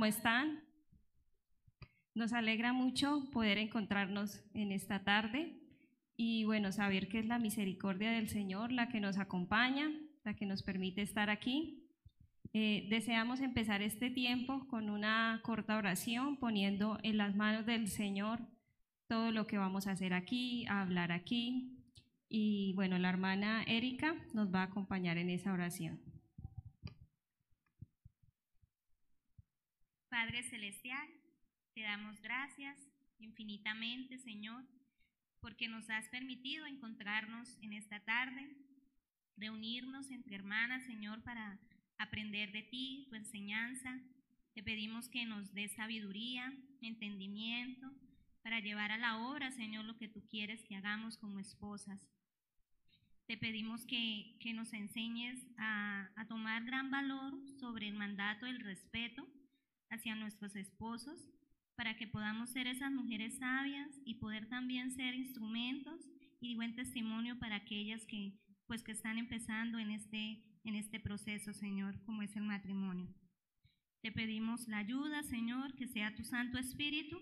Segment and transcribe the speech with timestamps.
[0.00, 0.64] ¿Cómo están?
[2.14, 5.60] Nos alegra mucho poder encontrarnos en esta tarde
[6.16, 9.90] y bueno, saber que es la misericordia del Señor la que nos acompaña,
[10.24, 11.86] la que nos permite estar aquí.
[12.54, 18.40] Eh, deseamos empezar este tiempo con una corta oración, poniendo en las manos del Señor
[19.06, 21.76] todo lo que vamos a hacer aquí, a hablar aquí.
[22.26, 26.09] Y bueno, la hermana Erika nos va a acompañar en esa oración.
[30.10, 31.08] Padre Celestial,
[31.72, 32.76] te damos gracias
[33.20, 34.64] infinitamente, Señor,
[35.40, 38.50] porque nos has permitido encontrarnos en esta tarde,
[39.36, 41.60] reunirnos entre hermanas, Señor, para
[41.96, 44.00] aprender de ti, tu enseñanza.
[44.52, 47.88] Te pedimos que nos des sabiduría, entendimiento,
[48.42, 52.00] para llevar a la obra, Señor, lo que tú quieres que hagamos como esposas.
[53.28, 59.24] Te pedimos que, nos enseñes a, a tomar gran valor sobre el mandato del respeto
[59.90, 61.28] hacia nuestros esposos
[61.76, 66.00] para que podamos ser esas mujeres sabias y poder también ser instrumentos
[66.40, 71.52] y buen testimonio para aquellas que pues que están empezando en este en este proceso,
[71.52, 73.08] Señor, como es el matrimonio.
[74.02, 77.20] Te pedimos la ayuda, Señor, que sea tu Santo Espíritu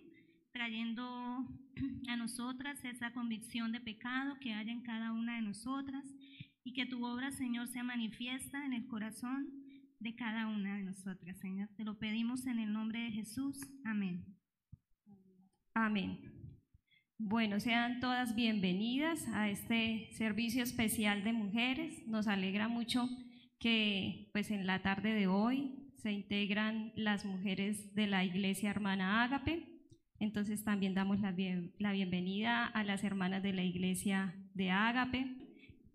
[0.52, 1.46] trayendo
[2.08, 6.04] a nosotras esa convicción de pecado que haya en cada una de nosotras
[6.64, 9.67] y que tu obra, Señor, sea manifiesta en el corazón
[10.00, 11.68] de cada una de nosotras, Señor.
[11.76, 13.58] Te lo pedimos en el nombre de Jesús.
[13.84, 14.24] Amén.
[15.74, 16.20] Amén.
[17.18, 22.06] Bueno, sean todas bienvenidas a este servicio especial de mujeres.
[22.06, 23.08] Nos alegra mucho
[23.58, 29.24] que pues en la tarde de hoy se integran las mujeres de la Iglesia Hermana
[29.24, 29.66] Ágape.
[30.20, 31.34] Entonces también damos la,
[31.78, 35.26] la bienvenida a las hermanas de la Iglesia de Ágape.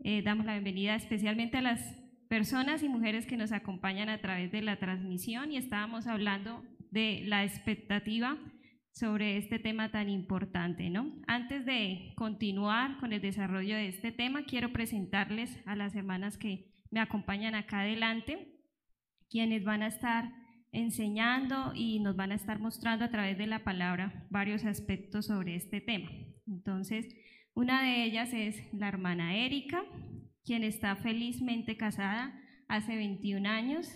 [0.03, 2.02] Eh, damos la bienvenida especialmente a las
[2.33, 7.21] personas y mujeres que nos acompañan a través de la transmisión y estábamos hablando de
[7.27, 8.39] la expectativa
[8.91, 11.13] sobre este tema tan importante, ¿no?
[11.27, 16.73] Antes de continuar con el desarrollo de este tema, quiero presentarles a las hermanas que
[16.89, 18.57] me acompañan acá adelante,
[19.29, 20.31] quienes van a estar
[20.71, 25.53] enseñando y nos van a estar mostrando a través de la palabra varios aspectos sobre
[25.53, 26.09] este tema.
[26.47, 27.15] Entonces,
[27.53, 29.83] una de ellas es la hermana Erika,
[30.45, 32.33] quien está felizmente casada
[32.67, 33.87] hace 21 años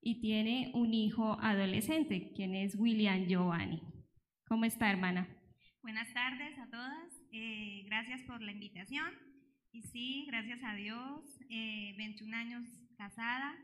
[0.00, 3.82] y tiene un hijo adolescente, quien es William Giovanni.
[4.46, 5.28] ¿Cómo está, hermana?
[5.82, 7.12] Buenas tardes a todas.
[7.32, 9.12] Eh, gracias por la invitación.
[9.72, 12.64] Y sí, gracias a Dios, eh, 21 años
[12.96, 13.54] casada.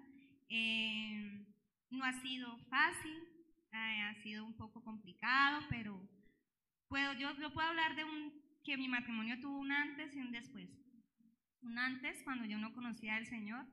[0.49, 1.47] Eh,
[1.91, 3.16] no ha sido fácil,
[3.72, 6.01] eh, ha sido un poco complicado, pero
[6.89, 8.33] puedo, yo, yo puedo hablar de un,
[8.65, 10.84] que mi matrimonio tuvo un antes y un después
[11.65, 13.67] un antes cuando yo no conocía al Señor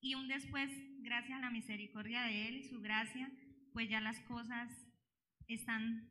[0.00, 3.30] y un después, gracias a la misericordia de Él y su gracia,
[3.72, 4.70] pues ya las cosas
[5.46, 6.08] están,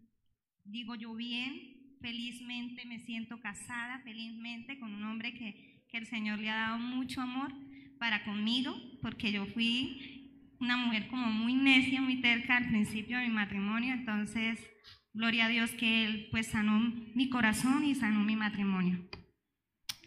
[0.64, 6.40] digo yo, bien, felizmente me siento casada, felizmente con un hombre que, que el Señor
[6.40, 7.54] le ha dado mucho amor
[8.00, 13.28] para conmigo, porque yo fui una mujer como muy necia, muy terca al principio de
[13.28, 14.60] mi matrimonio, entonces,
[15.14, 16.80] gloria a Dios que Él pues sanó
[17.16, 19.08] mi corazón y sanó mi matrimonio.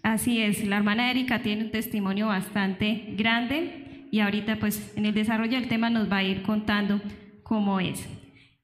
[0.02, 5.14] Así es, la hermana Erika tiene un testimonio bastante grande y ahorita pues en el
[5.14, 7.00] desarrollo del tema nos va a ir contando
[7.42, 8.08] cómo es.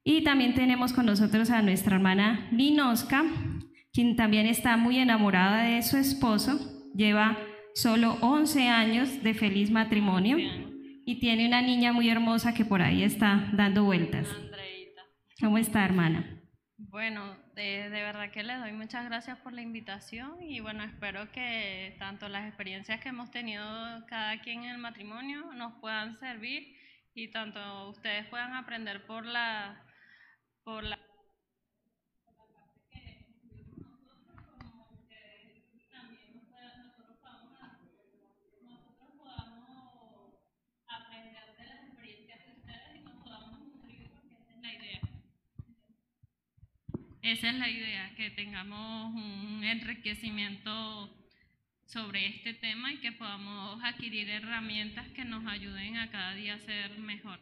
[0.03, 3.25] Y también tenemos con nosotros a nuestra hermana Linoska,
[3.93, 6.59] quien también está muy enamorada de su esposo,
[6.95, 7.37] lleva
[7.75, 10.39] solo 11 años de feliz matrimonio
[11.05, 14.29] y tiene una niña muy hermosa que por ahí está dando vueltas.
[15.41, 16.41] ¿Cómo está, hermana?
[16.79, 21.97] Bueno, de, verdad que les doy muchas gracias por la invitación y bueno, espero que
[21.99, 23.65] tanto las experiencias que hemos tenido
[24.07, 26.77] cada quien en el matrimonio nos puedan servir
[27.15, 29.83] y tanto ustedes puedan aprender por la
[30.65, 30.99] por la
[47.27, 51.11] Esa es la idea, que tengamos un enriquecimiento
[51.85, 56.61] sobre este tema y que podamos adquirir herramientas que nos ayuden a cada día a
[56.61, 57.41] ser mejor.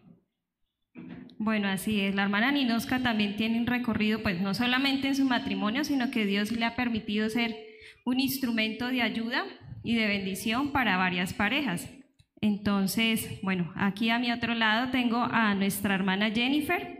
[1.36, 2.14] Bueno, así es.
[2.14, 6.24] La hermana Ninoska también tiene un recorrido, pues no solamente en su matrimonio, sino que
[6.24, 7.54] Dios le ha permitido ser
[8.06, 9.44] un instrumento de ayuda
[9.82, 11.92] y de bendición para varias parejas.
[12.40, 16.93] Entonces, bueno, aquí a mi otro lado tengo a nuestra hermana Jennifer,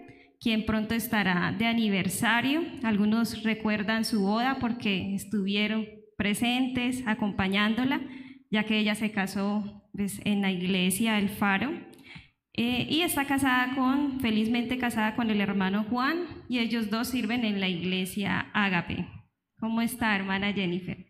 [0.45, 2.63] quien pronto estará de aniversario.
[2.83, 5.87] Algunos recuerdan su boda porque estuvieron
[6.19, 8.03] presentes acompañándola,
[8.51, 11.73] ya que ella se casó pues, en la iglesia El Faro.
[12.53, 17.47] Eh, y está casada con, felizmente casada con el hermano Juan, y ellos dos sirven
[17.47, 19.09] en la iglesia Ágape.
[19.59, 21.07] ¿Cómo está, hermana Jennifer?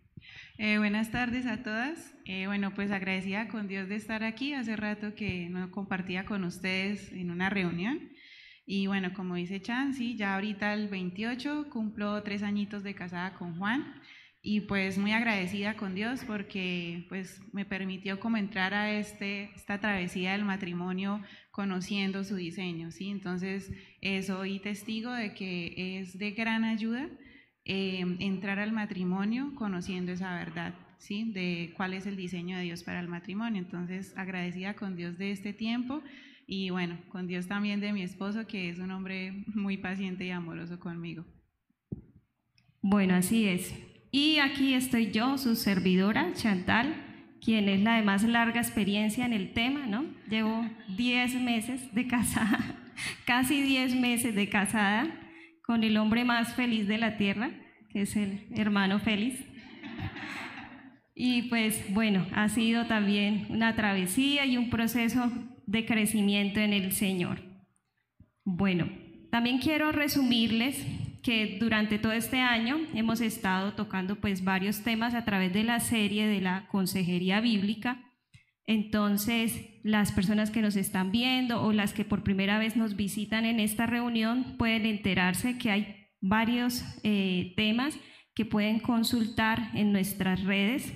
[0.59, 2.15] Eh, buenas tardes a todas.
[2.25, 4.55] Eh, bueno, pues agradecida con Dios de estar aquí.
[4.55, 8.13] Hace rato que no compartía con ustedes en una reunión.
[8.66, 13.34] Y bueno, como dice Chan, sí, ya ahorita el 28 cumplo tres añitos de casada
[13.34, 14.00] con Juan
[14.46, 19.81] y pues muy agradecida con Dios porque pues me permitió como entrar a este, esta
[19.81, 23.08] travesía del matrimonio conociendo su diseño, ¿sí?
[23.08, 23.72] Entonces
[24.02, 27.08] eh, soy testigo de que es de gran ayuda
[27.64, 31.32] eh, entrar al matrimonio conociendo esa verdad, ¿sí?
[31.32, 33.62] De cuál es el diseño de Dios para el matrimonio.
[33.62, 36.02] Entonces agradecida con Dios de este tiempo
[36.46, 40.31] y bueno, con Dios también de mi esposo que es un hombre muy paciente y
[40.31, 41.25] amoroso conmigo.
[42.82, 43.75] Bueno, así es.
[44.11, 46.94] Y aquí estoy yo, su servidora, Chantal,
[47.41, 50.05] quien es la de más larga experiencia en el tema, ¿no?
[50.29, 52.58] Llevo 10 meses de casada,
[53.26, 55.08] casi 10 meses de casada
[55.62, 57.50] con el hombre más feliz de la tierra,
[57.90, 59.40] que es el hermano Félix.
[61.14, 65.31] Y pues bueno, ha sido también una travesía y un proceso
[65.66, 67.40] de crecimiento en el Señor.
[68.44, 68.88] Bueno,
[69.31, 70.84] también quiero resumirles
[71.22, 75.81] que durante todo este año hemos estado tocando pues varios temas a través de la
[75.81, 78.05] serie de la Consejería Bíblica.
[78.66, 83.46] Entonces, las personas que nos están viendo o las que por primera vez nos visitan
[83.46, 87.99] en esta reunión pueden enterarse que hay varios eh, temas
[88.34, 90.93] que pueden consultar en nuestras redes.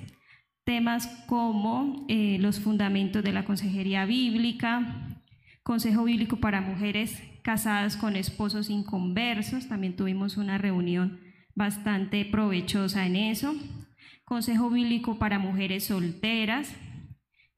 [0.69, 5.19] Temas como eh, los fundamentos de la Consejería Bíblica,
[5.63, 11.21] Consejo Bíblico para Mujeres casadas con esposos inconversos, también tuvimos una reunión
[11.55, 13.55] bastante provechosa en eso.
[14.27, 16.77] Consejo Bíblico para Mujeres Solteras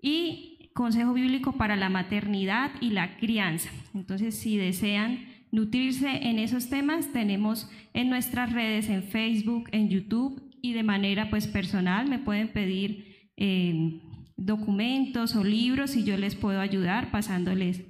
[0.01, 3.71] y Consejo Bíblico para la Maternidad y la Crianza.
[3.93, 10.50] Entonces, si desean nutrirse en esos temas, tenemos en nuestras redes, en Facebook, en YouTube
[10.63, 14.01] y de manera pues personal me pueden pedir eh,
[14.37, 17.83] documentos o libros y yo les puedo ayudar pasándoles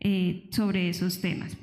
[0.00, 1.56] eh, sobre esos temas.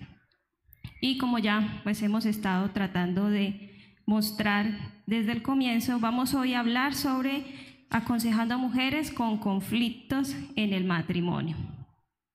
[1.02, 3.70] Y como ya pues hemos estado tratando de
[4.06, 7.46] mostrar desde el comienzo, vamos hoy a hablar sobre
[7.90, 11.58] aconsejando a mujeres con conflictos en el matrimonio.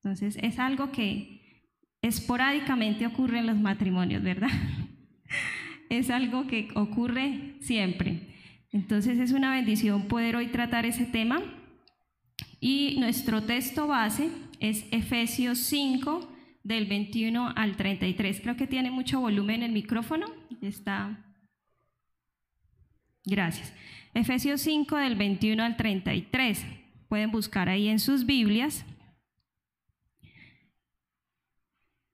[0.03, 1.63] Entonces es algo que
[2.03, 4.51] esporádicamente ocurre en los matrimonios, ¿verdad?
[5.91, 8.35] es algo que ocurre siempre.
[8.73, 11.41] Entonces es una bendición poder hoy tratar ese tema.
[12.61, 16.29] Y nuestro texto base es Efesios 5
[16.63, 18.41] del 21 al 33.
[18.41, 20.27] Creo que tiene mucho volumen el micrófono.
[20.61, 21.25] Está.
[23.25, 23.73] Gracias.
[24.15, 26.65] Efesios 5 del 21 al 33.
[27.09, 28.85] Pueden buscar ahí en sus Biblias.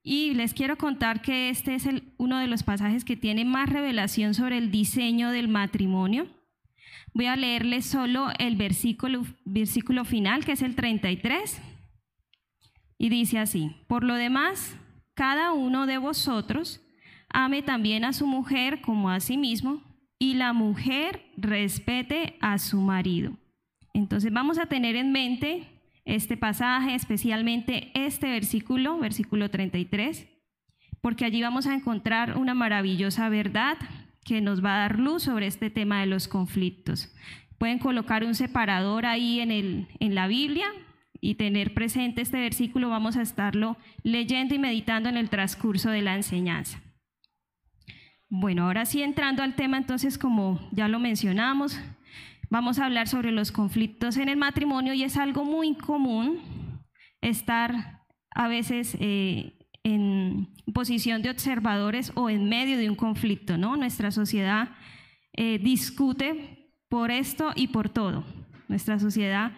[0.03, 1.87] Y les quiero contar que este es
[2.17, 6.27] uno de los pasajes que tiene más revelación sobre el diseño del matrimonio.
[7.13, 11.61] Voy a leerles solo el versículo, versículo final, que es el 33.
[12.97, 14.75] Y dice así, por lo demás,
[15.13, 16.81] cada uno de vosotros
[17.29, 19.81] ame también a su mujer como a sí mismo,
[20.17, 23.37] y la mujer respete a su marido.
[23.93, 25.67] Entonces vamos a tener en mente
[26.05, 30.27] este pasaje, especialmente este versículo, versículo 33,
[31.01, 33.77] porque allí vamos a encontrar una maravillosa verdad
[34.23, 37.13] que nos va a dar luz sobre este tema de los conflictos.
[37.57, 40.67] Pueden colocar un separador ahí en, el, en la Biblia
[41.19, 46.01] y tener presente este versículo, vamos a estarlo leyendo y meditando en el transcurso de
[46.01, 46.81] la enseñanza.
[48.27, 51.79] Bueno, ahora sí entrando al tema, entonces como ya lo mencionamos,
[52.51, 56.39] vamos a hablar sobre los conflictos en el matrimonio y es algo muy común
[57.21, 63.75] estar a veces eh, en posición de observadores o en medio de un conflicto, ¿no?
[63.77, 64.69] Nuestra sociedad
[65.33, 68.23] eh, discute por esto y por todo.
[68.67, 69.53] Nuestra sociedad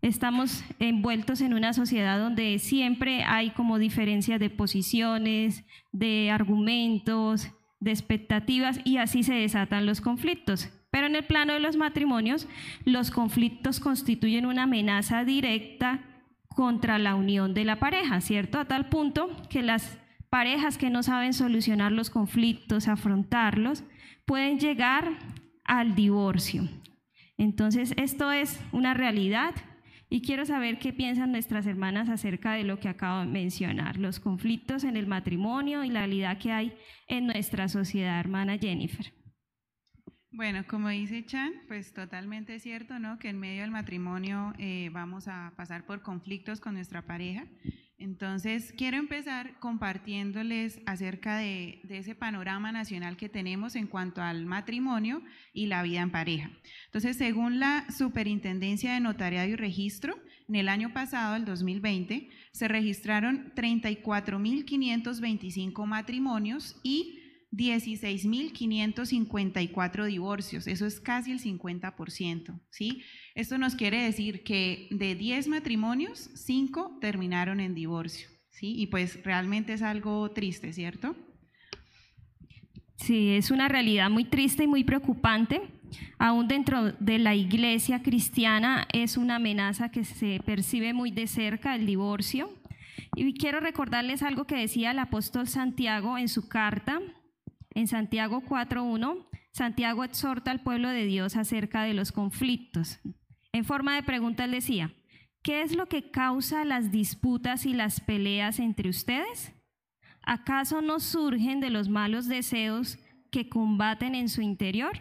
[0.00, 7.48] Estamos envueltos en una sociedad donde siempre hay como diferencias de posiciones, de argumentos,
[7.80, 10.70] de expectativas y así se desatan los conflictos.
[10.90, 12.48] Pero en el plano de los matrimonios,
[12.84, 16.00] los conflictos constituyen una amenaza directa
[16.48, 18.58] contra la unión de la pareja, ¿cierto?
[18.58, 19.98] A tal punto que las
[20.30, 23.84] parejas que no saben solucionar los conflictos, afrontarlos,
[24.24, 25.18] pueden llegar
[25.64, 26.68] al divorcio.
[27.36, 29.54] Entonces, esto es una realidad
[30.10, 34.20] y quiero saber qué piensan nuestras hermanas acerca de lo que acabo de mencionar, los
[34.20, 36.72] conflictos en el matrimonio y la realidad que hay
[37.06, 39.12] en nuestra sociedad, hermana Jennifer.
[40.38, 43.18] Bueno, como dice Chan, pues totalmente cierto, ¿no?
[43.18, 47.48] Que en medio del matrimonio eh, vamos a pasar por conflictos con nuestra pareja.
[47.98, 55.24] Entonces, quiero empezar compartiéndoles acerca de, ese panorama nacional que tenemos en cuanto al matrimonio
[55.52, 56.52] y la vida en pareja.
[56.84, 62.68] Entonces, según la Superintendencia de Notariado y Registro, en el año pasado, el 2020, se
[62.68, 67.17] registraron 34.525 matrimonios y
[67.52, 73.02] 16.554 divorcios, eso es casi el 50%, ¿sí?
[73.34, 78.74] Esto nos quiere decir que de 10 matrimonios, 5 terminaron en divorcio, ¿sí?
[78.76, 81.16] Y pues realmente es algo triste, ¿cierto?
[82.96, 85.62] Sí, es una realidad muy triste y muy preocupante.
[86.18, 91.74] Aún dentro de la iglesia cristiana es una amenaza que se percibe muy de cerca,
[91.74, 92.52] el divorcio.
[93.14, 97.00] Y quiero recordarles algo que decía el apóstol Santiago en su carta,
[97.78, 102.98] en Santiago 4.1, Santiago exhorta al pueblo de Dios acerca de los conflictos.
[103.52, 104.92] En forma de pregunta él decía,
[105.42, 109.52] ¿qué es lo que causa las disputas y las peleas entre ustedes?
[110.22, 112.98] ¿Acaso no surgen de los malos deseos
[113.30, 115.00] que combaten en su interior?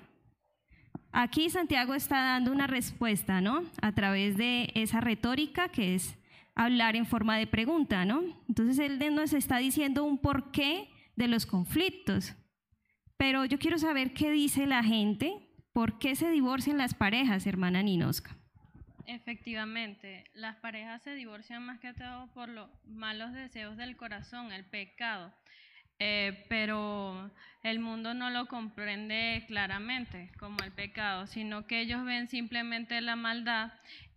[1.12, 3.63] Aquí Santiago está dando una respuesta, ¿no?
[3.81, 6.15] A través de esa retórica que es
[6.53, 8.22] hablar en forma de pregunta, ¿no?
[8.48, 12.36] Entonces él nos está diciendo un porqué de los conflictos.
[13.17, 15.33] Pero yo quiero saber qué dice la gente,
[15.74, 18.36] por qué se divorcian las parejas, hermana Ninosca.
[19.05, 24.65] Efectivamente, las parejas se divorcian más que todo por los malos deseos del corazón, el
[24.65, 25.33] pecado.
[26.00, 27.31] Eh, pero
[27.63, 33.15] el mundo no lo comprende claramente como el pecado, sino que ellos ven simplemente la
[33.15, 33.71] maldad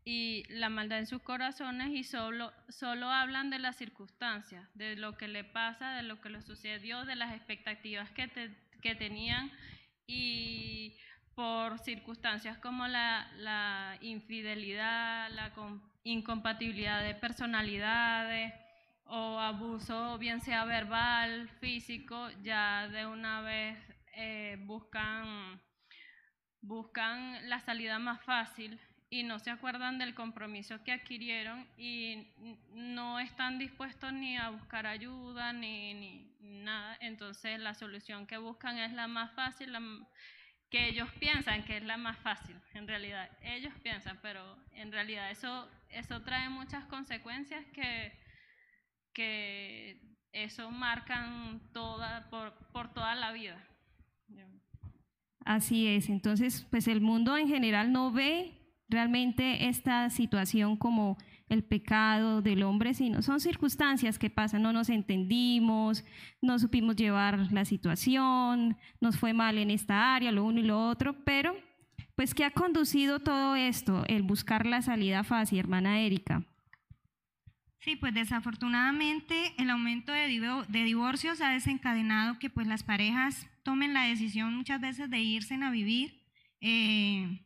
[0.05, 5.17] y la maldad en sus corazones y solo, solo hablan de las circunstancias, de lo
[5.17, 9.51] que le pasa, de lo que le sucedió, de las expectativas que te, que tenían
[10.07, 10.97] y
[11.35, 15.53] por circunstancias como la, infidelidad, la
[16.03, 18.53] incompatibilidad de personalidades
[19.05, 23.79] o abuso, bien sea verbal, físico, ya de una vez
[24.15, 25.61] eh, buscan,
[26.61, 28.81] buscan la salida más fácil
[29.11, 32.29] y no se acuerdan del compromiso que adquirieron y
[32.73, 36.97] no están dispuestos ni a buscar ayuda ni, ni nada.
[37.01, 39.77] Entonces la solución que buscan es la más fácil,
[40.71, 43.29] que ellos piensan que es la más fácil, en realidad.
[43.43, 48.13] Ellos piensan, pero en realidad eso, eso trae muchas consecuencias que,
[49.13, 50.01] que
[50.33, 53.67] eso marcan toda, por, por toda la vida.
[55.45, 58.60] Así es, entonces pues el mundo en general no ve
[58.91, 61.17] realmente esta situación como
[61.49, 66.05] el pecado del hombre, sino son circunstancias que pasan, no nos entendimos,
[66.41, 70.89] no supimos llevar la situación, nos fue mal en esta área, lo uno y lo
[70.89, 71.57] otro, pero
[72.15, 74.05] pues ¿qué ha conducido todo esto?
[74.07, 76.45] El buscar la salida fácil, hermana Erika.
[77.81, 80.29] Sí, pues desafortunadamente el aumento de,
[80.69, 85.71] divorcios ha desencadenado que pues las parejas tomen la decisión muchas veces de irse a
[85.71, 86.21] vivir
[86.61, 87.41] eh,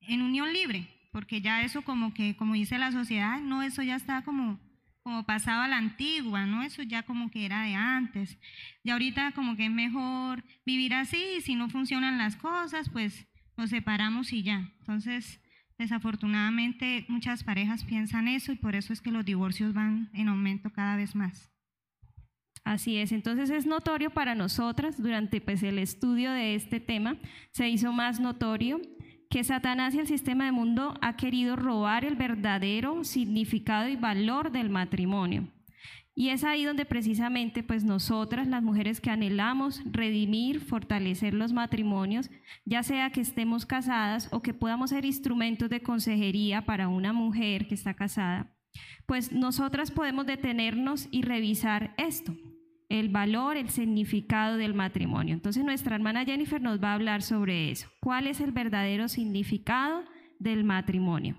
[0.00, 3.96] en unión libre, porque ya eso como que, como dice la sociedad, no, eso ya
[3.96, 4.60] está como,
[5.02, 6.62] como pasaba a la antigua, ¿no?
[6.62, 8.38] Eso ya como que era de antes.
[8.82, 13.26] Y ahorita como que es mejor vivir así, y si no funcionan las cosas, pues
[13.56, 14.70] nos separamos y ya.
[14.80, 15.40] Entonces,
[15.78, 20.70] desafortunadamente muchas parejas piensan eso y por eso es que los divorcios van en aumento
[20.70, 21.50] cada vez más.
[22.64, 27.16] Así es, entonces es notorio para nosotras, durante pues, el estudio de este tema,
[27.50, 28.80] se hizo más notorio
[29.30, 34.52] que Satanás y el sistema de mundo ha querido robar el verdadero significado y valor
[34.52, 35.48] del matrimonio.
[36.14, 42.28] Y es ahí donde precisamente pues nosotras, las mujeres que anhelamos redimir, fortalecer los matrimonios,
[42.64, 47.68] ya sea que estemos casadas o que podamos ser instrumentos de consejería para una mujer
[47.68, 48.52] que está casada,
[49.06, 52.34] pues nosotras podemos detenernos y revisar esto,
[52.88, 55.34] el valor, el significado del matrimonio.
[55.34, 57.88] Entonces nuestra hermana Jennifer nos va a hablar sobre eso.
[58.00, 60.04] ¿Cuál es el verdadero significado
[60.38, 61.36] del matrimonio?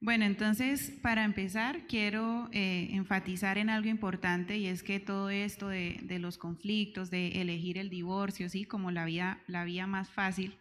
[0.00, 5.68] Bueno, entonces para empezar quiero eh, enfatizar en algo importante y es que todo esto
[5.68, 10.58] de, los conflictos, de elegir el divorcio, sí, como la vía, la vía más fácil,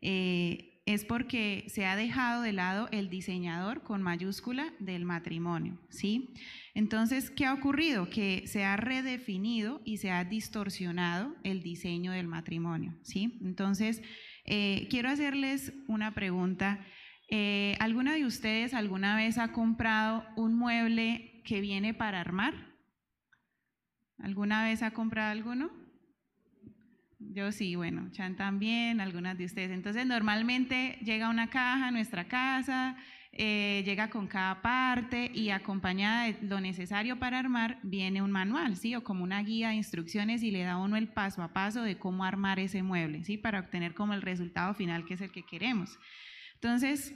[0.00, 6.32] eh, es porque se ha dejado de lado el diseñador con mayúscula del matrimonio, ¿sí?
[6.76, 8.10] Entonces, ¿qué ha ocurrido?
[8.10, 13.38] Que se ha redefinido y se ha distorsionado el diseño del matrimonio, ¿sí?
[13.42, 14.02] Entonces,
[14.44, 16.84] eh, quiero hacerles una pregunta.
[17.30, 22.52] Eh, ¿Alguna de ustedes alguna vez ha comprado un mueble que viene para armar?
[24.18, 25.70] ¿Alguna vez ha comprado alguno?
[27.18, 29.70] Yo sí, bueno, Chan también, algunas de ustedes.
[29.70, 32.98] Entonces, normalmente llega una caja a nuestra casa
[33.32, 38.76] eh, llega con cada parte y acompañada de lo necesario para armar viene un manual,
[38.76, 38.94] ¿sí?
[38.94, 41.98] O como una guía de instrucciones y le da uno el paso a paso de
[41.98, 43.36] cómo armar ese mueble, ¿sí?
[43.36, 45.98] Para obtener como el resultado final que es el que queremos.
[46.54, 47.14] Entonces,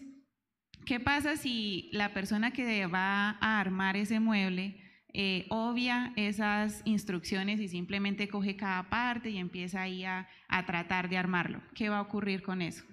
[0.85, 4.76] ¿qué pasa si la persona que va a armar ese mueble
[5.12, 10.29] eh, obvia esas instrucciones y simplemente coge cada parte y empieza ahí a
[10.67, 11.62] tratar de armarlo?
[11.75, 12.85] ¿Qué va a ocurrir con eso?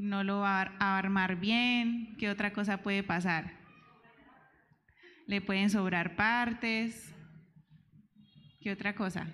[0.00, 3.52] No lo va a armar bien, ¿qué otra cosa puede pasar?
[5.26, 7.14] Le pueden sobrar partes,
[8.62, 9.26] ¿qué otra cosa?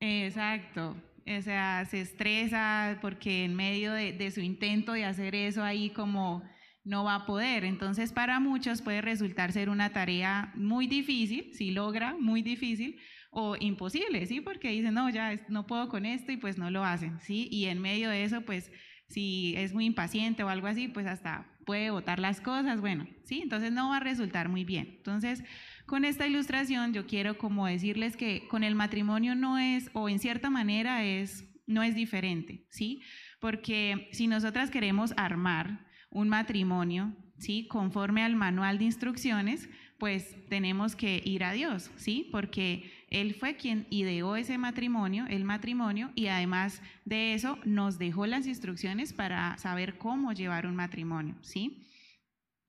[0.00, 5.90] Exacto, o sea, se estresa porque en medio de, su intento de hacer eso ahí
[5.90, 6.42] como
[6.82, 7.64] no va a poder.
[7.64, 12.98] Entonces, para muchos puede resultar ser una tarea muy difícil, si logra, muy difícil,
[13.34, 14.42] o imposible, ¿sí?
[14.42, 17.48] Porque dicen, no, ya no puedo con esto y pues no lo hacen, ¿sí?
[17.50, 18.70] Y en medio de eso, pues
[19.08, 23.40] si es muy impaciente o algo así, pues hasta puede botar las cosas, bueno, ¿sí?
[23.42, 24.96] Entonces no va a resultar muy bien.
[24.98, 25.42] Entonces,
[25.86, 30.18] con esta ilustración yo quiero como decirles que con el matrimonio no es, o en
[30.18, 33.00] cierta manera es, no es diferente, ¿sí?
[33.40, 37.66] Porque si nosotras queremos armar un matrimonio, ¿sí?
[37.66, 42.28] Conforme al manual de instrucciones, pues tenemos que ir a Dios, ¿sí?
[42.30, 48.26] Porque Él fue quien ideó ese matrimonio, el matrimonio, y además de eso nos dejó
[48.26, 51.86] las instrucciones para saber cómo llevar un matrimonio, ¿sí?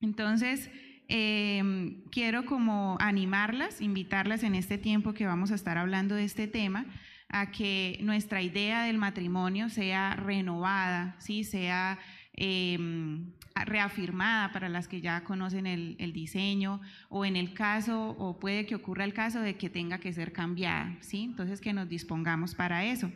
[0.01, 0.69] Entonces,
[1.07, 6.47] em, quiero como animarlas, invitarlas en este tiempo que vamos a estar hablando de este
[6.47, 6.85] tema,
[7.29, 11.45] a que nuestra idea del matrimonio sea renovada, ¿sí?
[11.45, 11.99] Sea
[12.33, 18.65] em, reafirmada para las que ya conocen el, diseño o en el caso, o puede
[18.65, 21.23] que ocurra el caso de que tenga que ser cambiada, ¿sí?
[21.23, 23.11] Entonces que nos dispongamos para eso.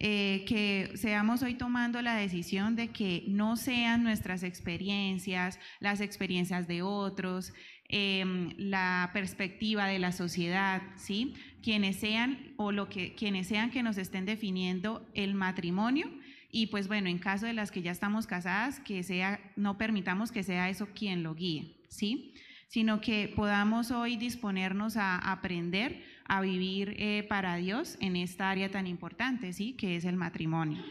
[0.00, 6.68] Eh, que seamos hoy tomando la decisión de que no sean nuestras experiencias, las experiencias
[6.68, 7.52] de otros,
[7.88, 11.34] em, la perspectiva de la sociedad, ¿sí?
[11.64, 16.08] Quienes sean o lo que quienes sean que nos estén definiendo el matrimonio,
[16.50, 20.32] y pues bueno, en caso de las que ya estamos casadas, que sea, no permitamos
[20.32, 22.34] que sea eso quien lo guíe, ¿sí?
[22.68, 28.70] Sino que podamos hoy disponernos a aprender a vivir eh, para Dios en esta área
[28.70, 29.74] tan importante, ¿sí?
[29.74, 30.82] Que es el matrimonio.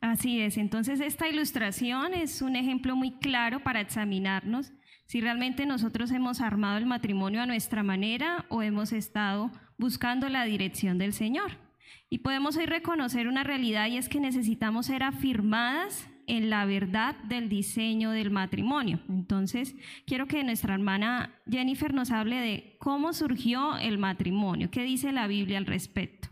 [0.00, 4.72] Así es, entonces esta ilustración es un ejemplo muy claro para examinarnos
[5.04, 10.44] si realmente nosotros hemos armado el matrimonio a nuestra manera o hemos estado buscando la
[10.44, 11.69] dirección del Señor.
[12.08, 17.16] Y podemos hoy reconocer una realidad y es que necesitamos ser afirmadas en la verdad
[17.24, 19.00] del diseño del matrimonio.
[19.08, 19.74] Entonces,
[20.06, 25.26] quiero que nuestra hermana Jennifer nos hable de cómo surgió el matrimonio, qué dice la
[25.26, 26.28] Biblia al respecto.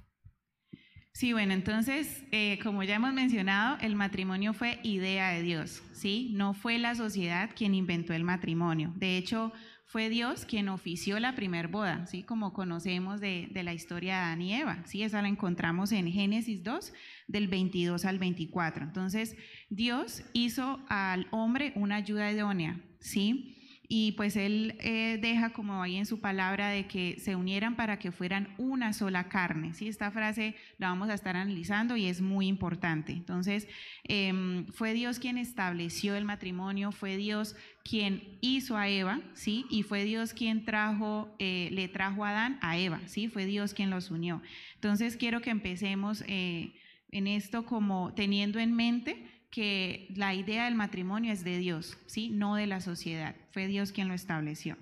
[1.12, 6.30] Sí, bueno, entonces, eh, como ya hemos mencionado, el matrimonio fue idea de Dios, ¿sí?
[6.34, 8.92] No fue la sociedad quien inventó el matrimonio.
[8.94, 9.52] De hecho,
[9.88, 12.22] fue Dios quien ofició la primer boda, ¿sí?
[12.22, 14.82] como conocemos de, la historia de Adán y Eva.
[14.84, 15.02] ¿sí?
[15.02, 16.92] Esa la encontramos en Génesis 2,
[17.26, 18.84] del 22 al 24.
[18.84, 19.34] Entonces,
[19.70, 23.57] Dios hizo al hombre una ayuda idónea, ¿sí?
[23.90, 27.98] Y pues él eh, deja como ahí en su palabra de que se unieran para
[27.98, 29.72] que fueran una sola carne.
[29.72, 29.88] ¿sí?
[29.88, 33.12] Esta frase la vamos a estar analizando y es muy importante.
[33.12, 33.66] Entonces,
[34.04, 39.64] em, fue Dios quien estableció el matrimonio, fue Dios quien hizo a Eva, ¿sí?
[39.70, 43.28] Y fue Dios quien trajo, eh, le trajo a Adán a Eva, ¿sí?
[43.28, 44.42] Fue Dios quien los unió.
[44.74, 46.74] Entonces, quiero que empecemos eh,
[47.10, 52.30] en esto como teniendo en mente que la idea del matrimonio es de Dios, ¿sí?
[52.30, 53.34] No de la sociedad.
[53.52, 54.76] Fue Dios quien lo estableció.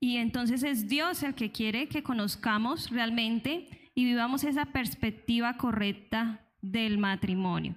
[0.00, 6.46] Y entonces es Dios el que quiere que conozcamos realmente y vivamos esa perspectiva correcta
[6.60, 7.74] del matrimonio.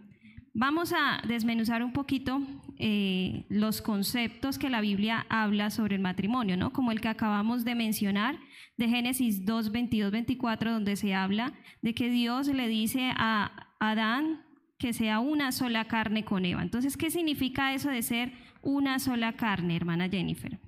[0.53, 2.41] Vamos a desmenuzar un poquito
[2.79, 6.73] eh, los conceptos que la Biblia habla sobre el matrimonio, ¿no?
[6.73, 8.39] Como el que acabamos de mencionar
[8.75, 14.46] de Génesis 2, 22, 24, donde se habla de que Dios le dice a Adán,
[14.77, 16.61] que sea una sola carne con Eva.
[16.61, 20.59] Entonces, ¿qué significa eso de ser una sola carne, hermana Jennifer?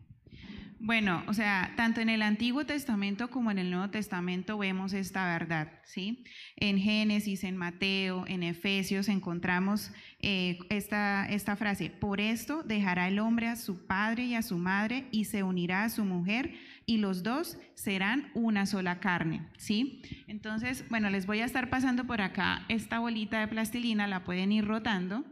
[0.81, 5.25] Bueno, o sea, tanto en el Antiguo Testamento como en el Nuevo Testamento vemos esta
[5.25, 6.23] verdad, ¿sí?
[6.55, 9.91] En Génesis, en Mateo, en Efesios encontramos
[10.21, 14.57] eh, esta, esta frase, por esto dejará el hombre a su padre y a su
[14.57, 16.53] madre y se unirá a su mujer
[16.89, 20.01] y los dos serán una sola carne, ¿sí?
[20.27, 24.51] Entonces, bueno, les voy a estar pasando por acá esta bolita de plastilina, la pueden
[24.51, 25.23] ir rotando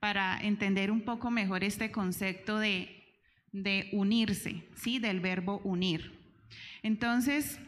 [0.00, 3.00] para entender un poco mejor este concepto de
[3.54, 4.98] de unirse, ¿sí?
[4.98, 6.00] Del verbo unir.
[6.82, 7.60] Entonces,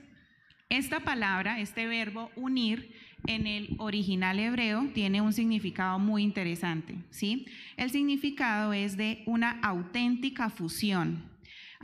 [0.69, 2.93] Esta palabra, este verbo unir,
[3.29, 7.47] en el original hebreo tiene un significado muy interesante, ¿sí?
[7.77, 11.36] El significado es de una auténtica fusión.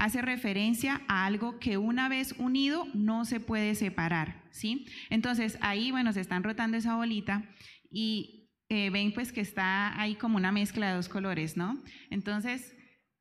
[0.03, 4.87] Hace referencia a algo que una vez unido no se puede separar, ¿sí?
[5.11, 7.45] Entonces ahí, bueno, se están rotando esa bolita
[7.91, 11.83] y eh, ven pues que está ahí como una mezcla de dos colores, ¿no?
[12.11, 12.75] Entonces,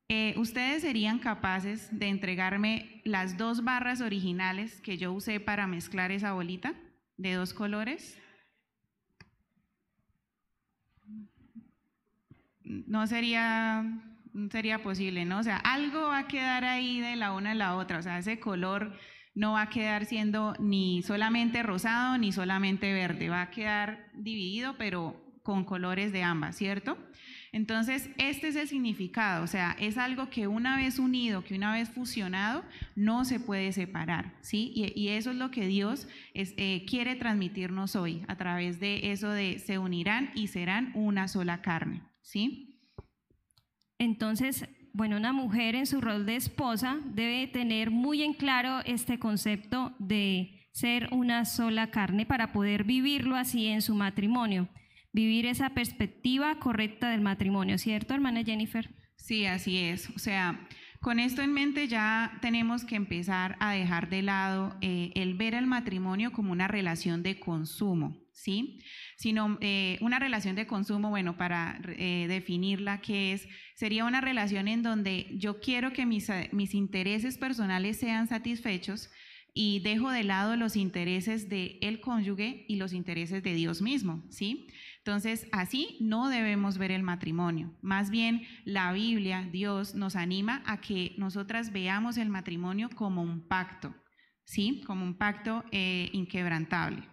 [0.07, 6.11] eh, ¿ustedes serían capaces de entregarme las dos barras originales que yo usé para mezclar
[6.11, 6.73] esa bolita?
[7.21, 8.17] de dos colores.
[12.63, 13.83] No sería,
[14.51, 15.39] sería posible, ¿no?
[15.39, 18.17] O sea, algo va a quedar ahí de la una a la otra, o sea,
[18.17, 18.97] ese color
[19.33, 24.75] no va a quedar siendo ni solamente rosado ni solamente verde, va a quedar dividido,
[24.77, 26.97] pero con colores de ambas, ¿cierto?
[27.53, 31.73] Entonces, este es el significado, o sea, es algo que una vez unido, que una
[31.73, 32.63] vez fusionado,
[32.95, 34.71] no se puede separar, ¿sí?
[34.73, 39.59] Y, eso es lo que Dios eh, quiere transmitirnos hoy a través de eso de
[39.59, 42.70] se unirán y serán una sola carne, ¿sí?
[44.01, 49.19] Entonces, bueno, una mujer en su rol de esposa debe tener muy en claro este
[49.19, 54.67] concepto de ser una sola carne para poder vivirlo así en su matrimonio
[55.13, 58.89] vivir esa perspectiva correcta del matrimonio, ¿cierto, hermana Jennifer?
[59.15, 60.09] Sí, así es.
[60.11, 60.67] O sea,
[60.99, 65.55] con esto en mente ya tenemos que empezar a dejar de lado eh, el ver
[65.55, 68.79] al matrimonio como una relación de consumo, ¿sí?
[69.17, 74.67] Sino eh, una relación de consumo, bueno, para eh, definirla, que es, sería una relación
[74.67, 79.09] en donde yo quiero que mis, mis intereses personales sean satisfechos,
[79.53, 84.23] y dejo de lado los intereses del el cónyuge y los intereses de Dios mismo,
[84.29, 84.67] ¿sí?
[84.99, 87.73] Entonces, así no debemos ver el matrimonio.
[87.81, 93.47] Más bien, la Biblia, Dios nos anima a que nosotras veamos el matrimonio como un
[93.47, 93.93] pacto,
[94.45, 94.81] ¿sí?
[94.85, 97.10] Como un pacto eh, inquebrantable.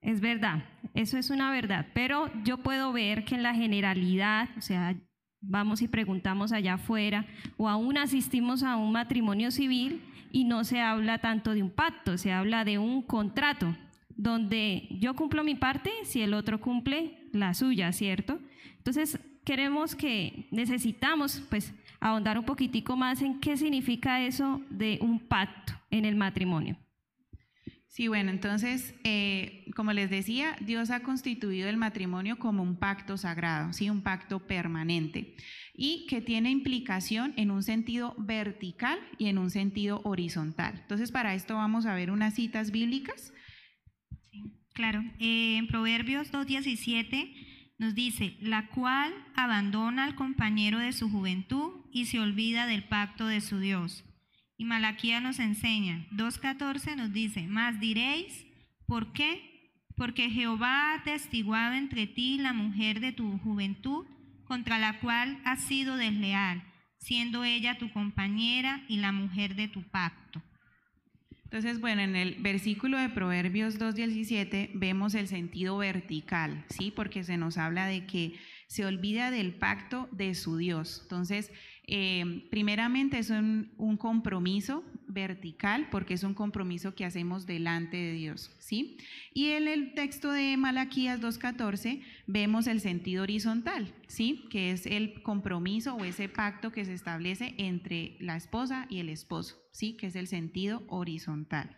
[0.00, 4.60] Es verdad, eso es una verdad, pero yo puedo ver que en la generalidad, o
[4.60, 4.94] sea,
[5.40, 10.80] vamos y preguntamos allá afuera, o aún asistimos a un matrimonio civil y no se
[10.80, 13.74] habla tanto de un pacto, se habla de un contrato
[14.08, 18.38] donde yo cumplo mi parte si el otro cumple la suya, ¿cierto?
[18.76, 25.18] Entonces, queremos que necesitamos pues ahondar un poquitico más en qué significa eso de un
[25.20, 26.76] pacto en el matrimonio.
[27.88, 33.16] Sí, bueno, entonces, eh, como les decía, Dios ha constituido el matrimonio como un pacto
[33.16, 33.90] sagrado, ¿sí?
[33.90, 35.34] un pacto permanente,
[35.74, 40.78] y que tiene implicación en un sentido vertical y en un sentido horizontal.
[40.82, 43.32] Entonces, para esto vamos a ver unas citas bíblicas
[44.78, 47.34] Claro, eh, en Proverbios 2.17
[47.78, 53.26] nos dice, la cual abandona al compañero de su juventud y se olvida del pacto
[53.26, 54.04] de su Dios.
[54.58, 58.44] Y Malaquía nos enseña, 2.14 nos dice, más diréis,
[58.86, 59.70] ¿por qué?
[59.96, 64.04] Porque Jehová ha testiguado entre ti la mujer de tu juventud,
[64.44, 66.64] contra la cual has sido desleal,
[66.98, 70.42] siendo ella tu compañera y la mujer de tu pacto.
[71.44, 76.90] Entonces, bueno, en el versículo de Proverbios 2.17 vemos el sentido vertical, ¿sí?
[76.90, 78.34] Porque se nos habla de que
[78.66, 81.00] se olvida del pacto de su Dios.
[81.04, 81.52] Entonces,
[81.90, 88.54] eh, primeramente es un, compromiso vertical porque es un compromiso que hacemos delante de Dios,
[88.58, 88.98] ¿sí?
[89.32, 94.44] Y en el texto de Malaquías 2.14 vemos el sentido horizontal, ¿sí?
[94.50, 99.08] Que es el compromiso o ese pacto que se establece entre la esposa y el
[99.08, 99.96] esposo, ¿sí?
[99.96, 101.74] Que es el sentido horizontal.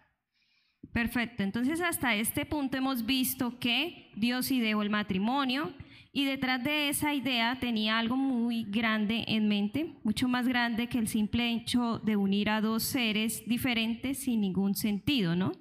[0.93, 5.73] Perfecto, entonces hasta este punto hemos visto que Dios ideó el matrimonio,
[6.13, 10.99] y detrás de esa idea tenía algo muy grande en mente, mucho más grande que
[10.99, 15.53] el simple hecho de unir a dos seres diferentes sin ningún sentido, ¿no?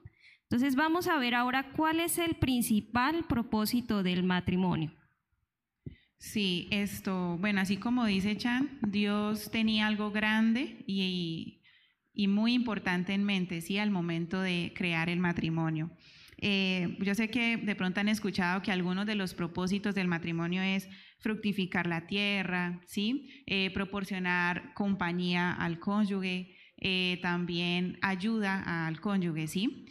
[0.43, 4.91] Entonces vamos a ver ahora cuál es el principal propósito del matrimonio.
[6.17, 11.61] Sí, esto, bueno, así como dice Chan, Dios tenía algo grande y,
[12.11, 15.91] y muy importante en mente, sí, al momento de crear el matrimonio.
[16.41, 20.61] Eh, yo sé que de pronto han escuchado que algunos de los propósitos del matrimonio
[20.61, 20.87] es
[21.19, 23.43] fructificar la tierra, ¿sí?
[23.45, 29.85] Eh, proporcionar compañía al cónyuge, eh, también ayuda al cónyuge, ¿sí?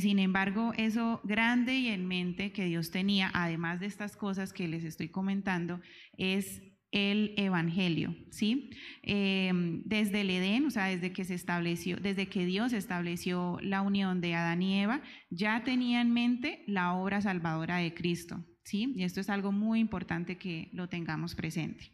[0.00, 4.68] sin embargo, eso grande y en mente que Dios tenía, además de estas cosas que
[4.68, 5.82] les estoy comentando,
[6.16, 6.62] es
[6.96, 8.70] el Evangelio, ¿sí?
[9.02, 13.82] Em, desde el Edén, o sea, desde que se estableció, desde que Dios estableció la
[13.82, 18.94] unión de Adán y Eva, ya tenía en mente la obra salvadora de Cristo, ¿sí?
[18.96, 21.92] Y esto es algo muy importante que lo tengamos presente.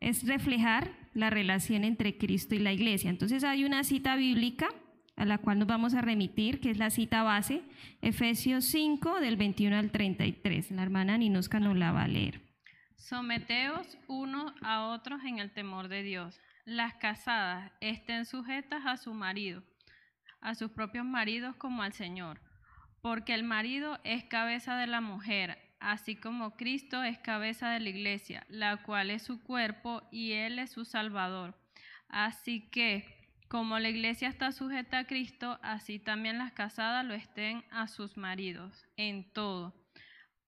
[0.00, 3.10] Es reflejar la relación entre Cristo y la iglesia.
[3.10, 4.68] Entonces hay una cita bíblica
[5.18, 7.62] a la cual nos vamos a remitir, que es la cita base,
[8.02, 10.70] Efesios 5 del 21 al 33.
[10.70, 12.40] La hermana Ninosca nos la va a leer.
[12.94, 16.40] Someteos unos a otros en el temor de Dios.
[16.64, 19.64] Las casadas estén sujetas a su marido,
[20.40, 22.40] a sus propios maridos como al Señor,
[23.02, 27.88] porque el marido es cabeza de la mujer, así como Cristo es cabeza de la
[27.88, 31.56] iglesia, la cual es su cuerpo y Él es su Salvador.
[32.08, 33.17] Así que,
[33.48, 38.16] como la iglesia está sujeta a Cristo, así también las casadas lo estén a sus
[38.16, 39.74] maridos, en todo.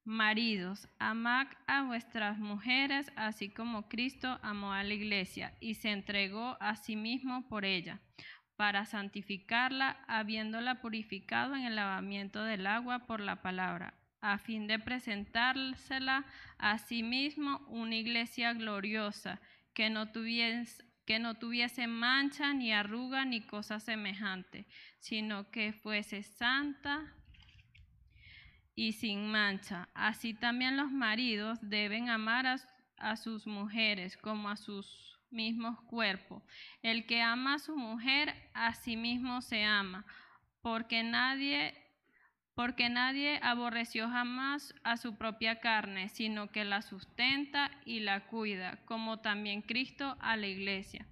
[0.05, 6.57] Maridos, amad a vuestras mujeres, así como Cristo amó a la iglesia y se entregó
[6.61, 8.01] a sí mismo por ella,
[8.57, 14.79] para santificarla, habiéndola purificado en el lavamiento del agua por la palabra, a fin de
[14.79, 16.27] presentársela
[16.59, 19.41] a sí mismo una iglesia gloriosa,
[19.73, 24.65] que no tuviese que no tuviese mancha, ni arruga, ni cosa semejante,
[25.01, 27.13] sino que fuese santa
[28.77, 29.89] y sin mancha.
[29.93, 32.61] Así también los maridos deben amar a,
[32.99, 36.45] a, sus mujeres como a sus mismos cuerpos.
[36.81, 40.07] El que ama a su mujer, a sí mismo se ama,
[40.63, 41.75] porque nadie
[42.61, 48.77] porque nadie aborreció jamás a su propia carne, sino que la sustenta y la cuida,
[48.85, 51.07] como también Cristo a la iglesia,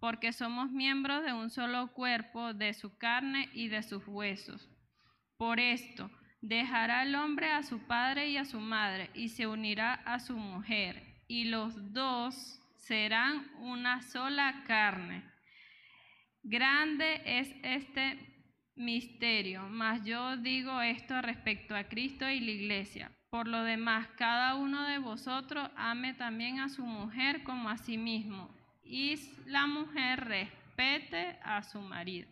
[0.00, 4.66] porque somos miembros de un solo cuerpo, de su carne y de sus huesos.
[5.36, 9.92] Por esto, dejará el hombre a su padre y a su madre, y se unirá
[10.06, 15.22] a su mujer, y los dos serán una sola carne.
[16.42, 18.33] Grande es este
[18.76, 23.12] misterio, mas yo digo esto respecto a Cristo y la iglesia.
[23.30, 27.98] Por lo demás, cada uno de vosotros ame también a su mujer como a sí
[27.98, 28.48] mismo,
[28.84, 32.28] y la mujer respete a su marido.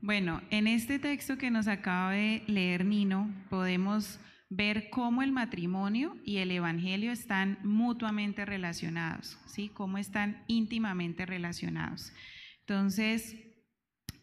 [0.00, 6.16] Bueno, en este texto que nos acaba de leer Nino, podemos ver cómo el matrimonio
[6.24, 9.70] y el evangelio están mutuamente relacionados, ¿sí?
[9.72, 12.12] Cómo están íntimamente relacionados.
[12.60, 13.36] Entonces,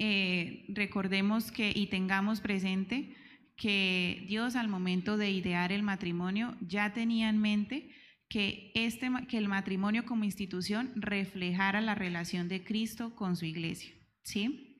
[0.03, 3.15] eh, recordemos que y tengamos presente
[3.55, 7.87] que Dios al momento de idear el matrimonio ya tenía en mente
[8.27, 13.93] que, este, que el matrimonio como institución reflejara la relación de Cristo con su iglesia.
[14.23, 14.79] ¿Sí?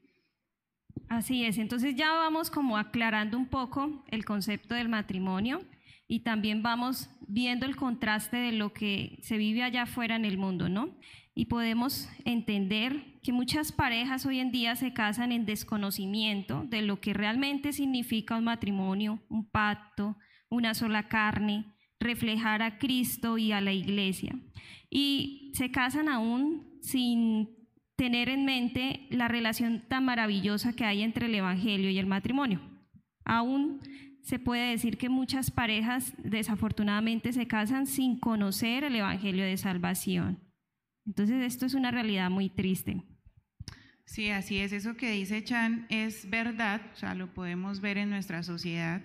[1.08, 5.62] Así es, entonces ya vamos como aclarando un poco el concepto del matrimonio
[6.08, 10.40] y también vamos viendo el contraste de lo que se vive allá afuera en el
[10.40, 10.98] mundo, ¿no?
[11.34, 17.00] y podemos entender que muchas parejas hoy en día se casan en desconocimiento de lo
[17.00, 20.18] que realmente significa un matrimonio, un pacto,
[20.50, 21.66] una sola carne,
[22.00, 24.36] reflejar a Cristo y a la iglesia.
[24.90, 27.50] Y se casan aún sin
[27.96, 32.60] tener en mente la relación tan maravillosa que hay entre el Evangelio y el matrimonio.
[33.24, 33.80] Aún
[34.24, 40.40] se puede decir que muchas parejas desafortunadamente se casan sin conocer el Evangelio de salvación.
[41.06, 43.04] Entonces esto es una realidad muy triste.
[44.06, 44.74] Sí, así es.
[44.74, 49.02] Eso que dice Chan es verdad, o sea, lo podemos ver en nuestra sociedad.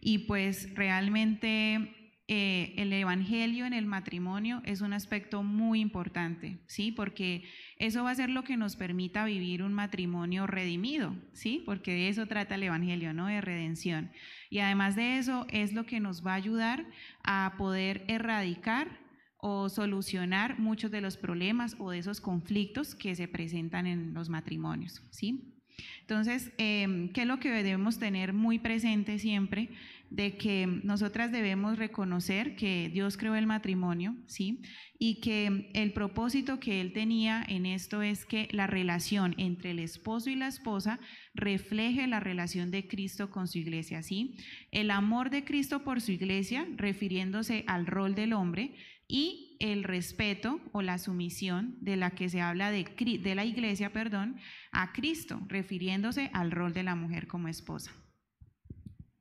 [0.00, 1.94] Y pues realmente
[2.28, 6.90] eh, el Evangelio en el matrimonio es un aspecto muy importante, ¿sí?
[6.90, 7.44] Porque
[7.76, 11.62] eso va a ser lo que nos permita vivir un matrimonio redimido, ¿sí?
[11.66, 13.26] Porque de eso trata el Evangelio, ¿no?
[13.26, 14.12] De redención.
[14.50, 16.86] Y además de eso es lo que nos va a ayudar
[17.22, 19.01] a poder erradicar
[19.44, 24.28] o solucionar muchos de los problemas o de esos conflictos que se presentan en los
[24.28, 25.52] matrimonios, ¿sí?
[26.00, 29.70] Entonces, em, ¿qué es lo que debemos tener muy presente siempre?
[30.10, 34.60] De que nosotras debemos reconocer que Dios creó el matrimonio, ¿sí?
[34.98, 39.80] Y que el propósito que Él tenía en esto es que la relación entre el
[39.80, 41.00] esposo y la esposa
[41.34, 44.36] refleje la relación de Cristo con su iglesia, ¿sí?
[44.70, 48.74] El amor de Cristo por su iglesia, refiriéndose al rol del hombre,
[49.12, 52.84] y el respeto o la sumisión de la que se habla de,
[53.22, 54.36] de la iglesia, perdón,
[54.72, 57.92] a Cristo, refiriéndose al rol de la mujer como esposa.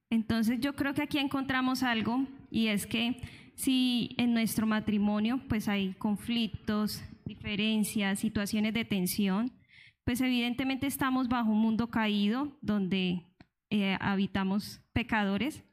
[0.10, 3.17] Entonces yo creo que aquí encontramos algo y es que
[3.56, 9.51] si en nuestro matrimonio pues hay conflictos, diferencias, situaciones de tensión,
[10.06, 13.25] pues evidentemente estamos bajo un mundo caído donde
[13.69, 15.65] eh, habitamos pecadores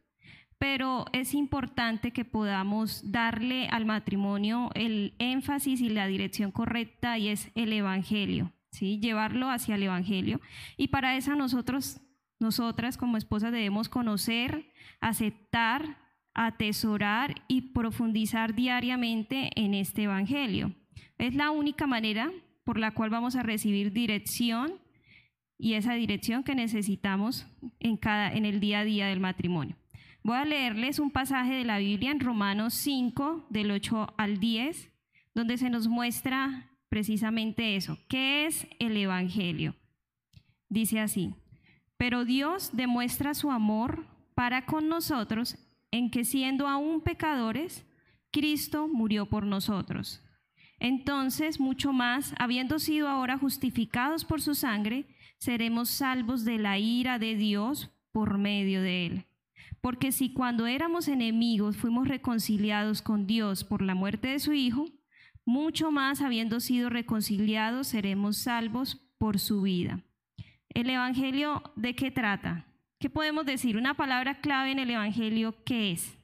[0.59, 7.29] pero es importante que podamos darle al matrimonio el énfasis y la dirección correcta y
[7.29, 8.99] es el Evangelio, ¿sí?
[8.99, 10.41] llevarlo hacia el Evangelio.
[10.77, 12.01] Y para eso nosotros,
[12.41, 15.99] nosotras como esposas debemos conocer, aceptar,
[16.35, 20.75] atesorar y profundizar diariamente en este Evangelio.
[21.19, 22.33] Es la única manera
[22.65, 24.75] por la cual vamos a recibir dirección
[25.57, 27.47] y esa dirección que necesitamos
[27.81, 29.78] en, cada, en el día a día del matrimonio.
[30.29, 34.91] Voy a leerles un pasaje de la Biblia en Romanos 5, del 8 al 10,
[35.35, 37.97] donde se nos muestra precisamente eso.
[38.11, 39.75] ¿Qué es el Evangelio?
[40.69, 41.33] Dice así,
[41.97, 45.57] pero Dios demuestra su amor para con nosotros
[45.91, 47.87] en que siendo aún pecadores,
[48.31, 50.23] Cristo murió por nosotros.
[50.79, 55.07] Entonces, mucho más, habiendo sido ahora justificados por su sangre,
[55.39, 59.25] seremos salvos de la ira de Dios por medio de él.
[59.81, 64.87] Porque si cuando éramos enemigos fuimos reconciliados con Dios por la muerte de su Hijo,
[65.45, 70.01] mucho más habiendo sido reconciliados seremos salvos por su vida.
[70.69, 72.67] ¿El Evangelio de qué trata?
[72.99, 73.77] ¿Qué podemos decir?
[73.77, 76.19] Una palabra clave en el Evangelio, ¿qué es?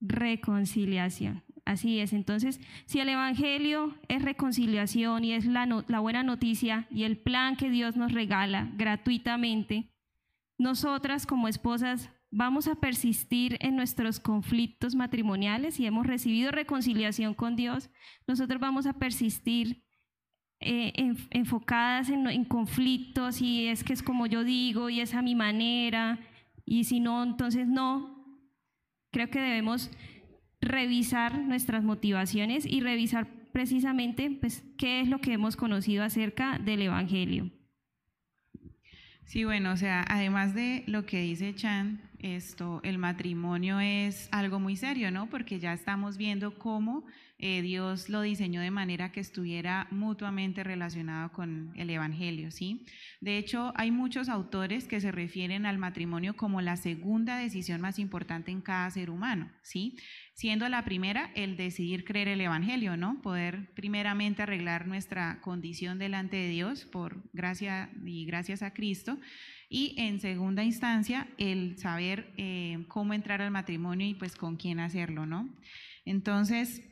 [0.00, 1.42] Reconciliación.
[1.64, 2.12] Así es.
[2.12, 7.56] Entonces, si el Evangelio es reconciliación y es la, la, buena noticia y el plan
[7.56, 9.92] que Dios nos regala gratuitamente,
[10.58, 17.56] nosotras como esposas vamos a persistir en nuestros conflictos matrimoniales y hemos recibido reconciliación con
[17.56, 17.90] Dios,
[18.26, 19.84] nosotros vamos a persistir
[20.60, 20.92] eh,
[21.30, 25.34] enfocadas en, en conflictos y es que es como yo digo y es a mi
[25.34, 26.18] manera
[26.64, 28.18] y si no, entonces no.
[29.10, 29.90] Creo que debemos
[30.60, 36.82] revisar nuestras motivaciones y revisar precisamente pues, qué es lo que hemos conocido acerca del
[36.82, 37.50] Evangelio.
[39.28, 44.58] Sí, bueno, o sea, además de lo que dice Chan, esto, el matrimonio es algo
[44.58, 45.28] muy serio, ¿no?
[45.28, 47.04] Porque ya estamos viendo cómo
[47.40, 52.84] eh, Dios lo diseñó de manera que estuviera mutuamente relacionado con el Evangelio, ¿sí?
[53.20, 58.00] De hecho, hay muchos autores que se refieren al matrimonio como la segunda decisión más
[58.00, 59.96] importante en cada ser humano, ¿sí?
[60.34, 63.22] Siendo la primera el decidir creer el Evangelio, ¿no?
[63.22, 69.16] Poder primeramente arreglar nuestra condición delante de Dios por gracia y gracias a Cristo
[69.68, 74.80] y en segunda instancia el saber eh, cómo entrar al matrimonio y pues con quién
[74.80, 75.48] hacerlo, ¿no?
[76.04, 76.82] Entonces,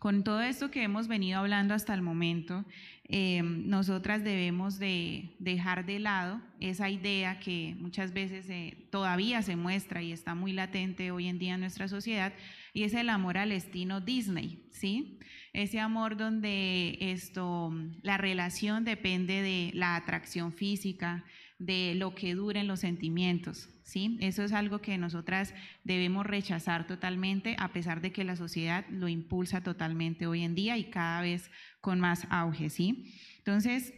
[0.00, 2.64] con todo esto que hemos venido hablando hasta el momento,
[3.04, 9.56] eh, nosotras debemos de dejar de lado esa idea que muchas veces eh, todavía se
[9.56, 12.32] muestra y está muy latente hoy en día en nuestra sociedad,
[12.72, 15.18] y es el amor al estilo Disney, ¿sí?
[15.52, 21.24] Ese amor donde esto, la relación depende de la atracción física,
[21.60, 24.16] de lo que duren los sentimientos, ¿sí?
[24.20, 29.08] Eso es algo que nosotras debemos rechazar totalmente, a pesar de que la sociedad lo
[29.08, 31.50] impulsa totalmente hoy en día y cada vez
[31.82, 33.14] con más auge, ¿sí?
[33.36, 33.92] Entonces,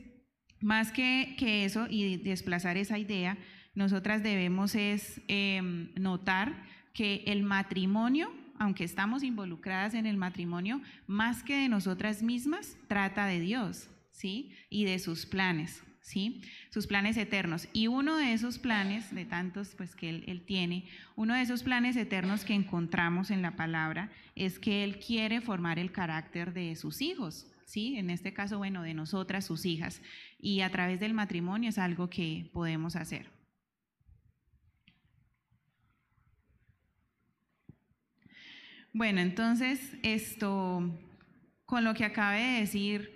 [0.61, 3.39] más que, que eso y desplazar esa idea,
[3.75, 11.45] nosotras debemos es em, notar que el matrimonio, aunque estamos involucradas en el matrimonio, más
[11.45, 14.51] que de nosotras mismas, trata de Dios, ¿sí?
[14.69, 16.43] Y de sus planes, ¿sí?
[16.71, 17.69] Sus planes eternos.
[17.73, 20.85] Y uno de esos planes, de tantos pues que él, él, tiene,
[21.17, 25.79] uno de esos planes eternos que encontramos en la palabra es que Él quiere formar
[25.79, 27.97] el carácter de sus hijos, ¿sí?
[27.97, 30.03] En este caso, bueno, de nosotras, sus hijas.
[30.39, 33.31] Y a través del matrimonio es algo que podemos hacer.
[38.95, 40.83] Bueno, entonces esto,
[41.65, 43.11] con lo que acabe de decir,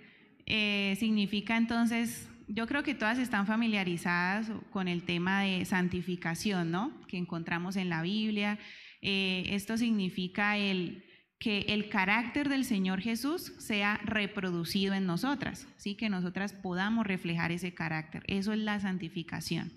[0.47, 6.91] eh, significa entonces yo creo que todas están familiarizadas con el tema de santificación, ¿no?
[7.07, 8.57] Que encontramos en la Biblia.
[9.01, 11.03] Eh, esto significa el,
[11.39, 15.95] que el carácter del Señor Jesús sea reproducido en nosotras, ¿sí?
[15.95, 18.23] Que nosotras podamos reflejar ese carácter.
[18.27, 19.73] Eso es la santificación.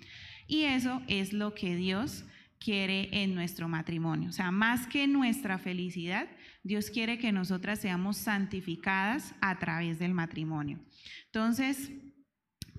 [0.46, 2.24] Y eso es lo que Dios
[2.61, 4.28] quiere en nuestro matrimonio.
[4.28, 6.28] O sea, más que nuestra felicidad,
[6.62, 10.78] Dios quiere que nosotras seamos santificadas a través del matrimonio.
[11.26, 11.90] Entonces,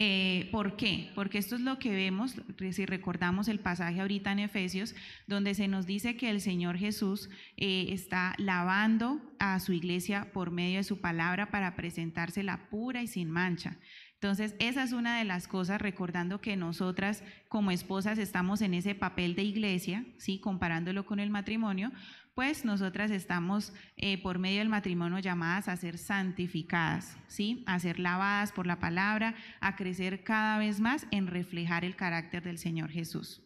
[0.03, 1.11] eh, ¿Por qué?
[1.13, 2.33] Porque esto es lo que vemos,
[2.71, 4.95] si recordamos el pasaje ahorita en Efesios,
[5.27, 10.49] donde se nos dice que el Señor Jesús eh, está lavando a su iglesia por
[10.49, 13.77] medio de su palabra para presentársela pura y sin mancha.
[14.15, 18.95] Entonces, esa es una de las cosas, recordando que nosotras como esposas estamos en ese
[18.95, 20.39] papel de iglesia, ¿sí?
[20.39, 21.91] comparándolo con el matrimonio,
[22.33, 27.63] pues nosotras estamos eh, por medio del matrimonio llamadas a ser santificadas, ¿sí?
[27.67, 32.43] a ser lavadas por la palabra, a crecer cada vez más en reflejar el carácter
[32.43, 33.41] del Señor Jesús.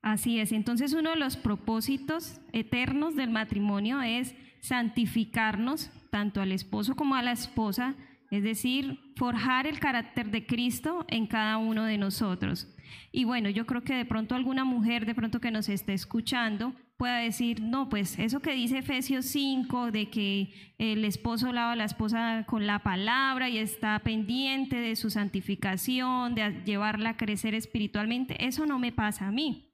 [0.00, 6.96] Así es, entonces uno de los propósitos eternos del matrimonio es santificarnos tanto al esposo
[6.96, 7.94] como a la esposa,
[8.30, 12.68] es decir, forjar el carácter de Cristo en cada uno de nosotros.
[13.12, 16.74] Y bueno, yo creo que de pronto alguna mujer, de pronto que nos esté escuchando,
[16.96, 21.76] pueda decir, no, pues eso que dice Efesios 5, de que el esposo lava a
[21.76, 27.54] la esposa con la palabra y está pendiente de su santificación, de llevarla a crecer
[27.54, 29.67] espiritualmente, eso no me pasa a mí.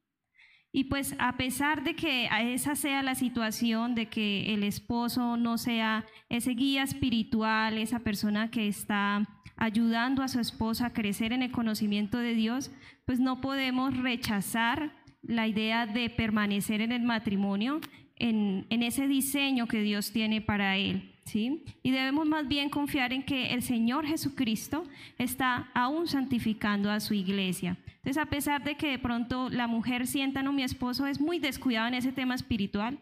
[0.76, 5.56] Y pues a pesar de que esa sea la situación, de que el esposo no
[5.56, 11.44] sea ese guía espiritual, esa persona que está ayudando a su esposa a crecer en
[11.44, 12.72] el conocimiento de Dios,
[13.04, 14.90] pues no podemos rechazar
[15.22, 17.80] la idea de permanecer en el matrimonio,
[18.16, 21.12] en, ese diseño que Dios tiene para él.
[21.24, 21.62] ¿Sí?
[21.84, 24.84] Y debemos más bien confiar en que el Señor Jesucristo
[25.18, 27.78] está aún santificando a su iglesia.
[28.04, 31.38] Entonces, a pesar de que de pronto la mujer sienta, no, mi esposo es muy
[31.38, 32.98] descuidado en ese tema espiritual,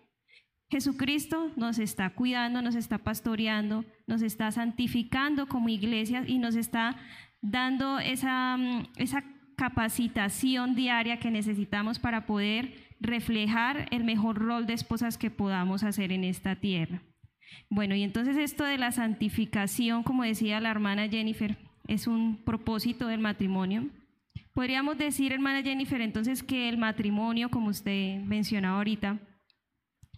[0.71, 6.97] Jesucristo nos está cuidando, nos está pastoreando, nos está santificando como iglesia y nos está
[7.43, 9.25] dando esa, mm, esa
[9.57, 16.13] capacitación diaria que necesitamos para poder reflejar el mejor rol de esposas que podamos hacer
[16.13, 17.03] en esta tierra.
[17.69, 23.09] Bueno, y entonces esto de la santificación, como decía la hermana Jennifer, es un propósito
[23.09, 23.91] del matrimonio.
[24.55, 29.19] Podríamos decir, hermana Jennifer, entonces que el matrimonio, como usted mencionaba ahorita,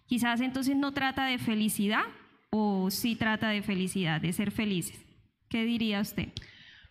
[0.07, 2.03] quizás entonces no trata de felicidad
[2.49, 4.99] o sí trata de felicidad, de ser felices.
[5.49, 6.29] ¿Qué diría usted?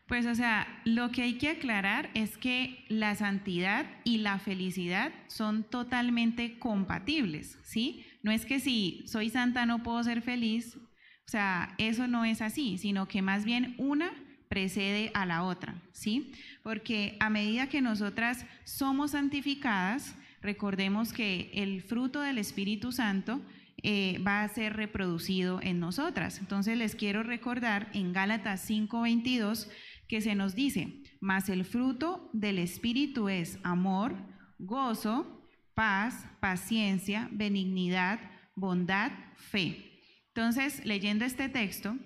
[0.07, 5.13] Pues o sea, lo que hay que aclarar es que la santidad y la felicidad
[5.29, 8.05] son totalmente compatibles, ¿sí?
[8.23, 12.43] No es que si soy santa no puedo ser feliz, o sea, eso no es
[12.43, 14.13] así, sino que más bien una
[14.49, 16.33] precede a la otra, ¿sí?
[16.65, 23.41] Porque a medida que nosotras somos santificadas, recordemos que el fruto del Espíritu Santo
[23.83, 26.39] eh, va a ser reproducido en nosotras.
[26.39, 29.69] Entonces les quiero recordar en Gálatas 5:22
[30.09, 34.17] que se nos dice, mas el fruto del Espíritu es amor,
[34.59, 38.21] gozo, paz, paciencia, benignidad,
[38.57, 39.91] bondad, fe.
[40.29, 41.97] Entonces, leyendo este texto,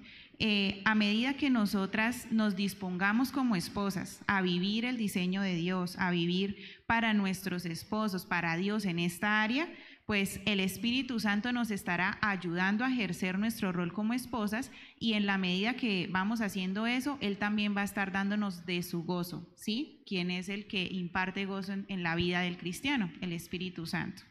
[0.41, 5.97] eh, a medida que nosotras nos dispongamos como esposas a vivir el diseño de Dios,
[5.99, 9.69] a vivir para nuestros esposos, para Dios en esta área,
[10.07, 15.27] pues el Espíritu Santo nos estará ayudando a ejercer nuestro rol como esposas y en
[15.27, 19.53] la medida que vamos haciendo eso, Él también va a estar dándonos de su gozo,
[19.57, 20.05] ¿sí?
[20.07, 23.11] ¿Quién es el que imparte gozo en, la vida del cristiano?
[23.21, 24.23] El Espíritu Santo.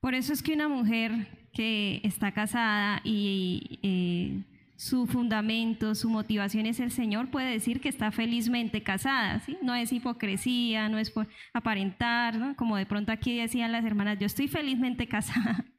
[0.00, 3.80] Por eso es que una mujer que está casada y...
[3.82, 9.58] Eh, su fundamento, su motivación es el Señor, puede decir que está felizmente casada, ¿sí?
[9.60, 12.54] No es hipocresía, no es por aparentar, ¿no?
[12.54, 15.66] Como de pronto aquí decían las hermanas, yo estoy felizmente casada.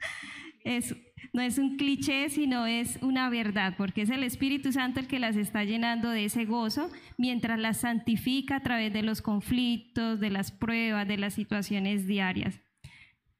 [0.65, 0.93] Es,
[1.31, 5.17] no es un cliché, sino es una verdad, porque es el Espíritu Santo el que
[5.17, 10.29] las está llenando de ese gozo, mientras las santifica a través de los conflictos, de
[10.29, 12.59] las pruebas, de las situaciones diarias.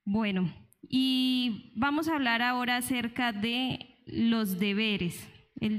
[0.05, 0.49] Bueno,
[0.82, 5.28] y vamos a hablar ahora acerca de los deberes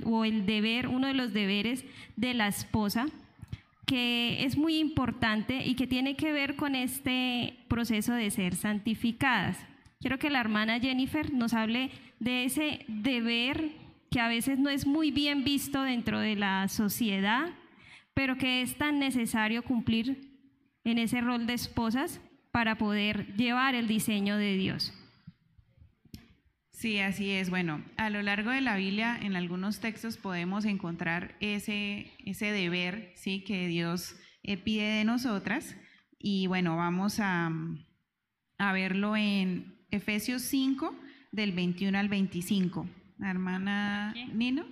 [0.05, 1.85] o el deber, uno de los deberes
[2.17, 3.07] de la esposa,
[3.87, 9.59] que es muy importante y que tiene que ver con este proceso de ser santificadas.
[10.01, 13.73] Quiero que la hermana Jennifer nos hable de ese deber
[14.11, 17.51] que a veces no es muy bien visto dentro de la sociedad,
[18.15, 20.31] pero que es tan necesario cumplir
[20.85, 22.21] en ese rol de esposas
[22.51, 24.93] para poder llevar el diseño de Dios.
[26.81, 27.51] Sí, así es.
[27.51, 33.13] Bueno, a lo largo de la Biblia, en algunos textos podemos encontrar ese, ese deber
[33.17, 33.45] ¿sí?
[33.45, 35.77] que Dios eh, pide de nosotras.
[36.19, 37.53] Y bueno, vamos a,
[38.57, 40.99] a verlo en Efesios 5,
[41.33, 42.87] del 21 al 25.
[43.23, 44.65] hermana Nino.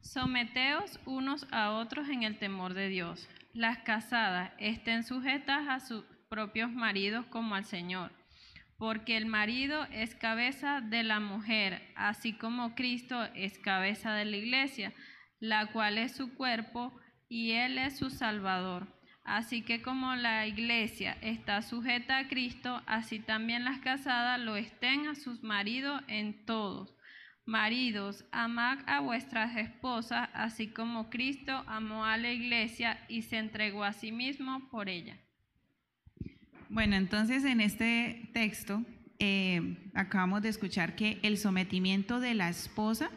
[0.00, 3.28] Someteos unos a otros en el temor de Dios.
[3.52, 8.10] Las casadas estén sujetas a sus propios maridos como al Señor
[8.78, 14.36] porque el marido es cabeza de la mujer, así como Cristo es cabeza de la
[14.36, 14.94] iglesia,
[15.40, 16.92] la cual es su cuerpo
[17.28, 18.86] y él es su salvador.
[19.24, 25.08] Así que como la iglesia está sujeta a Cristo, así también las casadas lo estén
[25.08, 26.94] a sus maridos en todos.
[27.44, 33.84] Maridos, amad a vuestras esposas, así como Cristo amó a la iglesia y se entregó
[33.84, 35.18] a sí mismo por ella.
[36.70, 38.82] Bueno, entonces en este texto
[39.18, 43.10] eh, acabamos de escuchar que el sometimiento de la esposa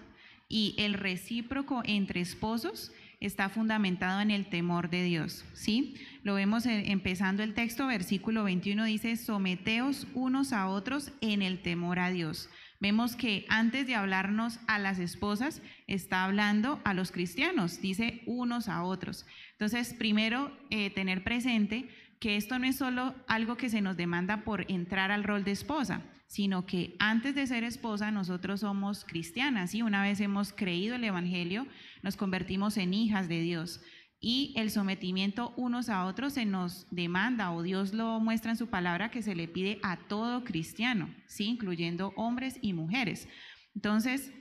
[0.47, 5.95] y el recíproco entre esposos está fundamentado en el temor de Dios, ¿sí?
[6.24, 11.99] Lo vemos empezando el texto, versículo 21 dice, someteos unos a otros en el temor
[11.99, 12.49] a Dios.
[12.80, 18.70] Vemos que antes de hablarnos a las esposas, está hablando a los cristianos, dice unos
[18.70, 19.28] a otros.
[19.52, 21.89] Entonces, primero, eh, tener presente
[22.22, 25.51] que esto no es solo algo que se nos demanda por entrar al rol de
[25.51, 30.95] esposa, sino que antes de ser esposa nosotros somos cristianas y una vez hemos creído
[30.95, 31.65] el Evangelio,
[32.03, 33.82] nos convertimos en hijas de Dios.
[34.19, 38.67] Y el sometimiento unos a otros se nos demanda, o Dios lo muestra en su
[38.67, 41.45] palabra, que se le pide a todo cristiano, ¿sí?
[41.45, 43.28] incluyendo hombres y mujeres.
[43.74, 44.32] Entonces,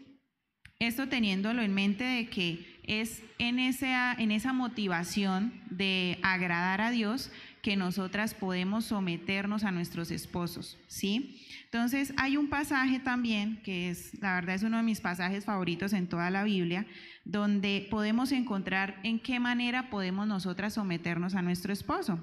[0.80, 6.90] esto teniéndolo en mente de que es en esa, en esa motivación de agradar a
[6.90, 7.30] Dios
[7.62, 11.46] que nosotras podemos someternos a nuestros esposos, ¿sí?
[11.64, 15.92] Entonces, hay un pasaje también que es, la verdad es uno de mis pasajes favoritos
[15.92, 16.86] en toda la Biblia,
[17.24, 22.18] donde podemos encontrar en qué manera podemos nosotras someternos a nuestro esposo.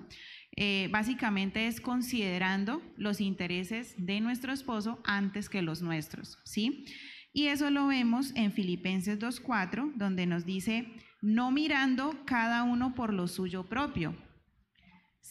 [0.56, 6.86] Eh, básicamente es considerando los intereses de nuestro esposo antes que los nuestros, ¿sí?
[7.32, 10.88] Y eso lo vemos en Filipenses 2.4, donde nos dice,
[11.22, 14.16] no mirando cada uno por lo suyo propio,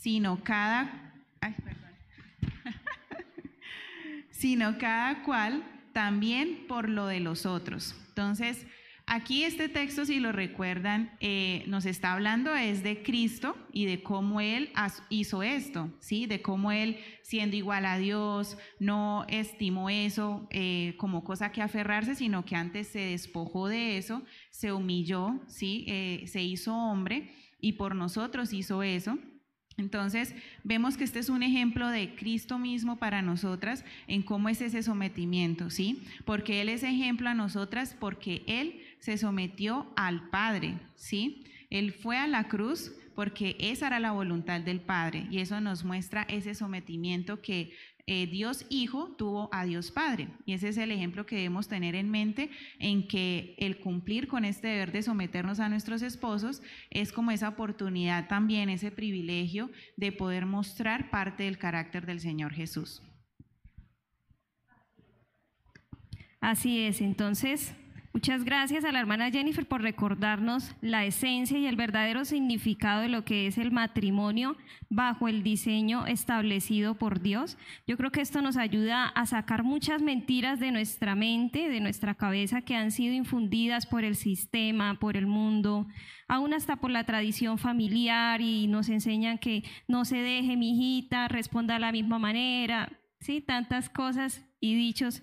[0.06, 1.12] sino cada,
[4.30, 7.96] sino cada cual también por lo de los otros.
[8.10, 8.68] Entonces,
[9.08, 14.02] Aquí este texto, si lo recuerdan, eh, nos está hablando es de Cristo y de
[14.02, 14.72] cómo Él
[15.10, 16.26] hizo esto, ¿sí?
[16.26, 22.16] De cómo Él, siendo igual a Dios, no estimó eso eh, como cosa que aferrarse,
[22.16, 25.84] sino que antes se despojó de eso, se humilló, ¿sí?
[25.86, 29.20] Eh, se hizo hombre y por nosotros hizo eso.
[29.78, 34.62] Entonces, vemos que este es un ejemplo de Cristo mismo para nosotras en cómo es
[34.62, 36.02] ese sometimiento, ¿sí?
[36.24, 41.44] Porque Él es ejemplo a nosotras porque Él se sometió al Padre, ¿sí?
[41.68, 45.84] Él fue a la cruz porque esa era la voluntad del Padre y eso nos
[45.84, 47.72] muestra ese sometimiento que
[48.06, 50.28] eh, Dios Hijo tuvo a Dios Padre.
[50.44, 54.44] Y ese es el ejemplo que debemos tener en mente en que el cumplir con
[54.44, 60.12] este deber de someternos a nuestros esposos es como esa oportunidad también, ese privilegio de
[60.12, 63.02] poder mostrar parte del carácter del Señor Jesús.
[66.40, 67.74] Así es, entonces
[68.16, 73.10] Muchas gracias a la hermana Jennifer por recordarnos la esencia y el verdadero significado de
[73.10, 74.56] lo que es el matrimonio
[74.88, 77.58] bajo el diseño establecido por Dios.
[77.86, 82.14] Yo creo que esto nos ayuda a sacar muchas mentiras de nuestra mente, de nuestra
[82.14, 85.86] cabeza, que han sido infundidas por el sistema, por el mundo,
[86.26, 91.28] aún hasta por la tradición familiar y nos enseñan que no se deje mi hijita,
[91.28, 93.42] responda de la misma manera, ¿sí?
[93.42, 95.22] Tantas cosas y dichos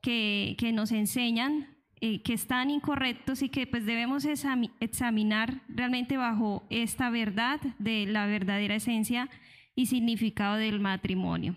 [0.00, 6.66] que, que nos enseñan eh, que están incorrectos y que pues debemos examinar realmente bajo
[6.70, 9.28] esta verdad de la verdadera esencia
[9.74, 11.56] y significado del matrimonio.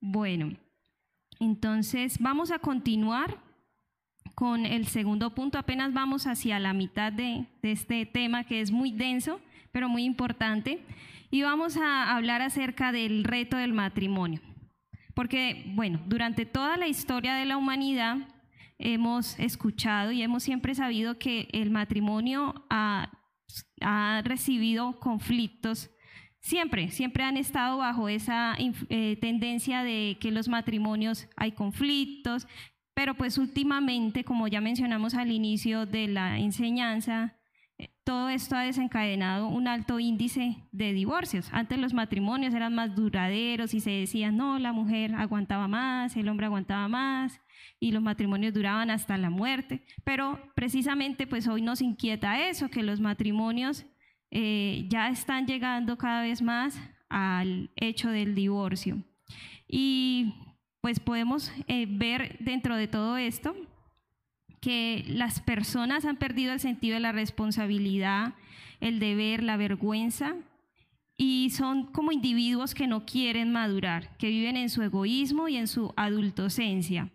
[0.00, 0.52] Bueno,
[1.40, 3.42] entonces vamos a continuar
[4.36, 5.58] con el segundo punto.
[5.58, 9.40] Apenas vamos hacia la mitad de, de este tema que es muy denso,
[9.72, 10.84] pero muy importante.
[11.30, 14.40] Y vamos a hablar acerca del reto del matrimonio.
[15.14, 18.18] Porque, bueno, durante toda la historia de la humanidad,
[18.78, 23.12] hemos escuchado y hemos siempre sabido que el matrimonio ha,
[24.24, 25.90] recibido conflictos.
[26.40, 32.46] Siempre, siempre han estado bajo esa eh, tendencia de que los matrimonios hay conflictos,
[32.94, 37.38] pero pues últimamente, como ya mencionamos al inicio de la enseñanza,
[37.78, 41.48] eh, todo esto ha desencadenado un alto índice de divorcios.
[41.52, 46.28] Antes los matrimonios eran más duraderos y se decía, no, la mujer aguantaba más, el
[46.28, 47.40] hombre aguantaba más,
[47.80, 49.84] y los matrimonios duraban hasta la muerte.
[50.04, 53.86] Pero precisamente pues hoy nos inquieta eso, que los matrimonios
[54.30, 59.02] eh, ya están llegando cada vez más al hecho del divorcio.
[59.66, 60.34] Y
[60.80, 63.54] pues podemos eh, ver dentro de todo esto
[64.60, 68.34] que las personas han perdido el sentido de la responsabilidad,
[68.80, 70.34] el deber, la vergüenza,
[71.16, 75.66] y son como individuos que no quieren madurar, que viven en su egoísmo y en
[75.66, 77.10] su adultocencia.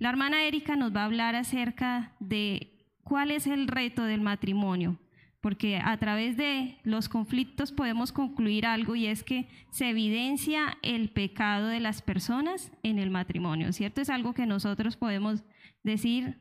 [0.00, 2.72] La hermana Erika nos va a hablar acerca de
[3.04, 4.98] cuál es el reto del matrimonio,
[5.42, 11.10] porque a través de los conflictos podemos concluir algo y es que se evidencia el
[11.10, 14.00] pecado de las personas en el matrimonio, ¿cierto?
[14.00, 15.44] Es algo que nosotros podemos
[15.82, 16.38] decir,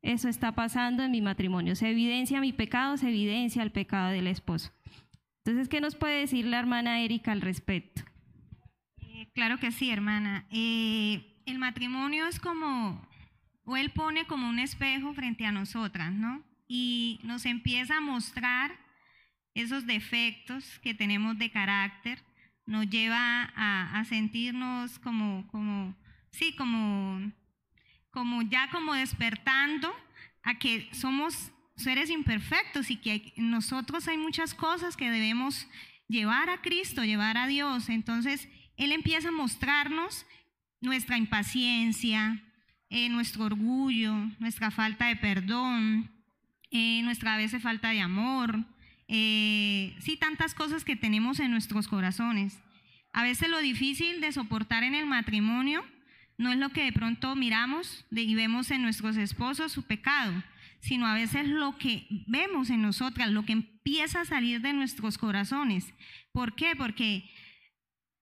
[0.00, 4.26] eso está pasando en mi matrimonio, se evidencia mi pecado, se evidencia el pecado del
[4.26, 4.72] esposo.
[5.44, 8.04] Entonces, ¿qué nos puede decir la hermana Erika al respecto?
[8.96, 10.46] Eh, claro que sí, hermana.
[10.50, 13.06] Eh, el matrimonio es como,
[13.64, 16.42] o él pone como un espejo frente a nosotras, ¿no?
[16.66, 18.72] Y nos empieza a mostrar
[19.54, 22.18] esos defectos que tenemos de carácter,
[22.64, 25.94] nos lleva a, sentirnos como, como,
[26.30, 27.30] sí, como,
[28.10, 29.94] como ya como despertando
[30.42, 35.68] a que somos seres imperfectos y que nosotros hay muchas cosas que debemos
[36.08, 37.90] llevar a Cristo, llevar a Dios.
[37.90, 40.24] Entonces, Él empieza a mostrarnos
[40.82, 42.42] nuestra impaciencia,
[42.90, 46.10] eh, nuestro orgullo, nuestra falta de perdón,
[46.70, 48.66] eh, nuestra a veces falta de amor,
[49.08, 52.60] eh, sí, tantas cosas que tenemos en nuestros corazones.
[53.12, 55.84] A veces lo difícil de soportar en el matrimonio
[56.38, 60.42] no es lo que de pronto miramos y vemos en nuestros esposos su pecado,
[60.80, 65.18] sino a veces lo que vemos en nosotras, lo que empieza a salir de nuestros
[65.18, 65.94] corazones.
[66.32, 66.74] ¿Por qué?
[66.76, 67.30] Porque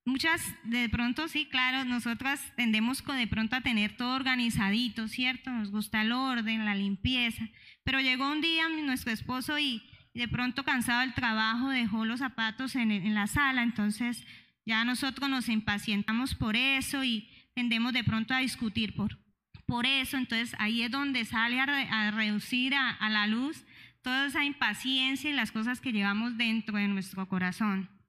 [0.04, 5.50] muchas, de pronto sí, claro, nosotras tendemos de pronto a tener todo organizadito, ¿cierto?
[5.50, 7.48] Nos gusta el orden, la limpieza,
[7.84, 9.82] pero llegó un día nuestro esposo y
[10.14, 14.24] de pronto cansado del trabajo dejó los zapatos en, la sala, entonces
[14.66, 19.18] ya nosotros nos impacientamos por eso y tendemos de pronto a discutir por,
[19.66, 23.64] por eso, entonces ahí es donde sale a, reducir a, a la luz
[24.02, 27.99] toda esa impaciencia y las cosas que llevamos dentro de nuestro corazón.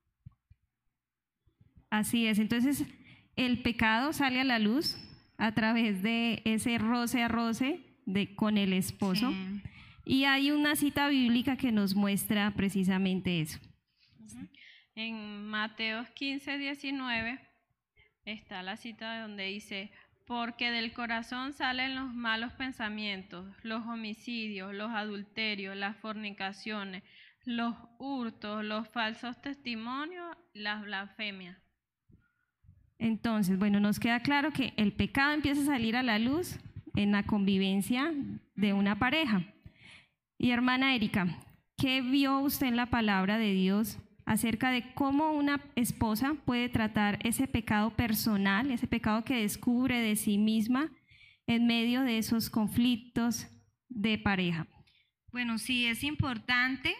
[1.91, 2.85] Así es, entonces
[3.35, 4.97] el pecado sale a la luz
[5.37, 9.31] a través de ese roce a roce de, con el esposo.
[10.05, 13.59] Y hay una cita bíblica que nos muestra precisamente eso.
[14.95, 17.39] En Mateos 15, 19
[18.23, 19.91] está la cita donde dice,
[20.25, 27.03] porque del corazón salen los malos pensamientos, los homicidios, los adulterios, las fornicaciones,
[27.43, 31.57] los hurtos, los falsos testimonios, las blasfemias.
[33.01, 36.59] Entonces, bueno, nos queda claro que el pecado empieza a salir a la luz
[36.95, 38.13] en la convivencia
[38.55, 39.43] de una pareja.
[40.37, 41.39] Y hermana Erika,
[41.77, 47.17] ¿qué vio usted en la palabra de Dios acerca de cómo una esposa puede tratar
[47.23, 50.91] ese pecado personal, ese pecado que descubre de sí misma
[51.47, 53.47] en medio de esos conflictos
[53.89, 54.67] de pareja?
[55.31, 56.93] Bueno, sí, es importante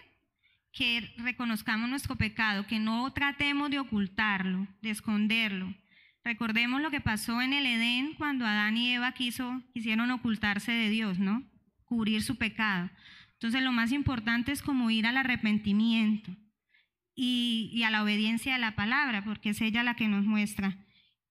[0.71, 5.75] que reconozcamos nuestro pecado, que no tratemos de ocultarlo, de esconderlo,
[6.23, 10.89] Recordemos lo que pasó en el Edén cuando Adán y Eva quiso, quisieron ocultarse de
[10.89, 11.43] Dios, ¿no?
[11.85, 12.89] Cubrir su pecado.
[13.33, 16.35] Entonces lo más importante es como ir al arrepentimiento
[17.15, 20.77] y, y a la obediencia a la palabra, porque es ella la que nos muestra,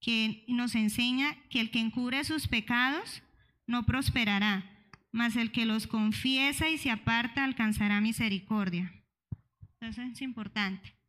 [0.01, 3.23] que nos enseña que el que encubre sus pecados
[3.67, 4.69] no prosperará,
[5.13, 8.93] mas el que los confiesa y se aparta alcanzará misericordia.
[9.79, 11.00] Entonces es importante.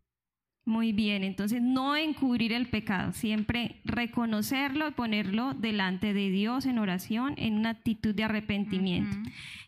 [0.65, 6.79] Muy bien, entonces no encubrir el pecado, siempre reconocerlo y ponerlo delante de Dios en
[6.79, 9.17] oración, en una actitud de arrepentimiento.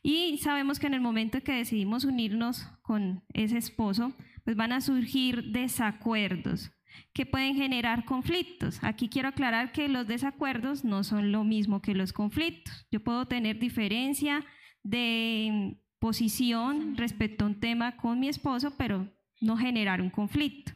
[0.04, 4.14] Y sabemos que en el momento que decidimos unirnos con ese esposo,
[4.44, 6.70] pues van a surgir desacuerdos
[7.12, 8.78] que pueden generar conflictos.
[8.82, 12.86] Aquí quiero aclarar que los desacuerdos no son lo mismo que los conflictos.
[12.92, 14.44] Yo puedo tener diferencia
[14.84, 19.08] de posición respecto a un tema con mi esposo, pero
[19.40, 20.72] no generar un conflicto.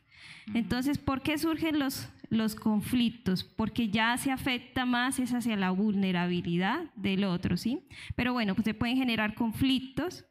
[0.55, 3.45] Entonces, ¿por qué surgen los, los conflictos?
[3.45, 7.87] Porque ya se afecta más es hacia la vulnerabilidad del otro, ¿sí?
[8.17, 10.25] Pero bueno, pues se pueden generar conflictos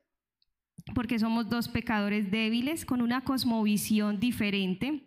[0.93, 5.03] porque somos dos pecadores débiles con una cosmovisión diferente.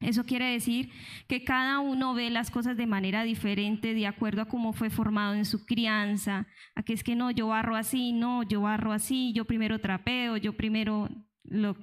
[0.00, 0.90] Eso quiere decir
[1.26, 5.34] que cada uno ve las cosas de manera diferente, de acuerdo a cómo fue formado
[5.34, 6.46] en su crianza,
[6.76, 10.36] a que es que no, yo barro así, no, yo barro así, yo primero trapeo,
[10.36, 11.08] yo primero
[11.42, 11.76] lo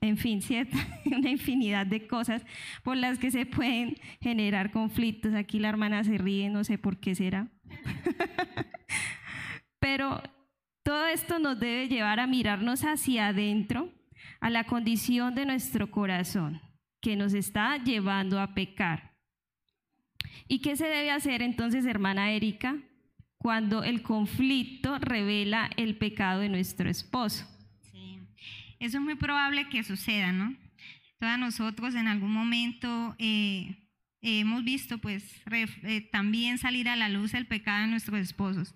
[0.00, 0.76] en fin, ¿cierto?
[1.06, 2.44] una infinidad de cosas
[2.82, 5.34] por las que se pueden generar conflictos.
[5.34, 7.48] Aquí la hermana se ríe, no sé por qué será.
[9.78, 10.22] Pero
[10.82, 13.92] todo esto nos debe llevar a mirarnos hacia adentro,
[14.40, 16.60] a la condición de nuestro corazón,
[17.00, 19.12] que nos está llevando a pecar.
[20.48, 22.76] ¿Y qué se debe hacer entonces, hermana Erika,
[23.38, 27.46] cuando el conflicto revela el pecado de nuestro esposo?
[28.82, 30.56] Eso es muy probable que suceda, ¿no?
[31.20, 33.76] Todas nosotros en algún momento eh,
[34.22, 38.74] hemos visto pues eh, también salir a la luz el pecado de nuestros esposos.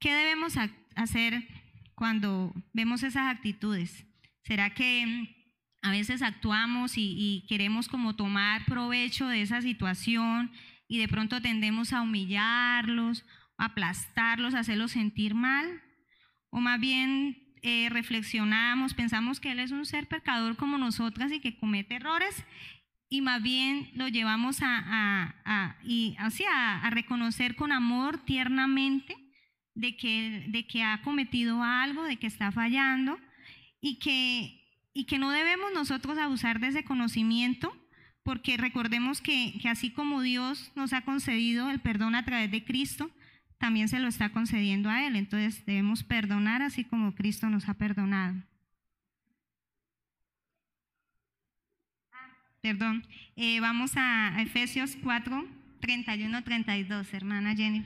[0.00, 0.54] ¿Qué debemos
[0.96, 1.46] hacer
[1.94, 4.04] cuando vemos esas actitudes?
[4.42, 5.28] ¿Será que mm,
[5.82, 10.50] a veces actuamos y, y queremos como tomar provecho de esa situación
[10.88, 13.24] y de pronto tendemos a humillarlos,
[13.58, 15.82] aplastarlos, hacerlos sentir mal?
[16.50, 21.40] ¿O más bien eh, reflexionamos, pensamos que Él es un ser pecador como nosotras y
[21.40, 22.44] que comete errores
[23.08, 29.16] y más bien lo llevamos a, y, así, a, reconocer con amor tiernamente
[29.74, 33.18] de que, de que ha cometido algo, de que está fallando
[33.80, 34.62] y que,
[34.92, 37.74] y que no debemos nosotros abusar de ese conocimiento
[38.24, 42.62] porque recordemos que, que así como Dios nos ha concedido el perdón a través de
[42.62, 43.10] Cristo,
[43.58, 45.16] también se lo está concediendo a Él.
[45.16, 48.42] Entonces debemos perdonar así como Cristo nos ha perdonado.
[52.64, 55.44] perdón, eh, vamos a Efesios 4,
[55.80, 57.84] 31, 32, hermana Jenny.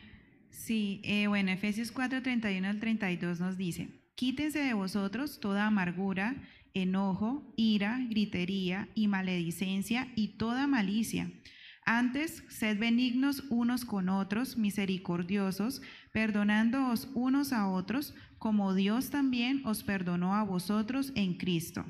[0.50, 6.36] Sí, eh, bueno, Efesios 4, 31 al 32 nos dice, quítense de vosotros toda amargura,
[6.74, 11.28] enojo, ira, gritería y maledicencia y toda malicia.
[11.90, 15.80] Antes, sed benignos unos con otros, misericordiosos,
[16.12, 21.86] perdonándoos unos a otros, como Dios también os perdonó a vosotros en Cristo.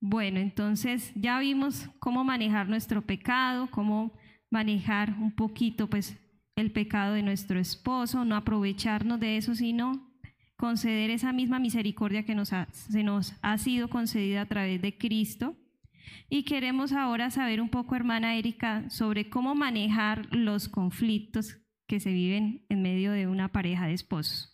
[0.00, 4.16] Bueno, entonces ya vimos cómo manejar nuestro pecado, cómo
[4.48, 6.16] manejar un poquito pues
[6.56, 10.16] el pecado de nuestro esposo, no aprovecharnos de eso, sino
[10.56, 15.54] conceder esa misma misericordia que nos se nos ha sido concedida a través de Cristo.
[16.28, 22.12] Y queremos ahora saber un poco, hermana Erika, sobre cómo manejar los conflictos que se
[22.12, 24.52] viven en medio de una pareja de esposos.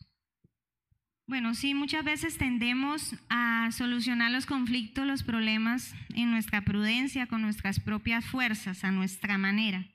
[1.27, 7.41] Bueno, sí, muchas veces tendemos a solucionar los conflictos, los problemas en nuestra prudencia, con
[7.41, 9.87] nuestras propias fuerzas, a nuestra manera.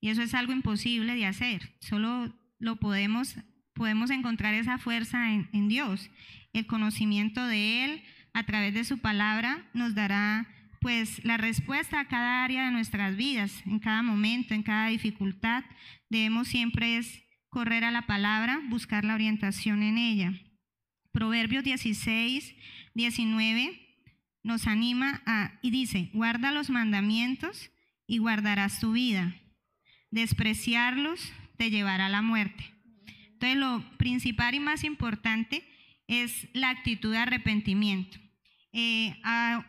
[0.00, 1.74] Y eso es algo imposible de hacer.
[1.80, 3.36] Solo lo podemos,
[3.74, 6.08] podemos encontrar esa fuerza en, en Dios.
[6.52, 8.02] El conocimiento de Él
[8.32, 10.48] a través de su palabra nos dará
[10.80, 15.64] pues la respuesta a cada área de nuestras vidas, en cada momento, en cada dificultad.
[16.08, 20.32] Debemos siempre es correr a la palabra, buscar la orientación en ella.
[21.12, 22.54] Proverbios 16,
[22.94, 23.82] 19
[24.42, 25.22] nos anima
[25.62, 27.70] y dice, guarda los mandamientos
[28.06, 29.34] y guardarás tu vida.
[30.10, 32.64] Despreciarlos te llevará a la muerte.
[33.32, 35.66] Entonces lo principal y más importante
[36.06, 38.18] es la actitud de arrepentimiento.
[38.78, 39.18] Eh,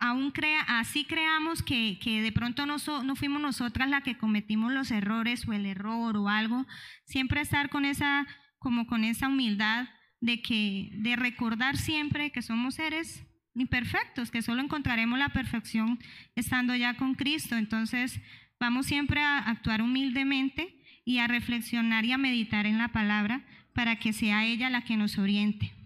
[0.02, 4.92] aún crea, así creamos que, de pronto no, no, fuimos nosotras las que cometimos los
[4.92, 6.68] errores o el error o algo,
[7.06, 8.28] siempre estar con esa,
[8.60, 9.88] como con esa humildad
[10.20, 16.00] de que de recordar siempre que somos seres imperfectos, que solo encontraremos la perfección
[16.36, 17.56] estando ya con Cristo.
[17.56, 18.20] Entonces,
[18.60, 24.00] vamos siempre a actuar humildemente y a reflexionar y a meditar en la palabra para
[24.00, 25.77] que sea ella la que nos oriente.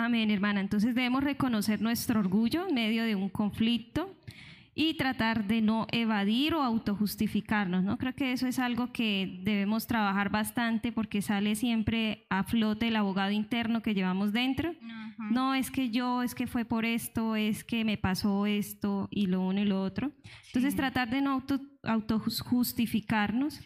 [0.00, 0.60] Amén, hermana.
[0.60, 4.14] Entonces debemos reconocer nuestro orgullo en medio de un conflicto
[4.72, 7.98] y tratar de no evadir o autojustificarnos, ¿no?
[7.98, 12.94] Creo que eso es algo que debemos trabajar bastante porque sale siempre a flote el
[12.94, 14.72] abogado interno que llevamos dentro.
[15.32, 19.26] No, es que yo, es que fue por esto, es que me pasó esto y
[19.26, 20.12] lo uno y lo otro.
[20.46, 23.60] Entonces tratar de no auto, autojustificarnos,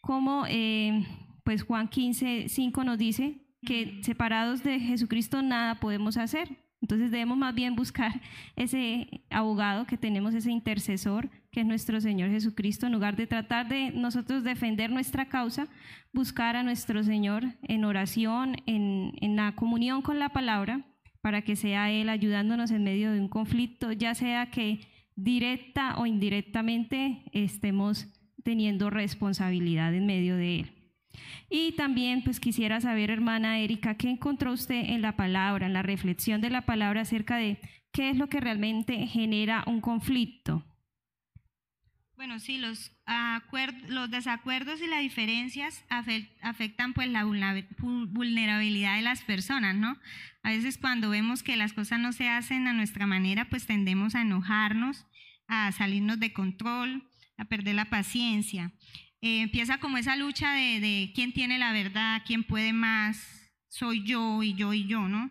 [0.00, 1.06] como eh,
[1.44, 6.48] pues Juan 15, 5 nos dice que separados de Jesucristo nada podemos hacer.
[6.82, 8.20] Entonces debemos más bien buscar
[8.56, 13.68] ese abogado que tenemos, ese intercesor que es nuestro Señor Jesucristo, en lugar de tratar
[13.68, 15.68] de nosotros defender nuestra causa,
[16.12, 20.86] buscar a nuestro Señor en oración, en, en la comunión con la palabra,
[21.20, 24.80] para que sea Él ayudándonos en medio de un conflicto, ya sea que
[25.16, 28.06] directa o indirectamente estemos
[28.42, 30.79] teniendo responsabilidad en medio de Él.
[31.48, 35.82] Y también pues quisiera saber, hermana Erika, ¿qué encontró usted en la palabra, en la
[35.82, 37.58] reflexión de la palabra acerca de
[37.92, 40.64] qué es lo que realmente genera un conflicto?
[42.20, 42.92] Bueno, sí, los,
[43.88, 49.96] los desacuerdos y las diferencias afectan pues la vulnerabilidad de las personas, ¿no?
[50.42, 54.14] A veces cuando vemos que las cosas no se hacen a nuestra manera, pues tendemos
[54.14, 55.06] a enojarnos,
[55.48, 57.08] a salirnos de control,
[57.38, 58.72] a perder la paciencia.
[59.22, 64.42] Eh, empieza como esa lucha de, quién tiene la verdad, quién puede más, soy yo
[64.42, 65.30] y yo y yo, ¿no?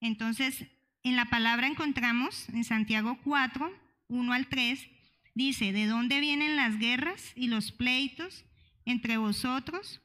[0.00, 0.66] Entonces,
[1.02, 3.72] en la palabra encontramos en Santiago 4,
[4.08, 4.86] 1 al 3,
[5.34, 8.44] dice, ¿de dónde vienen las guerras y los pleitos
[8.84, 10.02] entre vosotros?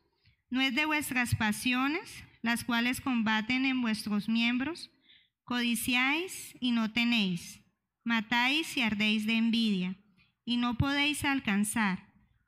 [0.49, 4.91] ¿No es de vuestras pasiones, las cuales combaten en vuestros miembros?
[5.43, 7.59] Codiciáis y no tenéis,
[8.05, 9.95] matáis y ardéis de envidia,
[10.45, 12.04] y no podéis alcanzar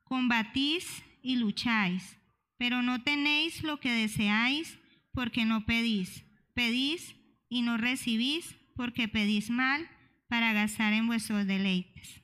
[0.08, 2.18] combatís y lucháis,
[2.56, 4.78] pero no tenéis lo que deseáis
[5.12, 6.24] porque no pedís.
[6.54, 7.14] Pedís
[7.48, 9.88] y no recibís porque pedís mal
[10.28, 12.22] para gastar en vuestros deleites.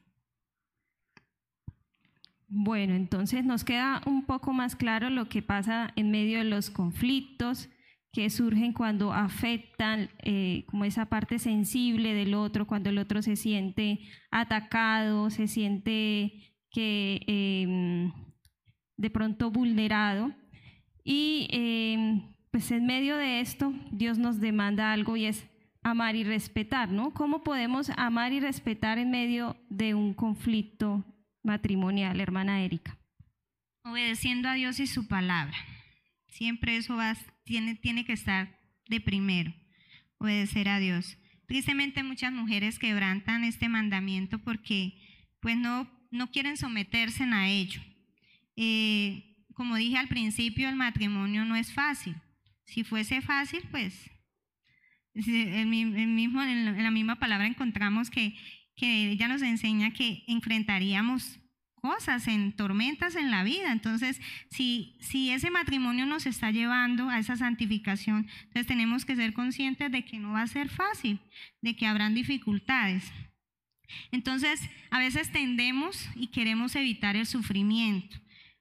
[2.48, 6.70] Bueno, entonces nos queda un poco más claro lo que pasa en medio de los
[6.70, 7.68] conflictos
[8.12, 13.34] que surgen cuando afectan eh, como esa parte sensible del otro, cuando el otro se
[13.34, 13.98] siente
[14.30, 18.12] atacado, se siente que em,
[18.96, 20.34] de pronto vulnerado.
[21.04, 25.46] Y em, pues en medio de esto Dios nos demanda algo y es
[25.82, 27.12] amar y respetar, ¿no?
[27.12, 31.04] ¿Cómo podemos amar y respetar en medio de un conflicto
[31.42, 32.98] matrimonial, hermana Erika?
[33.84, 35.56] Obedeciendo a Dios y su palabra.
[36.28, 37.14] Siempre eso va,
[37.44, 38.58] tiene, tiene que estar
[38.88, 39.54] de primero,
[40.18, 41.18] obedecer a Dios.
[41.46, 44.94] tristemente muchas mujeres quebrantan este mandamiento porque
[45.40, 47.80] pues no, no quieren someterse a ello.
[48.56, 52.14] Eh, como dije al principio, el matrimonio no es fácil.
[52.64, 54.10] Si fuese fácil, pues
[55.14, 58.36] en, en la misma palabra encontramos que,
[58.76, 61.40] que ella nos enseña que enfrentaríamos
[61.84, 63.70] cosas, en tormentas en la vida.
[63.70, 69.34] Entonces, si, si ese matrimonio nos está llevando a esa santificación, entonces tenemos que ser
[69.34, 71.20] conscientes de que no va a ser fácil,
[71.60, 73.12] de que habrán dificultades.
[74.10, 74.60] Entonces,
[74.90, 78.16] a veces tendemos y queremos evitar el sufrimiento.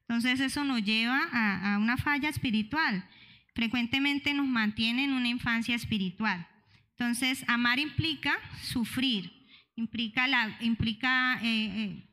[0.07, 3.07] Entonces, eso nos lleva a, una falla espiritual.
[3.55, 6.47] Frecuentemente nos mantiene en una infancia espiritual.
[6.91, 9.31] Entonces, amar implica sufrir,
[9.75, 12.09] implica, la, implica eh, eh,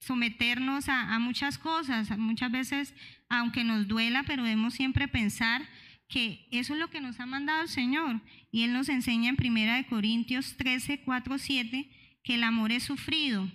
[0.00, 2.94] someternos a, muchas cosas, muchas veces,
[3.28, 5.68] aunque nos duela, pero debemos siempre pensar
[6.08, 8.20] que eso es lo que nos ha mandado el Señor.
[8.50, 11.90] Y Él nos enseña en 1 Corintios 13, 4, 7,
[12.22, 13.50] que el amor es sufrido,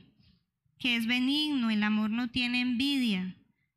[0.79, 3.35] que es benigno, el amor no tiene envidia,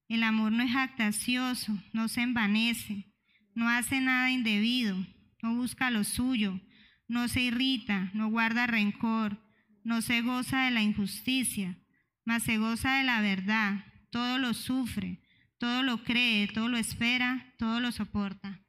[0.09, 3.13] el amor no es jactacioso, no se envanece,
[3.55, 4.97] no hace nada indebido,
[5.43, 6.61] no busca lo suyo,
[7.09, 9.43] no se irrita, no guarda rencor,
[9.85, 11.79] no se goza de la injusticia
[12.27, 15.23] mas se goza de la verdad, todo lo sufre,
[15.59, 18.61] todo lo cree, todo lo espera, todo lo soporta.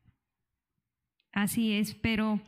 [1.33, 2.41] Así es, pero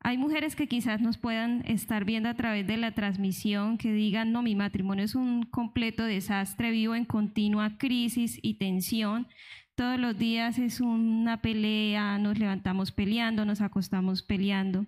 [0.00, 4.32] hay mujeres que quizás nos puedan estar viendo a través de la transmisión que digan,
[4.32, 9.28] no, mi matrimonio es un completo desastre, vivo en continua crisis y tensión.
[9.74, 14.86] Todos los días es una pelea, nos levantamos peleando, nos acostamos peleando.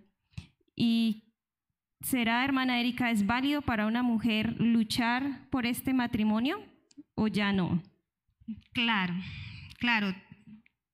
[0.74, 1.22] Y
[2.02, 6.60] ¿Será, hermana Erika, es válido para una mujer luchar por este matrimonio
[7.14, 7.80] o ya no?
[8.72, 9.14] Claro,
[9.78, 10.12] claro,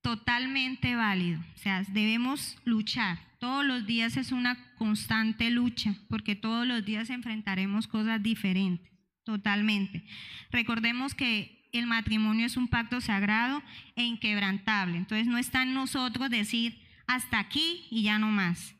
[0.02, 1.40] totalmente válido.
[1.54, 3.18] O sea, debemos luchar.
[3.38, 8.90] Todos los días es una constante lucha, porque todos los días enfrentaremos cosas diferentes,
[9.24, 10.04] totalmente.
[10.50, 13.62] Recordemos que el matrimonio es un pacto sagrado
[13.94, 14.96] e inquebrantable.
[14.96, 18.74] Entonces no está en nosotros decir hasta aquí y ya no más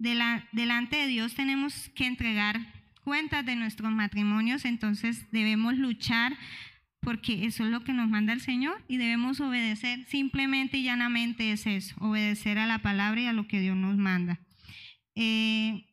[0.00, 2.60] delante de Dios tenemos que entregar
[3.04, 6.36] cuentas de nuestros matrimonios, entonces debemos luchar
[7.00, 10.04] porque eso es lo que nos manda el Señor y debemos obedecer.
[10.06, 13.96] Simplemente y llanamente es eso, obedecer a la palabra y a lo que Dios nos
[13.96, 14.40] manda.
[15.14, 15.86] Eh,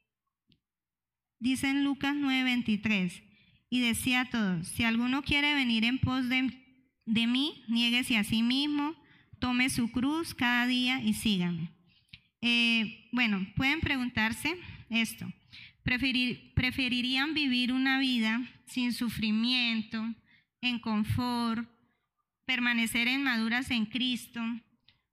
[1.39, 3.23] dice en Lucas 9:23,
[3.69, 6.51] y decía a todos, si alguno quiere venir en pos de,
[7.05, 8.95] de mí, niéguese a sí mismo,
[9.39, 11.71] tome su cruz cada día y sígame.
[12.41, 14.55] Eh, bueno, pueden preguntarse
[14.89, 15.31] esto.
[15.83, 20.05] ¿Preferirían vivir una vida sin sufrimiento,
[20.67, 21.67] en confort,
[22.45, 24.41] permanecer en maduras en Cristo?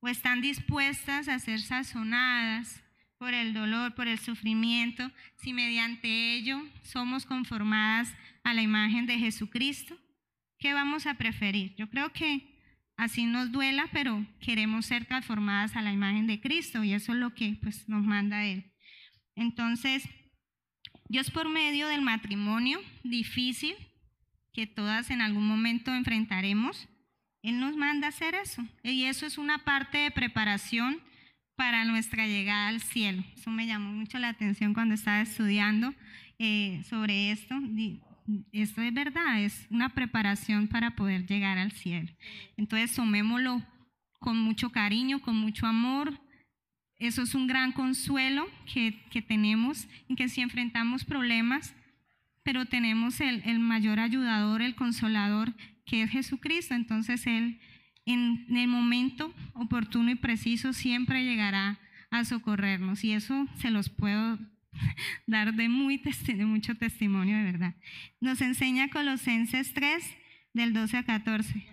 [0.00, 2.82] ¿O están dispuestas a ser sazonadas
[3.16, 9.18] por el dolor, por el sufrimiento, si mediante ello somos conformadas a la imagen de
[9.18, 9.96] Jesucristo?
[10.58, 11.74] ¿Qué vamos a preferir?
[11.76, 12.60] Yo creo que
[12.96, 17.18] así nos duela, pero queremos ser transformadas a la imagen de Cristo y eso es
[17.18, 18.72] lo que pues, nos manda Él.
[19.36, 20.08] Entonces,
[21.08, 23.74] Dios por medio del matrimonio difícil
[24.54, 26.88] que todas en algún momento enfrentaremos,
[27.42, 28.64] Él nos manda a hacer eso.
[28.82, 31.02] Y eso es una parte de preparación
[31.56, 33.22] para nuestra llegada al cielo.
[33.36, 35.94] Eso me llamó mucho la atención cuando estaba estudiando
[36.38, 37.60] eh, sobre esto
[38.52, 42.10] esto es verdad, es una preparación para poder llegar al cielo.
[42.56, 43.62] Entonces tomémoslo
[44.18, 46.18] con mucho cariño, con mucho amor.
[46.98, 51.74] Eso es un gran consuelo que, que tenemos en que si enfrentamos problemas,
[52.44, 56.74] pero tenemos el, el, mayor ayudador, el consolador, que es Jesucristo.
[56.74, 57.58] Entonces Él
[58.06, 61.78] en, el momento oportuno y preciso siempre llegará
[62.10, 63.04] a socorrernos.
[63.04, 64.38] Y eso se los puedo
[65.26, 67.74] dar de, muy, de mucho testimonio de verdad.
[68.20, 70.16] Nos enseña Colosenses 3,
[70.52, 71.66] del 12 a 14.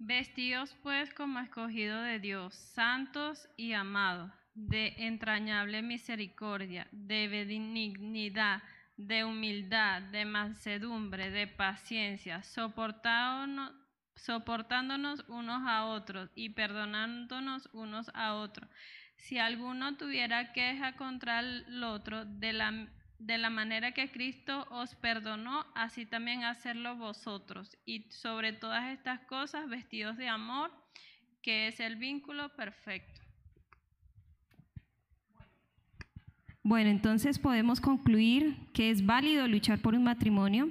[0.00, 8.62] Vestidos pues como escogido de Dios, santos y amados, de entrañable misericordia, de benignidad,
[8.98, 13.72] de humildad, de mansedumbre, de paciencia, soportándonos,
[14.14, 18.68] soportándonos unos a otros y perdonándonos unos a otros
[19.18, 22.88] si alguno tuviera queja contra el otro, de la,
[23.18, 27.76] de la manera que Cristo os perdonó, así también hacerlo vosotros.
[27.84, 30.72] Y sobre todas estas cosas, vestidos de amor,
[31.42, 33.20] que es el vínculo perfecto.
[36.68, 40.68] Bueno, entonces podemos concluir que es válido luchar por un matrimonio,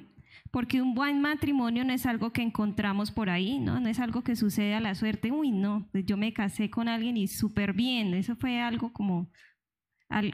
[0.51, 3.79] porque un buen matrimonio no es algo que encontramos por ahí, ¿no?
[3.79, 7.17] No es algo que sucede a la suerte, uy, no, yo me casé con alguien
[7.17, 9.31] y súper bien, eso fue algo como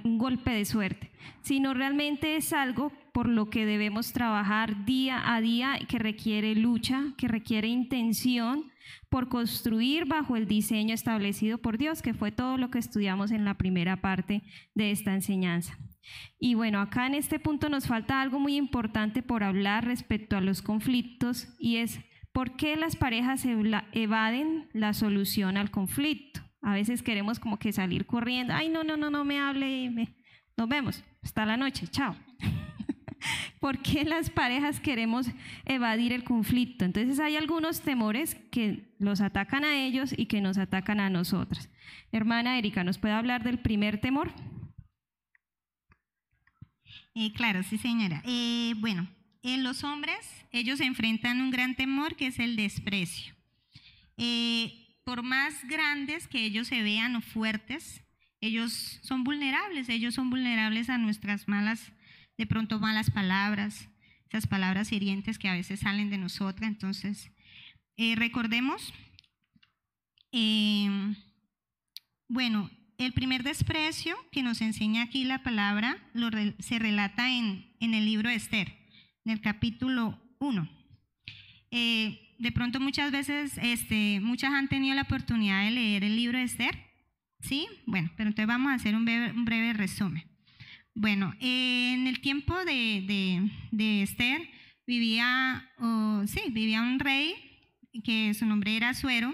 [0.04, 1.12] un golpe de suerte,
[1.42, 7.14] sino realmente es algo por lo que debemos trabajar día a día, que requiere lucha,
[7.18, 8.72] que requiere intención
[9.10, 13.46] por construir bajo el diseño establecido por Dios, que fue todo lo que estudiamos en
[13.46, 14.44] la primera parte
[14.74, 15.78] de esta enseñanza.
[16.40, 20.42] Y bueno, acá en este punto nos falta algo muy importante por hablar respecto a
[20.42, 22.00] los conflictos y es
[22.34, 26.43] por qué las parejas evaden la solución al conflicto.
[26.64, 30.10] A veces queremos como que salir corriendo, ay, no, no, no, no me hable,
[30.58, 32.16] nos vemos, hasta la noche, chao.
[33.60, 35.28] ¿Por qué las parejas queremos
[35.66, 36.86] evadir el conflicto?
[36.86, 41.70] Entonces hay algunos temores que los atacan a ellos y que nos atacan a nosotras.
[42.12, 44.32] Hermana Erika, ¿nos puede hablar del primer temor?
[47.16, 48.22] Eh, claro, sí señora.
[48.26, 49.08] Eh, bueno,
[49.44, 50.18] en los hombres
[50.52, 53.36] ellos enfrentan un gran temor que es el desprecio.
[54.18, 58.04] Eh, por más grandes que ellos se vean o fuertes,
[58.42, 61.92] ellos son vulnerables, ellos son vulnerables a nuestras malas,
[62.38, 63.90] de pronto malas palabras,
[64.28, 66.70] esas palabras hirientes que a veces salen de nosotras.
[66.70, 67.32] Entonces,
[67.98, 68.94] eh, recordemos,
[70.32, 71.16] em,
[72.28, 75.98] bueno, el primer desprecio que nos enseña aquí la palabra
[76.60, 78.76] se relata en, en, el libro de Esther,
[79.26, 80.84] en el capítulo 1
[82.40, 86.44] de pronto muchas veces, este, muchas han tenido la oportunidad de leer el libro de
[86.44, 86.78] Esther,
[87.42, 87.68] ¿sí?
[87.86, 90.24] Bueno, pero entonces vamos a hacer un breve, resumen.
[90.96, 93.50] Bueno, en el tiempo de,
[94.04, 94.50] Esther
[94.86, 95.70] vivía,
[96.28, 97.36] sí, vivía un rey
[98.04, 99.34] que su nombre era Suero.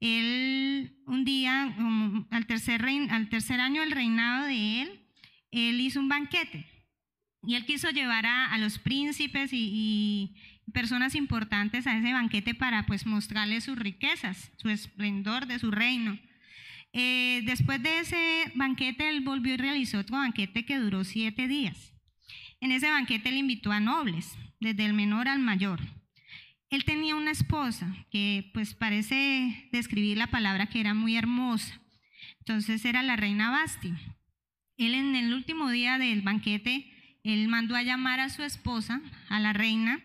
[0.00, 1.74] Él un día,
[2.30, 5.00] al tercer, al tercer año del reinado de él,
[5.50, 6.66] él hizo un banquete
[7.42, 10.34] y él quiso llevar a, los príncipes y
[10.72, 16.18] personas importantes a ese banquete para pues mostrarles sus riquezas, su esplendor de su reino.
[16.92, 21.92] Eh, después de ese banquete, él volvió y realizó otro banquete que duró siete días.
[22.60, 25.80] En ese banquete él invitó a nobles, desde el menor al mayor.
[26.70, 31.80] Él tenía una esposa que pues parece describir la palabra que era muy hermosa.
[32.40, 33.92] Entonces era la reina Basti.
[34.76, 36.90] Él en el último día del banquete,
[37.24, 40.00] él mandó a llamar a su esposa, a la reina,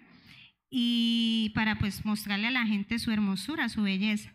[0.74, 4.32] y para pues mostrarle a la gente su hermosura, su belleza.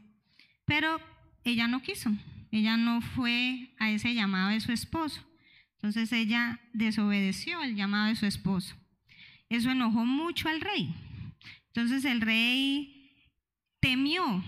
[0.66, 1.00] Pero
[1.44, 2.12] ella no quiso,
[2.52, 5.26] ella no fue a ese llamado de su esposo.
[5.76, 8.76] Entonces ella desobedeció el llamado de su esposo.
[9.48, 10.94] Eso enojó mucho al rey.
[11.68, 13.12] Entonces el rey
[13.80, 14.44] temió,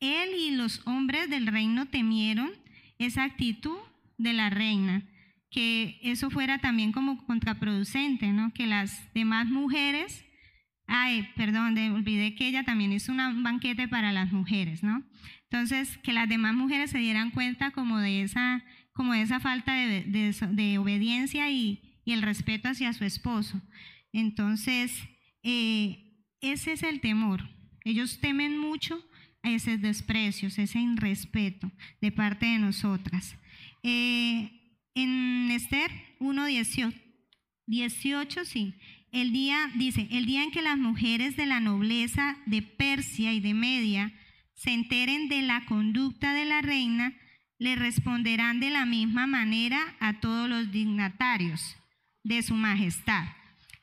[0.00, 2.50] él y los hombres del reino temieron
[2.98, 3.78] esa actitud
[4.16, 5.02] de la reina,
[5.50, 8.52] que eso fuera también como contraproducente, ¿no?
[8.52, 10.24] que las demás mujeres
[10.88, 15.04] Ay, perdón, olvidé que ella también hizo un banquete para las mujeres, ¿no?
[15.50, 18.64] Entonces, que las demás mujeres se dieran cuenta como de esa,
[18.94, 23.60] como de esa falta de, obediencia y, el respeto hacia su esposo.
[24.14, 24.98] Entonces,
[25.42, 27.46] eh, ese es el temor.
[27.84, 29.04] Ellos temen mucho
[29.42, 31.70] a esos desprecios, ese irrespeto
[32.00, 33.36] de parte de nosotras.
[33.82, 34.50] Eh,
[34.94, 36.94] en Esther 1.18,
[37.66, 38.74] 18, sí,
[39.12, 43.40] el día, dice, el día en que las mujeres de la nobleza de Persia y
[43.40, 44.12] de Media
[44.54, 47.14] se enteren de la conducta de la reina,
[47.58, 51.76] le responderán de la misma manera a todos los dignatarios
[52.22, 53.24] de su majestad.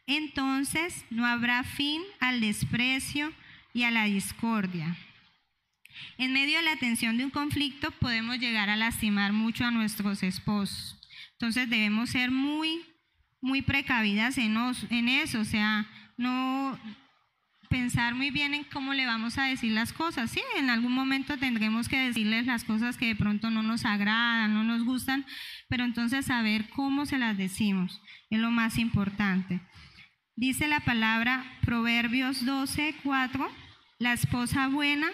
[0.08, 3.34] Entonces no habrá fin al desprecio
[3.74, 4.98] y a la discordia.
[6.18, 10.24] En medio de la tensión de un conflicto podemos llegar a lastimar mucho a nuestros
[10.24, 11.00] esposos.
[11.34, 12.86] Entonces debemos ser muy
[13.46, 15.86] muy precavidas en, eso, o sea,
[16.18, 16.78] no
[17.70, 20.32] pensar muy bien en cómo le vamos a decir las cosas.
[20.32, 24.56] Sí, en algún momento tendremos que decirles las cosas que de pronto no nos agradan,
[24.56, 25.28] no nos gustan,
[25.70, 29.62] pero entonces saber cómo se las decimos es lo más importante.
[30.36, 33.48] Dice la palabra Proverbios 12, 4,
[34.00, 35.08] la esposa buena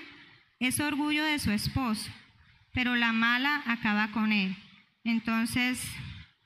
[0.60, 2.10] es orgullo de su esposo,
[2.74, 4.56] pero la mala acaba con él.
[5.04, 5.84] Entonces,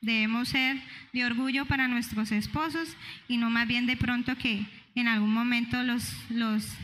[0.02, 0.82] Debemos ser
[1.14, 2.96] de orgullo para nuestros esposos
[3.28, 4.66] y no más bien de pronto que
[4.96, 6.76] en algún momento los, los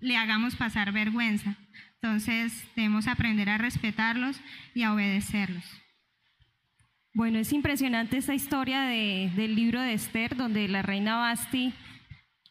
[0.00, 1.56] le hagamos pasar vergüenza.
[2.02, 4.40] Entonces debemos aprender a respetarlos
[4.74, 5.64] y a obedecerlos.
[7.12, 11.74] Bueno, es impresionante esta historia del libro de Esther, donde la reina Basti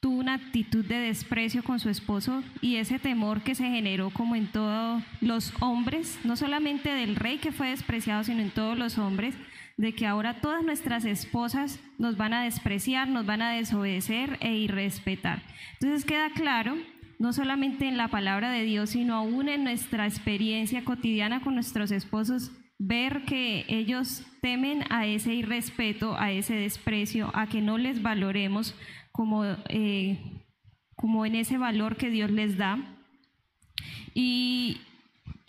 [0.01, 4.35] tuvo una actitud de desprecio con su esposo y ese temor que se generó como
[4.35, 8.97] en todos los hombres, no solamente del rey que fue despreciado, sino en todos los
[8.97, 9.35] hombres,
[9.79, 14.53] de que ahora todas nuestras esposas nos van a despreciar, nos van a desobedecer e
[14.53, 15.41] irrespetar.
[15.79, 16.75] Entonces queda claro,
[17.17, 21.91] no solamente en la palabra de Dios, sino aún en nuestra experiencia cotidiana con nuestros
[21.91, 28.01] esposos, ver que ellos temen a ese irrespeto, a ese desprecio, a que no les
[28.01, 28.75] valoremos
[29.13, 30.19] como, eh,
[30.95, 32.79] como en ese valor que Dios les da.
[34.13, 34.81] Y,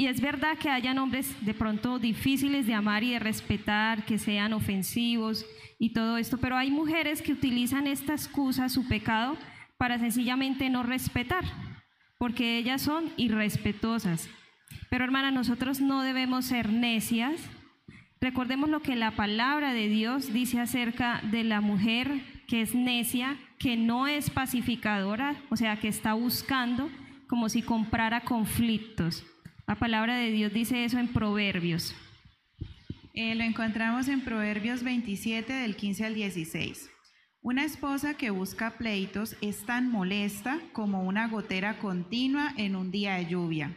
[0.01, 4.17] y es verdad que hayan hombres de pronto difíciles de amar y de respetar, que
[4.17, 5.45] sean ofensivos
[5.79, 9.37] y todo esto, pero hay mujeres que utilizan esta excusa, su pecado,
[9.77, 11.45] para sencillamente no respetar,
[12.17, 14.31] porque ellas son irrespetuosas.
[14.89, 17.39] Pero hermana, nosotros no debemos ser necias.
[18.23, 23.37] Recordemos lo que la palabra de Dios dice acerca de la mujer que es necia,
[23.59, 26.89] que no es pacificadora, o sea, que está buscando
[27.29, 29.27] como si comprara conflictos.
[29.71, 31.95] La palabra de Dios dice eso en Proverbios.
[33.15, 36.91] Eh, lo encontramos en Proverbios 27 del 15 al 16.
[37.41, 43.15] Una esposa que busca pleitos es tan molesta como una gotera continua en un día
[43.15, 43.77] de lluvia.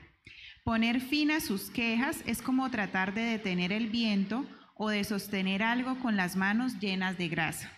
[0.64, 5.62] Poner fin a sus quejas es como tratar de detener el viento o de sostener
[5.62, 7.72] algo con las manos llenas de grasa.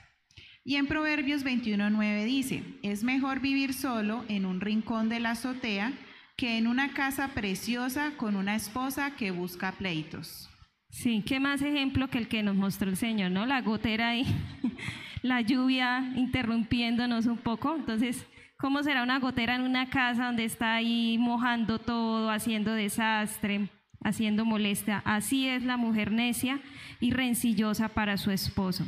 [0.63, 5.91] Y en Proverbios 21.9 dice, es mejor vivir solo en un rincón de la azotea
[6.35, 10.49] que en una casa preciosa con una esposa que busca pleitos.
[10.89, 13.45] Sí, qué más ejemplo que el que nos mostró el Señor, ¿no?
[13.45, 14.25] La gotera ahí,
[15.21, 17.75] la lluvia interrumpiéndonos un poco.
[17.75, 18.25] Entonces,
[18.57, 23.69] ¿cómo será una gotera en una casa donde está ahí mojando todo, haciendo desastre,
[24.03, 25.01] haciendo molestia?
[25.05, 26.59] Así es la mujer necia
[26.99, 28.85] y rencillosa para su esposo.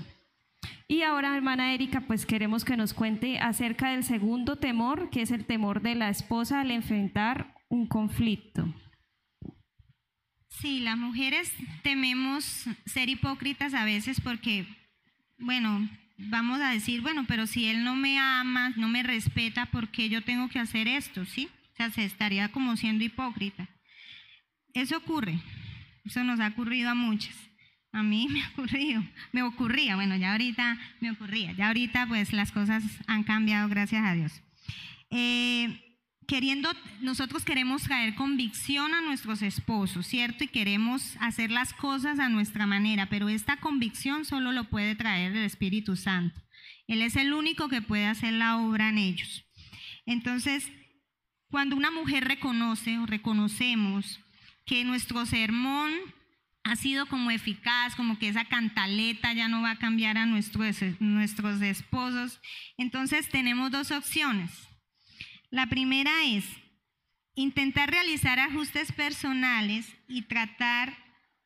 [0.90, 5.32] Y ahora, hermana Erika, pues queremos que nos cuente acerca del segundo temor, que es
[5.32, 8.74] el temor de la esposa al enfrentar un conflicto.
[10.48, 14.66] Sí, las mujeres tememos ser hipócritas a veces porque,
[15.38, 19.90] bueno, vamos a decir, bueno, pero si él no me ama, no me respeta, ¿por
[19.90, 21.26] qué yo tengo que hacer esto?
[21.26, 21.50] ¿Sí?
[21.74, 23.68] O sea, se estaría como siendo hipócrita.
[24.74, 25.40] Eso ocurre,
[26.06, 27.36] eso nos ha ocurrido a muchas.
[27.92, 32.34] A mí me ha ocurrido, me ocurría, bueno, ya ahorita me ocurría, ya ahorita pues
[32.34, 34.42] las cosas han cambiado, gracias a Dios.
[35.10, 35.88] Eh,
[36.28, 36.70] queriendo,
[37.02, 40.44] nosotros queremos traer convicción a nuestros esposos, ¿cierto?
[40.44, 45.36] Y queremos hacer las cosas a nuestra manera, pero esta convicción solo lo puede traer
[45.36, 46.42] el Espíritu Santo.
[46.88, 49.46] Él es el único que puede hacer la obra en ellos.
[50.06, 50.72] Entonces,
[51.50, 54.20] cuando una mujer reconoce o reconocemos
[54.66, 55.92] que nuestro sermón
[56.68, 60.82] ha sido como eficaz, como que esa cantaleta ya no va a cambiar a nuestros,
[60.99, 62.41] nuestros esposos.
[62.78, 64.51] Entonces tenemos dos opciones.
[65.49, 66.43] La primera es
[67.36, 70.97] intentar realizar ajustes personales y tratar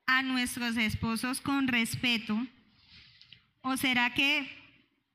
[0.08, 2.48] a nuestros esposos con respeto.
[3.62, 4.50] ¿O será que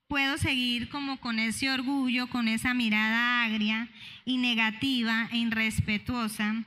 [0.07, 3.89] puedo seguir como con ese orgullo, con esa mirada agria
[4.25, 6.65] y negativa e irrespetuosa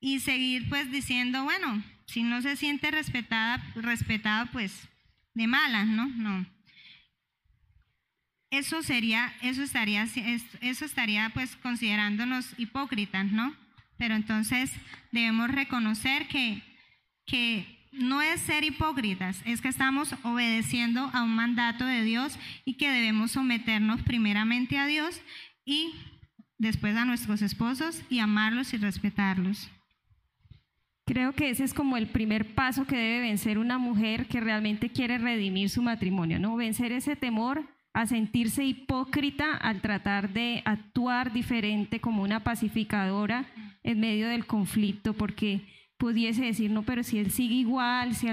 [0.00, 4.88] y seguir pues diciendo, bueno, si no se siente respetada, respetado, pues
[5.34, 6.08] de malas, ¿no?
[6.08, 6.44] No.
[8.50, 10.02] Eso sería, eso estaría,
[10.60, 13.54] eso estaría pues considerándonos hipócritas, ¿no?
[13.96, 14.72] Pero entonces
[15.12, 16.62] debemos reconocer que,
[17.26, 22.74] que no es ser hipócritas, es que estamos obedeciendo a un mandato de Dios y
[22.74, 25.20] que debemos someternos primeramente a Dios
[25.64, 25.94] y
[26.58, 29.70] después a nuestros esposos y amarlos y respetarlos.
[31.10, 34.90] Creo que ese es como el primer paso que debe vencer una mujer que realmente
[34.90, 36.54] quiere redimir su matrimonio, ¿no?
[36.54, 43.46] Vencer ese temor a sentirse hipócrita al tratar de actuar diferente como una pacificadora
[43.82, 45.62] en medio del conflicto, porque
[45.98, 48.28] pudiese decir, no, pero si él sigue igual, si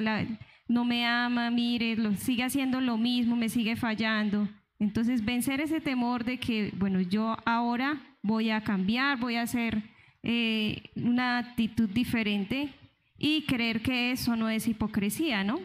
[0.68, 4.48] no me ama, mire, lo, sigue haciendo lo mismo, me sigue fallando.
[4.78, 9.97] Entonces, vencer ese temor de que, bueno, yo ahora voy a cambiar, voy a hacer
[10.24, 12.70] eh, una actitud diferente
[13.18, 15.60] y creer que eso no es hipocresía, ¿no?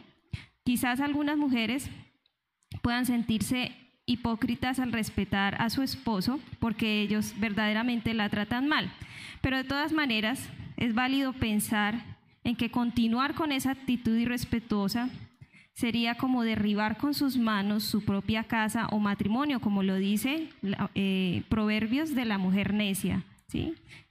[0.64, 1.90] Quizás algunas mujeres
[2.82, 3.72] puedan sentirse
[4.06, 8.92] hipócritas al respetar a su esposo porque ellos verdaderamente la tratan mal.
[9.40, 12.04] Pero de todas maneras es válido pensar
[12.44, 15.08] en que continuar con esa actitud irrespetuosa
[15.74, 20.48] sería como derribar con sus manos su propia casa o matrimonio, como lo dice
[20.94, 23.24] eh, Proverbios de la mujer necia.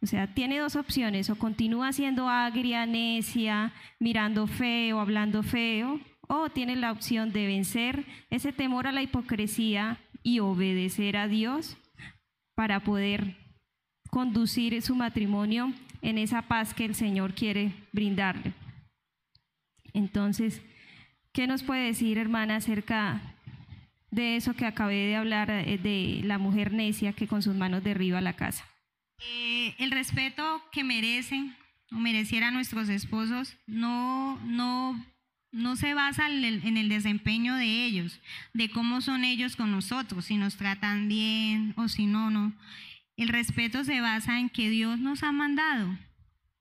[0.02, 6.50] O sea, tiene dos opciones, o continúa siendo agria, necia, mirando feo, hablando feo, o
[6.50, 11.78] tiene la opción de vencer ese temor a la hipocresía y obedecer a Dios
[12.56, 13.38] para poder
[14.10, 18.54] conducir su matrimonio en esa paz que el Señor quiere brindarle.
[19.94, 20.62] Entonces,
[21.34, 23.22] ¿qué nos puede decir, hermana, acerca
[24.10, 27.84] de eso que acabé de hablar eh, de la mujer necia que con sus manos
[27.84, 28.71] derriba la casa?
[29.24, 31.56] Eh, el respeto que merecen
[31.92, 35.06] o mereciera a nuestros esposos no, no,
[35.52, 38.20] no se basa en el desempeño de ellos,
[38.54, 42.54] de cómo son ellos con nosotros, si nos tratan bien o si no, no.
[43.18, 45.98] El respeto se basa en que Dios nos ha mandado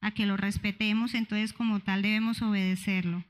[0.00, 3.24] a que lo respetemos, entonces como tal debemos obedecerlo.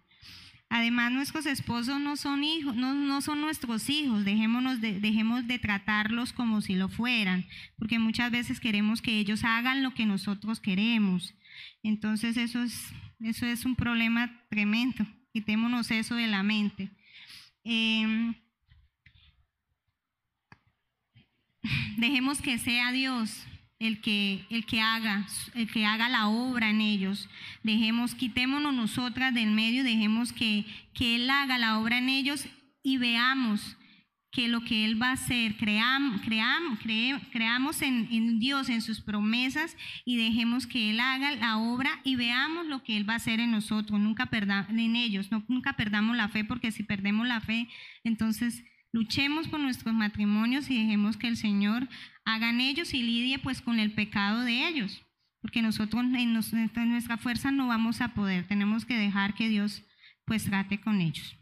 [0.73, 5.59] Además, nuestros esposos no son hijos, no, no son nuestros hijos, dejémonos de, dejemos de
[5.59, 7.45] tratarlos como si lo fueran,
[7.77, 11.35] porque muchas veces queremos que ellos hagan lo que nosotros queremos.
[11.83, 15.05] Entonces, eso es, eso es un problema tremendo.
[15.33, 16.89] Quitémonos eso de la mente.
[17.65, 18.33] Em,
[21.99, 23.45] dejemos que sea Dios
[23.81, 27.29] el que, el que haga, el que haga la obra en ellos.
[27.65, 32.47] Dejemos, quitémonos nosotras del medio, dejemos que, que Él haga la obra en ellos
[32.83, 33.77] y veamos
[34.33, 36.79] que lo que Él va a hacer, creamos, creamos,
[37.33, 42.15] creamos en, en, Dios, en sus promesas y dejemos que Él haga la obra y
[42.15, 45.73] veamos lo que Él va a hacer en nosotros, nunca perdamos en ellos, no, nunca
[45.73, 47.67] perdamos la fe porque si perdemos la fe,
[48.05, 48.63] entonces
[48.93, 51.89] Luchemos por nuestros matrimonios y dejemos que el Señor
[52.35, 55.03] haga en ellos y lidie pues con el pecado de ellos,
[55.41, 59.83] porque nosotros en, nuestra fuerza no vamos a poder, tenemos que dejar que Dios
[60.25, 61.37] pues trate con ellos.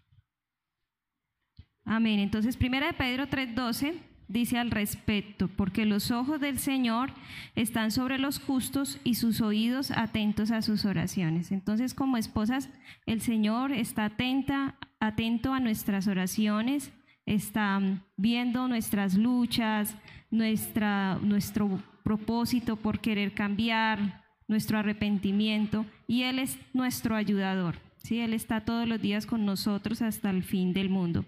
[1.85, 2.21] Amén.
[2.21, 3.95] Entonces, primera de Pedro 3:12
[4.29, 7.13] dice al respecto, porque los ojos del Señor
[7.55, 11.51] están sobre los justos y sus oídos atentos a sus oraciones.
[11.51, 12.69] Entonces, como esposas,
[13.07, 16.93] el Señor está atenta, atento a nuestras oraciones
[17.29, 17.81] está
[18.17, 19.95] viendo nuestras luchas,
[20.31, 27.77] nuestra, nuestro propósito por querer cambiar, nuestro arrepentimiento, y Él es nuestro ayudador.
[28.03, 28.21] ¿sí?
[28.21, 31.25] Él está todos los días con nosotros hasta el fin del mundo.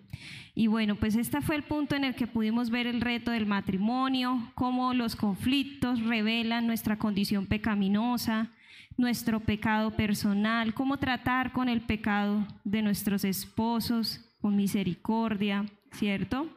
[0.54, 3.46] Y bueno, pues este fue el punto en el que pudimos ver el reto del
[3.46, 8.50] matrimonio, cómo los conflictos revelan nuestra condición pecaminosa,
[8.96, 16.48] nuestro pecado personal, cómo tratar con el pecado de nuestros esposos con misericordia, ¿cierto?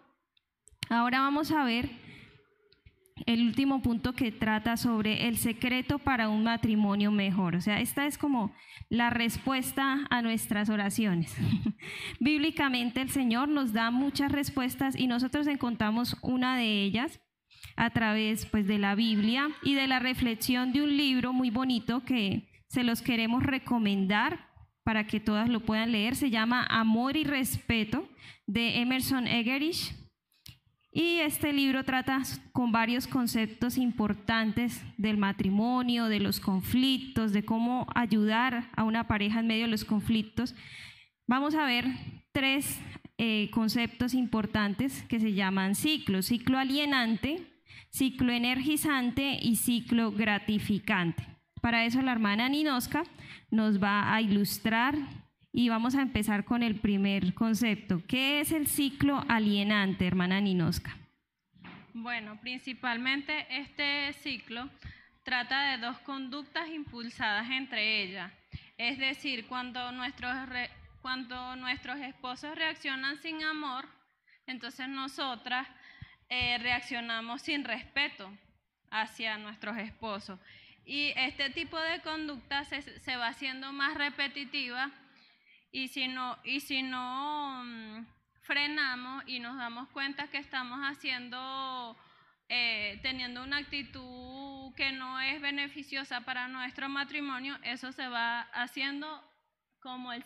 [0.90, 2.03] Ahora vamos a ver
[3.26, 7.56] el último punto que trata sobre el secreto para un matrimonio mejor.
[7.56, 8.54] O sea, esta es como
[8.90, 11.36] la respuesta a nuestras oraciones.
[12.20, 17.22] Bíblicamente el Señor nos da muchas respuestas y nosotros encontramos una de ellas
[17.76, 22.04] a través pues de la Biblia y de la reflexión de un libro muy bonito
[22.04, 24.50] que se los queremos recomendar
[24.84, 26.16] para que todas lo puedan leer.
[26.16, 28.08] Se llama Amor y Respeto
[28.46, 30.03] de Emerson Egerich.
[30.96, 32.22] Y este libro trata
[32.52, 39.40] con varios conceptos importantes del matrimonio, de los conflictos, de cómo ayudar a una pareja
[39.40, 40.54] en medio de los conflictos.
[41.26, 41.88] Vamos a ver
[42.32, 42.80] tres
[43.18, 47.42] eh, conceptos importantes que se llaman ciclo, ciclo alienante,
[47.90, 51.26] ciclo energizante y ciclo gratificante.
[51.60, 53.04] Para eso la hermana Ninoska
[53.50, 54.96] nos va a ilustrar
[55.56, 58.02] y vamos a empezar con el primer concepto.
[58.08, 60.98] ¿Qué es el ciclo alienante, hermana Ninoska?
[61.94, 64.68] Bueno, principalmente este ciclo
[65.22, 68.34] trata de dos conductas impulsadas entre ellas.
[68.80, 70.36] Es decir, cuando nuestros,
[71.04, 73.86] cuando nuestros esposos reaccionan sin amor,
[74.48, 75.68] entonces nosotras
[76.30, 78.28] eh, reaccionamos sin respeto
[78.90, 80.40] hacia nuestros esposos.
[80.84, 84.92] Y este tipo de conducta se, se va haciendo más repetitiva
[85.74, 88.06] y si no, y si no mm,
[88.44, 91.98] frenamos y nos damos cuenta que estamos haciendo,
[92.48, 99.08] eh, teniendo una actitud que no es beneficiosa para nuestro matrimonio, eso se va haciendo
[99.80, 100.24] como el,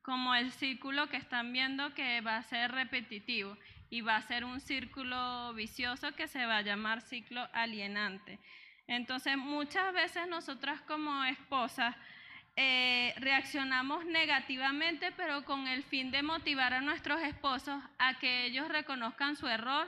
[0.00, 3.54] como el círculo que están viendo que va a ser repetitivo
[3.90, 8.40] y va a ser un círculo vicioso que se va a llamar ciclo alienante.
[8.86, 11.94] Entonces, muchas veces nosotras como esposas
[12.56, 18.68] eh, reaccionamos negativamente, pero con el fin de motivar a nuestros esposos a que ellos
[18.68, 19.86] reconozcan su error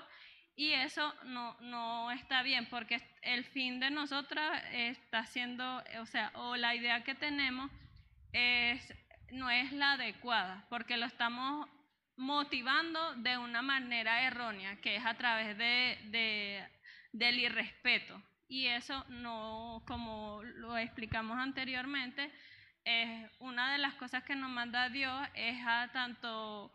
[0.55, 6.31] y eso no, no está bien porque el fin de nosotras está siendo, o sea,
[6.35, 7.71] o la idea que tenemos
[8.33, 8.95] es,
[9.31, 11.69] no es la adecuada porque lo estamos
[12.17, 16.69] motivando de una manera errónea, que es a través de, de,
[17.13, 18.21] del irrespeto.
[18.49, 22.33] Y eso no, como lo explicamos anteriormente,
[23.41, 26.73] una de las cosas que nos manda Dios es a tanto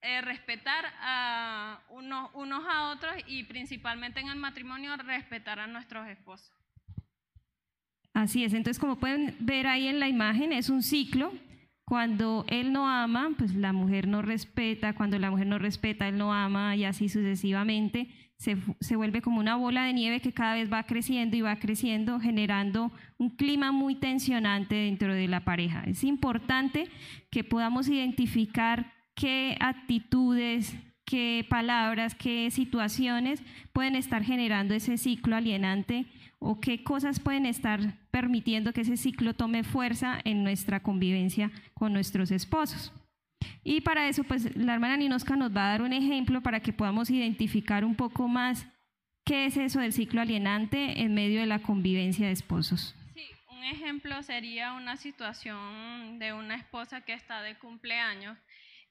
[0.00, 6.06] eh, respetar a unos, unos a otros y principalmente en el matrimonio respetar a nuestros
[6.08, 6.52] esposos.
[8.14, 11.32] Así es, entonces como pueden ver ahí en la imagen, es un ciclo.
[11.84, 16.18] Cuando él no ama, pues la mujer no respeta, cuando la mujer no respeta, él
[16.18, 18.08] no ama y así sucesivamente.
[18.38, 21.58] Se, se, vuelve como una bola de nieve que cada vez va creciendo y va
[21.58, 25.82] creciendo, generando un clima muy tensionante dentro de la pareja.
[25.84, 26.88] Es importante
[27.30, 33.42] que podamos identificar qué actitudes, qué palabras, qué situaciones
[33.72, 36.06] pueden estar generando ese ciclo alienante
[36.38, 41.92] o qué cosas pueden estar permitiendo que ese ciclo tome fuerza en nuestra convivencia con
[41.92, 42.92] nuestros esposos.
[43.64, 46.72] Y para eso, pues la hermana Ninosca nos va a dar un ejemplo para que
[46.72, 48.66] podamos identificar un poco más
[49.24, 52.96] qué es eso del ciclo alienante en medio de la convivencia de esposos.
[53.14, 58.38] Sí, un ejemplo sería una situación de una esposa que está de cumpleaños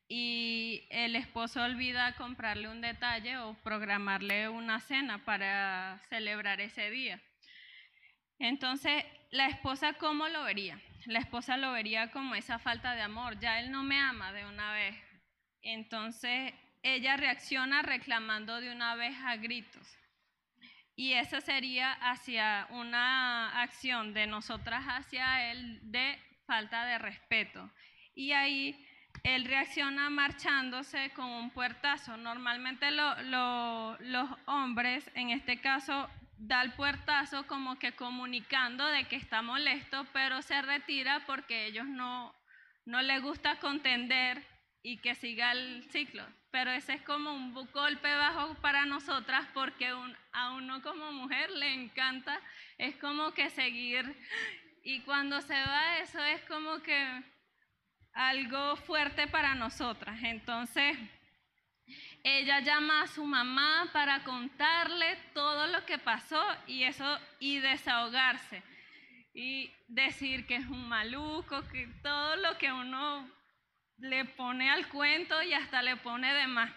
[0.08, 7.20] y el esposo olvida comprarle un detalle o programarle una cena para celebrar ese día.
[8.40, 10.80] Entonces, la esposa, ¿cómo lo vería?
[11.08, 14.46] La esposa lo vería como esa falta de amor, ya él no me ama de
[14.46, 14.94] una vez.
[15.62, 16.54] Entonces,
[16.84, 19.88] ella reacciona reclamando de una vez a gritos.
[20.98, 27.72] Y esa sería hacia una acción de nosotras hacia él de falta de respeto.
[28.14, 28.86] Y ahí
[29.24, 32.18] él reacciona marchándose con un puertazo.
[32.18, 39.42] Normalmente los hombres, en este caso, da el puertazo como que comunicando de que está
[39.42, 42.34] molesto, pero se retira porque ellos no,
[42.86, 44.46] no les gusta contender
[44.84, 46.26] y que siga el ciclo.
[46.52, 49.94] Pero ese es como un golpe bajo para nosotras porque
[50.32, 52.40] a uno como mujer le encanta,
[52.78, 54.16] es como que seguir.
[54.84, 57.24] Y cuando se va eso es como que
[58.14, 60.20] algo fuerte para nosotras.
[60.24, 60.98] Entonces,
[62.28, 68.62] ella llama a su mamá para contarle todo lo que pasó y eso y desahogarse
[69.34, 73.32] y decir que es un maluco, que todo lo que uno
[73.98, 76.72] le pone al cuento y hasta le pone de más.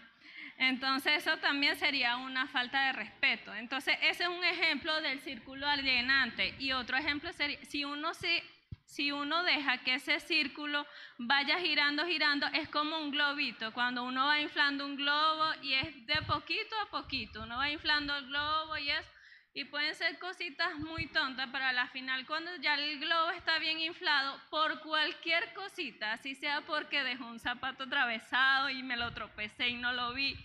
[0.56, 3.52] Entonces eso también sería una falta de respeto.
[3.54, 8.44] Entonces ese es un ejemplo del círculo alienante y otro ejemplo sería si uno se
[8.90, 10.84] si uno deja que ese círculo
[11.16, 13.72] vaya girando, girando, es como un globito.
[13.72, 18.16] Cuando uno va inflando un globo y es de poquito a poquito, uno va inflando
[18.16, 19.06] el globo y es,
[19.54, 23.60] y pueden ser cositas muy tontas, pero a la final cuando ya el globo está
[23.60, 29.12] bien inflado, por cualquier cosita, así sea porque dejó un zapato atravesado y me lo
[29.12, 30.36] tropecé y no lo vi,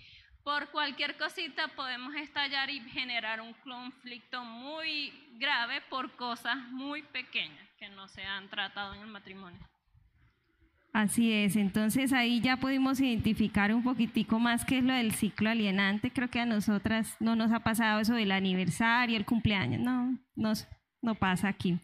[0.43, 7.65] por cualquier cosita podemos estallar y generar un conflicto muy grave por cosas muy pequeñas
[7.89, 9.59] no se han tratado en el matrimonio.
[10.95, 15.49] Así es, entonces ahí ya pudimos identificar un poquitico más qué es lo del ciclo
[15.49, 16.09] alienante.
[16.09, 20.69] Creo que a nosotras no nos ha pasado eso del aniversario, el cumpleaños, no, nos,
[21.01, 21.77] no pasa aquí.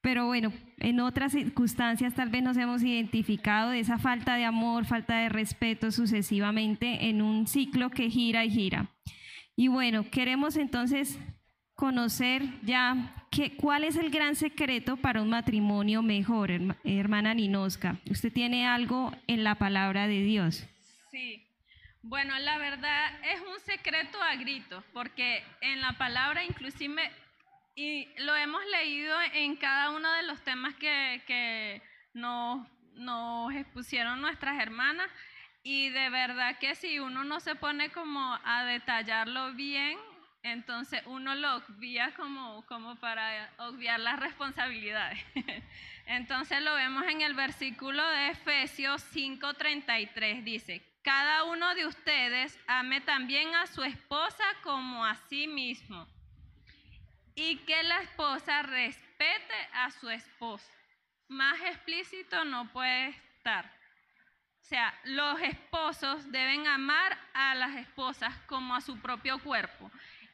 [0.00, 4.86] Pero bueno, en otras circunstancias tal vez nos hemos identificado de esa falta de amor,
[4.86, 8.90] falta de respeto sucesivamente en un ciclo que gira y gira.
[9.54, 11.16] Y bueno, queremos entonces
[11.74, 16.50] conocer ya qué, cuál es el gran secreto para un matrimonio mejor,
[16.84, 17.96] hermana Ninosca.
[18.08, 20.64] ¿Usted tiene algo en la palabra de Dios?
[21.10, 21.48] Sí.
[22.02, 27.10] Bueno, la verdad es un secreto a gritos, porque en la palabra inclusive
[27.74, 31.80] y lo hemos leído en cada uno de los temas que, que
[32.12, 35.08] nos, nos expusieron nuestras hermanas.
[35.62, 39.96] Y de verdad que si uno no se pone como a detallarlo bien,
[40.42, 45.18] entonces uno lo obvia como, como para obviar las responsabilidades.
[46.06, 53.00] Entonces lo vemos en el versículo de Efesios 5:33, dice, cada uno de ustedes ame
[53.00, 56.06] también a su esposa como a sí mismo
[57.34, 60.70] y que la esposa respete a su esposo.
[61.28, 63.64] Más explícito no puede estar.
[64.60, 69.90] O sea, los esposos deben amar a las esposas como a su propio cuerpo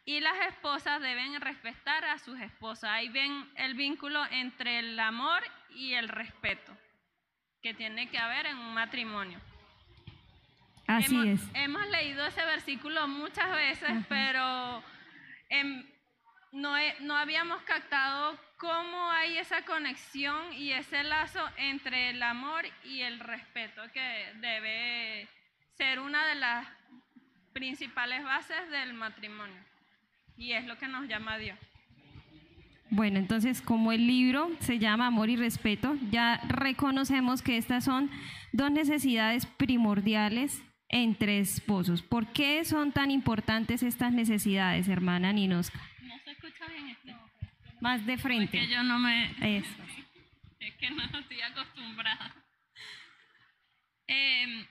[0.08, 2.88] y las esposas deben respetar a sus esposas.
[2.88, 6.74] Ahí ven el vínculo entre el amor y el respeto
[7.60, 9.38] que tiene que haber en un matrimonio.
[10.86, 11.50] Así hemos, es.
[11.52, 14.82] Hemos leído ese versículo muchas veces, pero
[15.50, 15.86] en,
[16.52, 23.02] no, no habíamos captado cómo hay esa conexión y ese lazo entre el amor y
[23.02, 25.28] el respeto que debe
[25.74, 26.66] ser una de las
[27.52, 29.67] principales bases del matrimonio.
[30.38, 31.58] Y es lo que nos llama a Dios.
[32.90, 38.10] Bueno, entonces como el libro se llama Amor y Respeto, ya reconocemos que estas son
[38.52, 42.02] dos necesidades primordiales entre esposos.
[42.02, 45.80] ¿Por qué son tan importantes estas necesidades, hermana Ninosca?
[47.80, 48.58] Más de frente.
[48.58, 49.58] Porque yo no me...
[49.58, 49.70] Eso.
[50.60, 52.34] Es que no estoy acostumbrada.
[54.08, 54.66] Eh,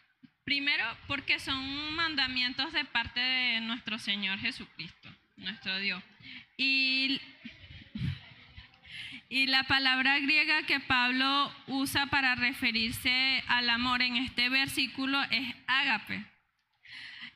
[0.48, 6.04] Primero, porque son mandamientos de parte de nuestro Señor Jesucristo, nuestro Dios.
[6.58, 7.22] Y,
[9.30, 15.56] y la palabra griega que Pablo usa para referirse al amor en este versículo es
[15.68, 16.26] ágape,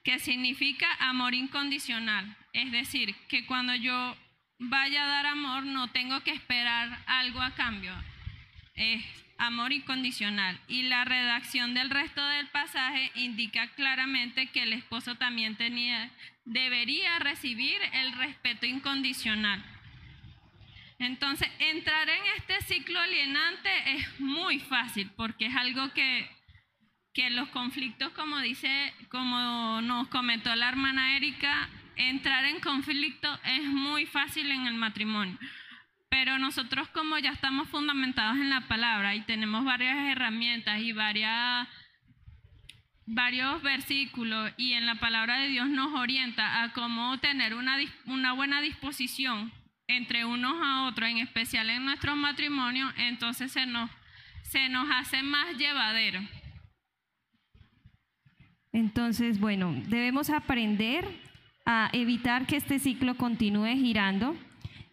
[0.03, 2.35] que significa amor incondicional.
[2.53, 4.17] Es decir, que cuando yo
[4.61, 7.93] vaya a dar amor no tengo que esperar algo a cambio.
[8.75, 9.03] Es
[9.41, 10.59] amor incondicional.
[10.67, 16.11] Y la redacción del resto del pasaje indica claramente que el esposo también tenía,
[16.45, 19.63] debería recibir el respeto incondicional.
[20.99, 26.29] Entonces, entrar en este ciclo alienante es muy fácil porque es algo que,
[27.13, 33.63] que los conflictos, como dice, como nos comentó la hermana Erika, entrar en conflicto es
[33.63, 35.39] muy fácil en el matrimonio.
[36.11, 41.69] Pero nosotros como ya estamos fundamentados en la palabra y tenemos varias herramientas y varias,
[43.05, 47.77] varios versículos y en la palabra de Dios nos orienta a cómo tener una,
[48.07, 49.53] una buena disposición
[49.87, 53.89] entre unos a otros, en especial en nuestros matrimonios, entonces se nos,
[54.43, 56.19] se nos hace más llevadero.
[58.73, 61.07] Entonces, bueno, debemos aprender
[61.65, 64.35] a evitar que este ciclo continúe girando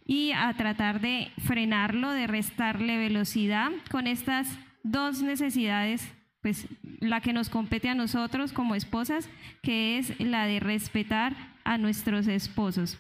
[0.09, 4.49] y a tratar de frenarlo, de restarle velocidad con estas
[4.83, 6.11] dos necesidades,
[6.41, 6.67] pues
[7.01, 9.29] la que nos compete a nosotros como esposas,
[9.63, 12.99] que es la de respetar a nuestros esposos.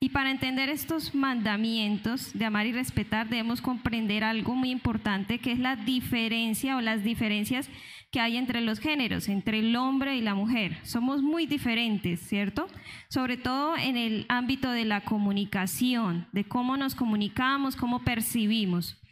[0.00, 5.52] Y para entender estos mandamientos de amar y respetar, debemos comprender algo muy importante, que
[5.52, 7.70] es la diferencia o las diferencias
[8.14, 10.78] que hay entre los géneros, entre el hombre y la mujer.
[10.84, 12.68] Somos muy diferentes, ¿cierto?
[13.08, 19.02] Sobre todo en el ámbito de la comunicación, de cómo nos comunicamos, cómo percibimos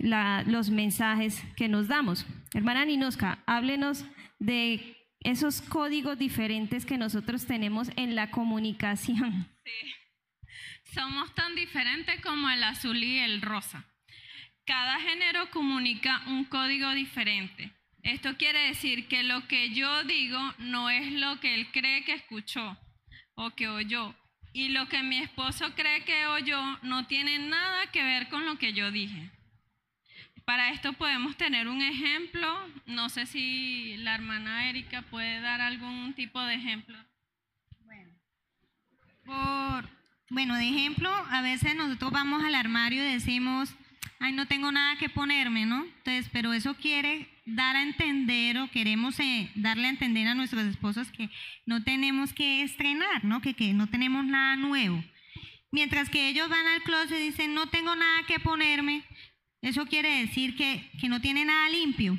[0.00, 2.26] los mensajes que nos damos.
[2.52, 4.04] Hermana Ninoska, háblenos
[4.40, 9.46] de esos códigos diferentes que nosotros tenemos en la comunicación.
[9.62, 10.92] Sí.
[10.94, 13.84] Somos tan diferentes como el azul y el rosa.
[14.66, 17.77] Cada género comunica un código diferente.
[18.02, 22.14] Esto quiere decir que lo que yo digo no es lo que él cree que
[22.14, 22.78] escuchó
[23.34, 24.14] o que oyó.
[24.52, 28.58] Y lo que mi esposo cree que oyó no tiene nada que ver con lo
[28.58, 29.30] que yo dije.
[30.44, 32.48] Para esto podemos tener un ejemplo.
[32.86, 36.96] No sé si la hermana Erika puede dar algún tipo de ejemplo.
[37.84, 38.10] Bueno,
[39.26, 39.90] por,
[40.30, 43.74] bueno, de ejemplo, a veces nosotros vamos al armario y decimos,
[44.20, 45.84] ay, no tengo nada que ponerme, ¿no?
[45.84, 50.64] Entonces, pero eso quiere dar a entender o queremos eh, darle a entender a nuestros
[50.64, 51.30] esposos que
[51.66, 53.40] no tenemos que estrenar, ¿no?
[53.40, 55.02] Que, que no tenemos nada nuevo.
[55.70, 59.04] Mientras que ellos van al closet y dicen, no tengo nada que ponerme,
[59.60, 62.18] eso quiere decir que, que no tiene nada limpio.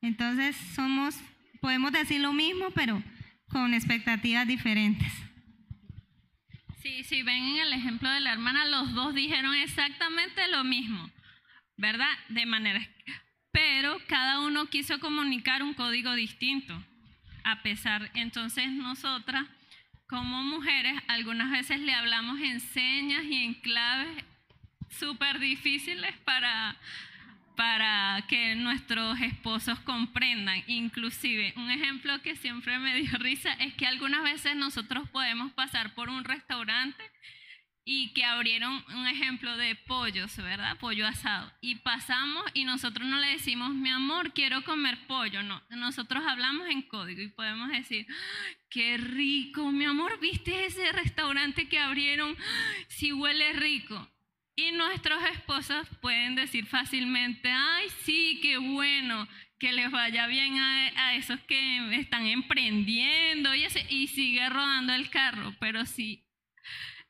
[0.00, 1.18] Entonces, somos,
[1.60, 3.02] podemos decir lo mismo, pero
[3.48, 5.12] con expectativas diferentes.
[6.82, 11.10] Sí, sí, ven en el ejemplo de la hermana, los dos dijeron exactamente lo mismo.
[11.76, 12.08] ¿verdad?
[12.28, 12.80] De manera,
[13.56, 16.78] pero cada uno quiso comunicar un código distinto.
[17.42, 19.46] A pesar, entonces nosotras
[20.06, 24.24] como mujeres algunas veces le hablamos en señas y en claves
[24.90, 26.76] súper difíciles para,
[27.56, 30.62] para que nuestros esposos comprendan.
[30.66, 35.94] Inclusive, un ejemplo que siempre me dio risa es que algunas veces nosotros podemos pasar
[35.94, 37.02] por un restaurante
[37.88, 40.76] y que abrieron un ejemplo de pollos, ¿verdad?
[40.80, 41.52] Pollo asado.
[41.60, 45.44] Y pasamos y nosotros no le decimos, mi amor, quiero comer pollo.
[45.44, 48.04] No, nosotros hablamos en código y podemos decir,
[48.70, 52.36] qué rico, mi amor, ¿viste ese restaurante que abrieron?
[52.88, 54.10] Sí huele rico.
[54.56, 59.28] Y nuestros esposos pueden decir fácilmente, ay, sí, qué bueno,
[59.60, 65.54] que les vaya bien a, esos que están emprendiendo y, y sigue rodando el carro.
[65.60, 66.25] Pero sí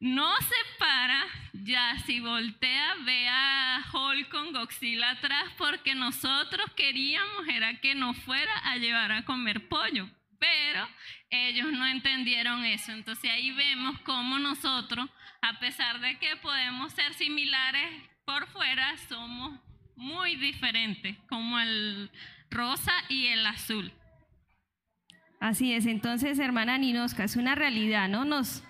[0.00, 7.48] no se para, ya si voltea, ve a Hall con Goxila atrás porque nosotros queríamos
[7.48, 10.08] era que nos fuera a llevar a comer pollo,
[10.38, 10.86] pero
[11.30, 12.92] ellos no entendieron eso.
[12.92, 15.08] Entonces ahí vemos cómo nosotros,
[15.40, 17.90] a pesar de que podemos ser similares
[18.24, 19.58] por fuera, somos
[19.96, 22.10] muy diferentes, como el
[22.50, 23.92] rosa y el azul.
[25.40, 28.24] Así es, entonces hermana Ninosca, es una realidad, ¿no?
[28.24, 28.62] Nos,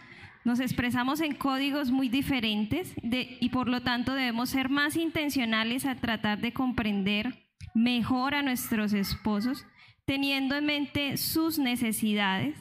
[0.47, 5.97] nos expresamos en códigos muy diferentes y por lo tanto debemos ser más intencionales a
[5.97, 9.67] tratar de comprender mejor a nuestros esposos,
[10.05, 12.57] teniendo en mente sus necesidades.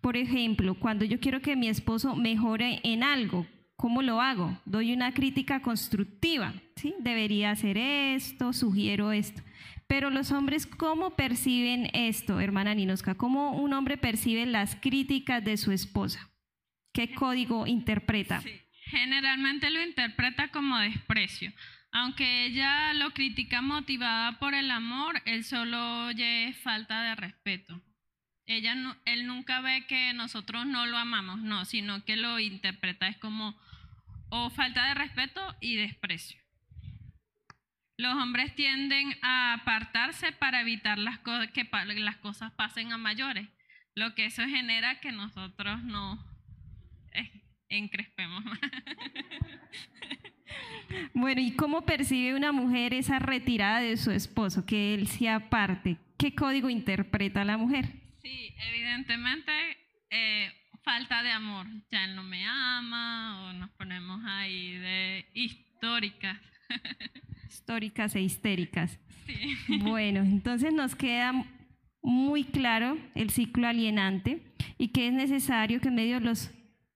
[0.00, 4.58] Por ejemplo, cuando yo quiero que mi esposo mejore en algo, ¿cómo lo hago?
[4.64, 6.54] Doy una crítica constructiva.
[7.00, 9.42] Debería hacer esto, sugiero esto
[9.86, 13.14] Pero los hombres, ¿cómo perciben esto, hermana Ninoska?
[13.14, 16.30] ¿Cómo un hombre percibe las críticas de su esposa?
[16.94, 18.40] ¿Qué código interpreta?
[18.40, 21.52] Sí, generalmente lo interpreta como desprecio.
[21.90, 27.82] Aunque ella lo critica motivada por el amor, él solo oye falta de respeto.
[28.46, 28.76] Ella
[29.06, 33.58] él nunca ve que nosotros no lo amamos, no, sino que lo interpreta es como
[34.28, 36.40] o falta de respeto y desprecio.
[37.96, 41.18] Los hombres tienden a apartarse para evitar las
[41.52, 43.48] que las cosas pasen a mayores,
[43.96, 46.33] lo que eso genera que nosotros no
[47.68, 48.44] encrespemos
[51.12, 55.96] Bueno, ¿y cómo percibe una mujer esa retirada de su esposo, que él se aparte?
[56.18, 57.86] ¿Qué código interpreta la mujer?
[58.22, 59.52] Sí, evidentemente
[60.10, 61.66] eh, falta de amor.
[61.90, 66.38] Ya él no me ama o nos ponemos ahí de históricas.
[67.48, 68.98] Históricas e histéricas.
[69.26, 69.78] Sí.
[69.78, 71.32] Bueno, entonces nos queda
[72.02, 74.42] muy claro el ciclo alienante
[74.76, 76.52] y que es necesario que en medio de los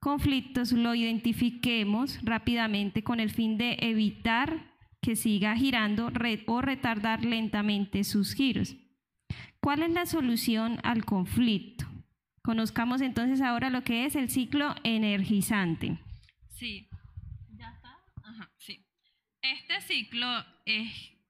[0.09, 4.73] conflictos lo identifiquemos rápidamente con el fin de evitar
[5.03, 6.11] que siga girando
[6.47, 8.75] o retardar lentamente sus giros.
[9.61, 11.85] ¿Cuál es la solución al conflicto?
[12.43, 15.99] Conozcamos entonces ahora lo que es el ciclo energizante.
[16.55, 16.89] Sí,
[17.51, 17.99] ya está.
[18.25, 18.87] Ajá, sí.
[19.43, 20.27] Este ciclo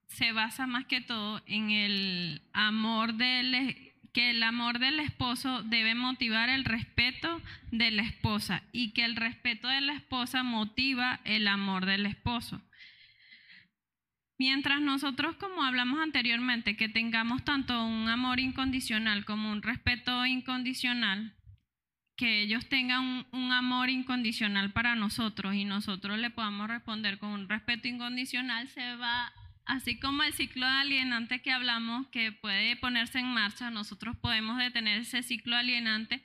[0.07, 5.95] se basa más que todo en el amor del que el amor del esposo debe
[5.95, 7.41] motivar el respeto
[7.71, 12.61] de la esposa y que el respeto de la esposa motiva el amor del esposo.
[14.39, 21.35] Mientras nosotros, como hablamos anteriormente, que tengamos tanto un amor incondicional como un respeto incondicional,
[22.15, 27.49] que ellos tengan un, amor incondicional para nosotros y nosotros le podamos responder con un
[27.49, 29.33] respeto incondicional, se va
[29.69, 35.01] Así como el ciclo alienante que hablamos, que puede ponerse en marcha, nosotros podemos detener
[35.01, 36.23] ese ciclo alienante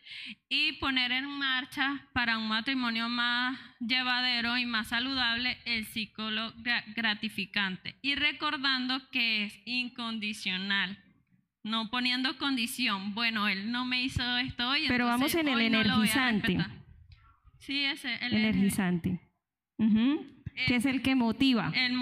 [0.48, 6.54] y poner en marcha para un matrimonio más llevadero y más saludable el ciclo
[6.96, 7.96] gratificante.
[8.00, 10.98] Y recordando que es incondicional,
[11.62, 13.14] no poniendo condición.
[13.14, 14.86] Bueno, él no me hizo esto hoy.
[14.88, 16.56] Pero vamos en el energizante.
[17.58, 19.20] sí, ese, el energizante
[20.55, 21.72] que es el que motiva.
[21.74, 21.94] El,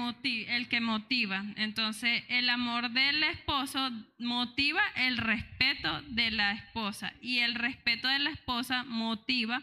[0.49, 1.45] el que motiva.
[1.57, 8.19] Entonces, el amor del esposo motiva el respeto de la esposa y el respeto de
[8.19, 9.63] la esposa motiva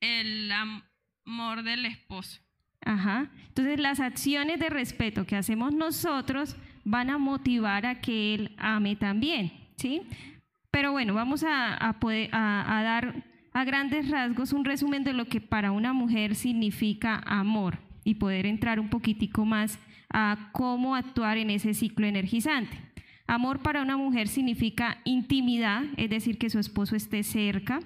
[0.00, 2.40] el amor del esposo.
[2.84, 3.30] Ajá.
[3.48, 8.96] Entonces, las acciones de respeto que hacemos nosotros van a motivar a que él ame
[8.96, 10.02] también, ¿sí?
[10.70, 15.24] Pero bueno, vamos a, a, poder, a dar a grandes rasgos un resumen de lo
[15.24, 21.38] que para una mujer significa amor y poder entrar un poquitico más a cómo actuar
[21.38, 22.78] en ese ciclo energizante.
[23.26, 27.80] Amor para una mujer significa intimidad, es decir, que su esposo esté cerca,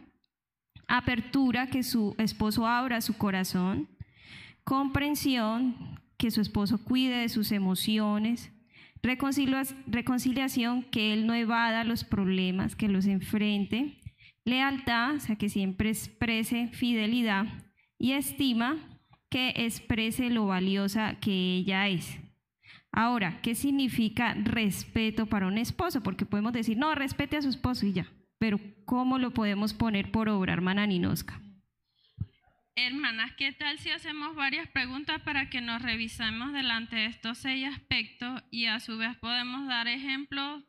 [0.87, 3.89] apertura, que su esposo abra su corazón,
[4.63, 8.53] comprensión, que su esposo cuide de sus emociones,
[9.03, 14.03] reconciliación, que él no evada los problemas, que los enfrente,
[14.45, 17.47] lealtad, o sea, que siempre exprese fidelidad,
[17.99, 18.90] y estima,
[19.31, 22.19] que exprese lo valiosa que ella es.
[22.93, 26.02] Ahora, ¿qué significa respeto para un esposo?
[26.02, 28.07] Porque podemos decir, no, respete a su esposo y ya.
[28.39, 31.40] Pero ¿cómo lo podemos poner por obra, hermana Ninoska?
[32.74, 37.69] Hermanas, ¿qué tal si hacemos varias preguntas para que nos revisemos delante de estos seis
[37.69, 40.65] aspectos y a su vez podemos dar ejemplos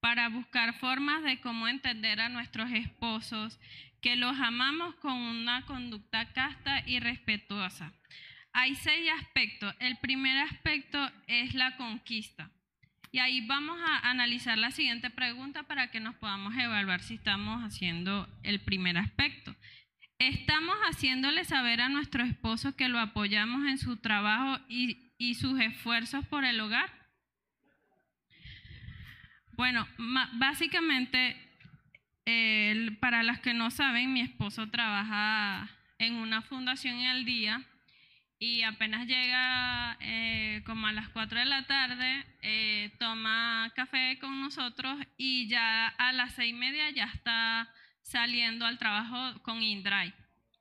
[0.00, 3.58] para buscar formas de cómo entender a nuestros esposos
[4.06, 7.92] que los amamos con una conducta casta y respetuosa.
[8.52, 9.74] Hay seis aspectos.
[9.80, 12.48] El primer aspecto es la conquista.
[13.10, 17.64] Y ahí vamos a analizar la siguiente pregunta para que nos podamos evaluar si estamos
[17.64, 19.56] haciendo el primer aspecto.
[20.20, 25.58] ¿Estamos haciéndole saber a nuestro esposo que lo apoyamos en su trabajo y, y sus
[25.58, 26.92] esfuerzos por el hogar?
[29.56, 29.84] Bueno,
[30.34, 31.45] básicamente
[33.00, 37.64] para las que no saben, mi esposo trabaja en una fundación al día
[38.38, 44.40] y apenas llega eh, como a las 4 de la tarde, eh, toma café con
[44.40, 47.72] nosotros y ya a las seis y media ya está
[48.02, 50.14] saliendo al trabajo con InDrive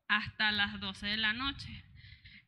[0.07, 1.84] hasta las 12 de la noche.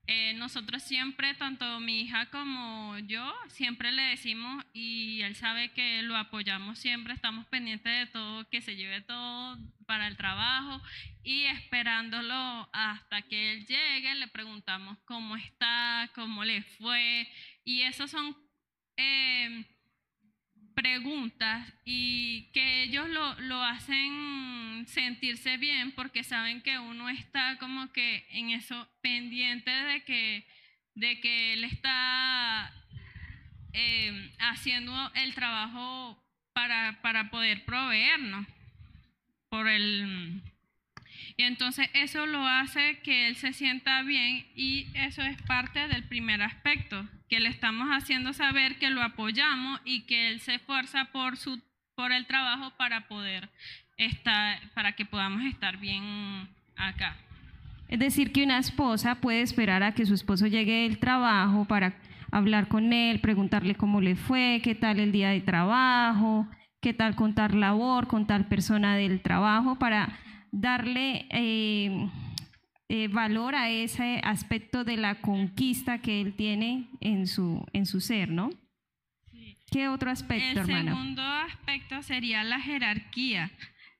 [0.09, 6.01] Eh, nosotros siempre, tanto mi hija como yo, siempre le decimos y él sabe que
[6.01, 10.81] lo apoyamos siempre, estamos pendientes de todo, que se lleve todo para el trabajo
[11.23, 17.27] y esperándolo hasta que él llegue, le preguntamos cómo está, cómo le fue
[17.65, 18.33] y esos son
[18.95, 19.65] eh,
[20.77, 27.91] preguntas y que ellos lo, lo, hacen sentirse bien porque saben que uno está como
[27.91, 30.45] que en eso pendiente de que,
[30.93, 32.71] de que él está
[33.73, 36.23] eh, haciendo el trabajo
[36.53, 38.45] para, para poder proveernos
[39.49, 40.43] por el
[41.37, 46.03] y entonces eso lo hace que él se sienta bien y eso es parte del
[46.03, 51.05] primer aspecto, que le estamos haciendo saber que lo apoyamos y que él se esfuerza
[51.13, 51.61] por, su,
[51.95, 53.49] por el trabajo para poder
[53.97, 57.15] estar, para que podamos estar bien acá.
[57.87, 61.93] Es decir, que una esposa puede esperar a que su esposo llegue del trabajo para
[62.31, 66.47] hablar con él, preguntarle cómo le fue, qué tal el día de trabajo,
[66.81, 70.17] qué tal contar labor con tal persona del trabajo, para
[70.59, 72.09] darle eh,
[72.89, 78.01] eh, valor a ese aspecto de la conquista que él tiene en su, en su
[78.01, 78.49] ser, ¿no?
[79.71, 80.93] ¿Qué otro aspecto, El hermana?
[80.93, 83.51] segundo aspecto sería la jerarquía.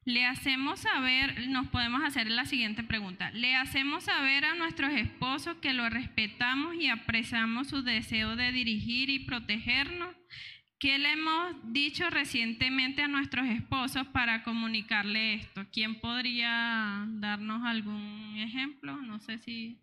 [0.06, 3.30] Le hacemos saber, nos podemos hacer la siguiente pregunta.
[3.32, 9.10] Le hacemos saber a nuestros esposos que lo respetamos y apreciamos su deseo de dirigir
[9.10, 10.16] y protegernos
[10.80, 15.66] ¿Qué le hemos dicho recientemente a nuestros esposos para comunicarle esto?
[15.72, 18.96] ¿Quién podría darnos algún ejemplo?
[19.02, 19.82] No sé si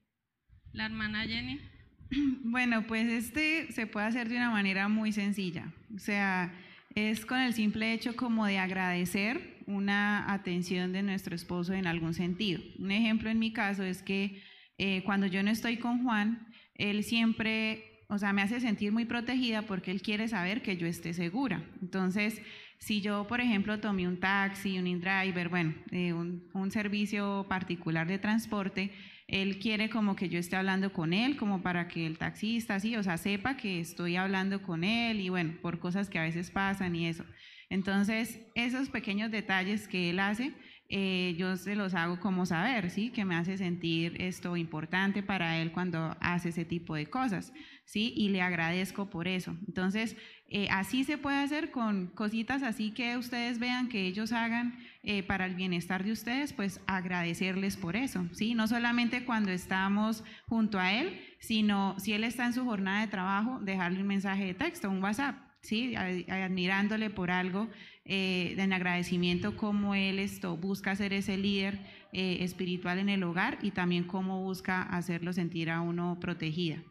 [0.73, 1.61] la hermana Jenny.
[2.45, 5.73] Bueno, pues este se puede hacer de una manera muy sencilla.
[5.97, 6.55] O sea,
[6.95, 12.15] es con el simple hecho como de agradecer una atención de nuestro esposo en algún
[12.15, 12.63] sentido.
[12.79, 14.41] Un ejemplo en mi caso es que
[14.79, 16.47] eh, cuando yo no estoy con Juan,
[16.77, 20.87] él siempre o sea, me hace sentir muy protegida porque él quiere saber que yo
[20.87, 21.63] esté segura.
[21.81, 22.41] Entonces,
[22.79, 28.07] si yo, por ejemplo, tomé un taxi, un InDriver, bueno, eh, un, un, servicio particular
[28.07, 28.93] de transporte,
[29.27, 32.97] él quiere como que yo esté hablando con él, como para que el taxista, sí,
[32.97, 36.51] o sea, sepa que estoy hablando con él y bueno, por cosas que a veces
[36.51, 37.25] pasan y eso.
[37.71, 40.53] Entonces, esos pequeños detalles que él hace,
[40.91, 43.11] eh, yo se los hago como saber, ¿sí?
[43.11, 47.53] Que me hace sentir esto importante para él cuando hace ese tipo de cosas,
[47.85, 48.13] ¿sí?
[48.17, 49.57] Y le agradezco por eso.
[49.67, 50.17] Entonces,
[50.49, 55.23] eh, así se puede hacer con cositas así que ustedes vean que ellos hagan eh,
[55.23, 58.55] para el bienestar de ustedes, pues agradecerles por eso, ¿sí?
[58.55, 63.09] No solamente cuando estamos junto a él, sino si él está en su jornada de
[63.09, 65.97] trabajo, dejarle un mensaje de texto, un WhatsApp, ¿sí?
[65.97, 67.69] Admirándole por algo
[68.05, 71.81] eh, en agradecimiento cómo él esto busca ser ese líder
[72.13, 76.83] eh, espiritual en el hogar y también cómo busca hacerlo sentir a uno protegida.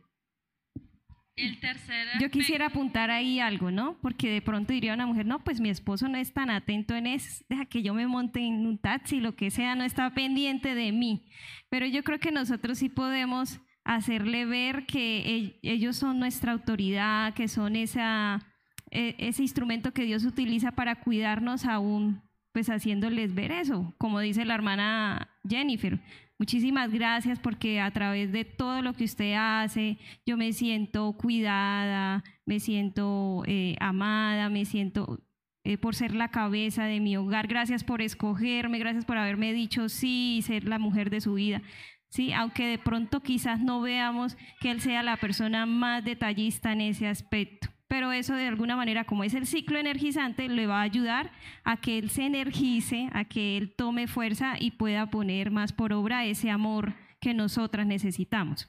[1.35, 3.97] El tercer Yo quisiera apuntar ahí algo, ¿no?
[4.01, 7.07] Porque de pronto diría una mujer, no, pues mi esposo no es tan atento en
[7.07, 10.75] eso, deja que yo me monte en un taxi, lo que sea, no está pendiente
[10.75, 11.25] de mí.
[11.69, 17.47] Pero yo creo que nosotros sí podemos hacerle ver que ellos son nuestra autoridad, que
[17.47, 18.52] son esa e,
[18.93, 22.21] ese instrumento que Dios utiliza para cuidarnos aún,
[22.51, 25.99] pues haciéndoles ver eso, como dice la hermana Jennifer.
[26.39, 32.23] Muchísimas gracias porque a través de todo lo que usted hace, yo me siento cuidada,
[32.45, 35.19] me siento eh, amada, me siento
[35.63, 37.47] eh, por ser la cabeza de mi hogar.
[37.47, 41.61] Gracias por escogerme, gracias por haberme dicho sí y ser la mujer de su vida.
[42.09, 46.81] Sí, aunque de pronto quizás no veamos que él sea la persona más detallista en
[46.81, 50.81] ese aspecto pero eso de alguna manera, como es el ciclo energizante, le va a
[50.81, 51.29] ayudar
[51.63, 55.93] a que él se energice, a que él tome fuerza y pueda poner más por
[55.93, 58.67] obra ese amor que nosotras necesitamos.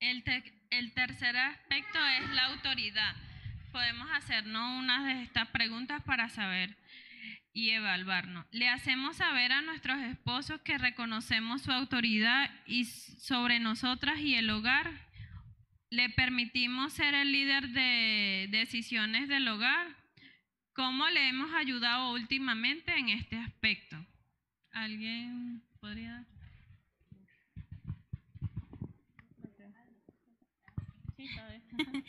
[0.00, 0.24] El,
[0.94, 3.16] tercer aspecto es la autoridad.
[3.70, 6.78] Podemos hacernos una de estas preguntas para saber
[7.52, 8.46] y evaluarnos.
[8.50, 14.48] Le hacemos saber a nuestros esposos que reconocemos su autoridad y sobre nosotras y el
[14.48, 15.04] hogar
[15.94, 19.96] le permitimos ser el líder de decisiones del hogar.
[20.72, 23.96] ¿Cómo le hemos ayudado últimamente en este aspecto?
[24.72, 26.26] ¿Alguien podría?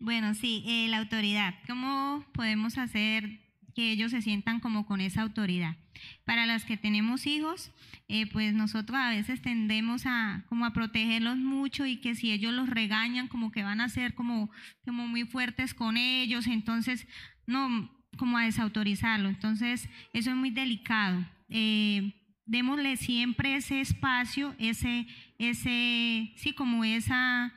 [0.00, 1.54] bueno, sí, eh, la autoridad.
[1.68, 5.76] ¿Cómo podemos hacer que ellos se sientan como con esa autoridad?
[6.24, 7.72] Para las que tenemos hijos,
[8.08, 12.52] eh, pues nosotros a veces tendemos a como a protegerlos mucho y que si ellos
[12.52, 14.50] los regañan como que van a ser como,
[14.84, 17.06] como muy fuertes con ellos, entonces
[17.46, 19.28] no, como a desautorizarlo.
[19.28, 21.24] Entonces eso es muy delicado.
[21.48, 22.14] Eh,
[22.46, 25.06] démosle siempre ese espacio, ese,
[25.38, 27.54] ese, sí, como esa,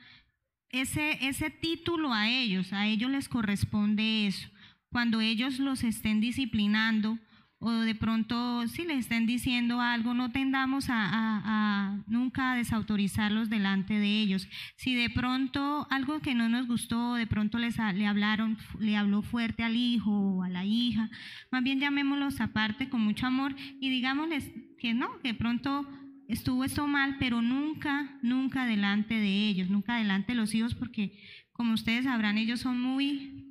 [0.70, 4.48] ese, ese título a ellos, a ellos les corresponde eso.
[4.94, 7.18] Cuando ellos los estén disciplinando,
[7.58, 8.36] o de pronto
[8.68, 14.46] si les estén diciendo algo, no tendamos a, a- a nunca desautorizarlos delante de ellos.
[14.76, 19.22] Si de pronto algo que no nos gustó, de pronto les le hablaron, le habló
[19.22, 21.10] fuerte al hijo o a la hija,
[21.50, 24.48] más bien llamémoslos aparte con mucho amor y digámosles
[24.78, 25.88] que no, que de pronto
[26.28, 31.18] estuvo esto mal, pero nunca, nunca delante de ellos, nunca delante de los hijos, porque
[31.52, 33.43] como ustedes sabrán, ellos son muy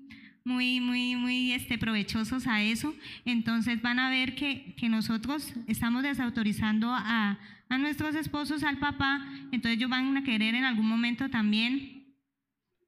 [0.45, 2.93] muy, muy, muy este, provechosos a eso.
[3.25, 7.39] Entonces van a ver que, que nosotros estamos desautorizando a,
[7.69, 12.03] a nuestros esposos, al papá, entonces ellos van a querer en algún momento también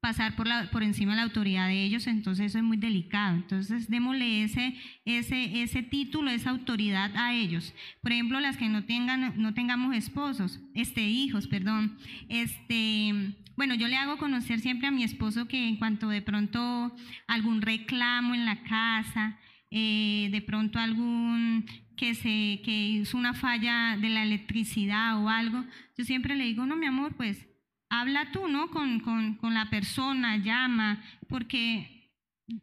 [0.05, 3.37] pasar por, la, por encima de la autoridad de ellos, entonces eso es muy delicado.
[3.37, 7.73] Entonces démosle ese, ese, ese título, esa autoridad a ellos.
[8.01, 11.97] Por ejemplo, las que no tengan, no tengamos esposos, este, hijos, perdón.
[12.29, 16.95] Este, bueno, yo le hago conocer siempre a mi esposo que en cuanto de pronto
[17.27, 19.39] algún reclamo en la casa,
[19.71, 21.65] eh, de pronto algún
[21.95, 25.63] que se que hizo una falla de la electricidad o algo,
[25.97, 27.47] yo siempre le digo, no, mi amor, pues
[27.89, 28.69] habla tú, ¿no?
[28.69, 32.11] Con, con, con la persona, llama, porque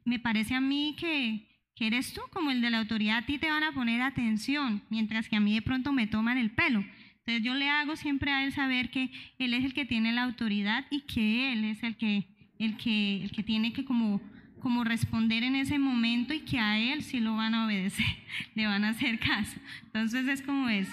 [0.04, 3.38] me parece a mí que, que eres tú como el de la autoridad, a ti
[3.38, 6.84] te van a poner atención, mientras que a mí de pronto me toman el pelo.
[7.24, 10.24] Entonces yo le hago siempre a él saber que él es el que tiene la
[10.24, 12.26] autoridad y que él es el que,
[12.58, 14.20] el que, el que tiene que como,
[14.60, 18.04] como responder en ese momento y que a él sí lo van a obedecer,
[18.56, 19.56] le van a hacer caso.
[19.84, 20.92] Entonces es como eso.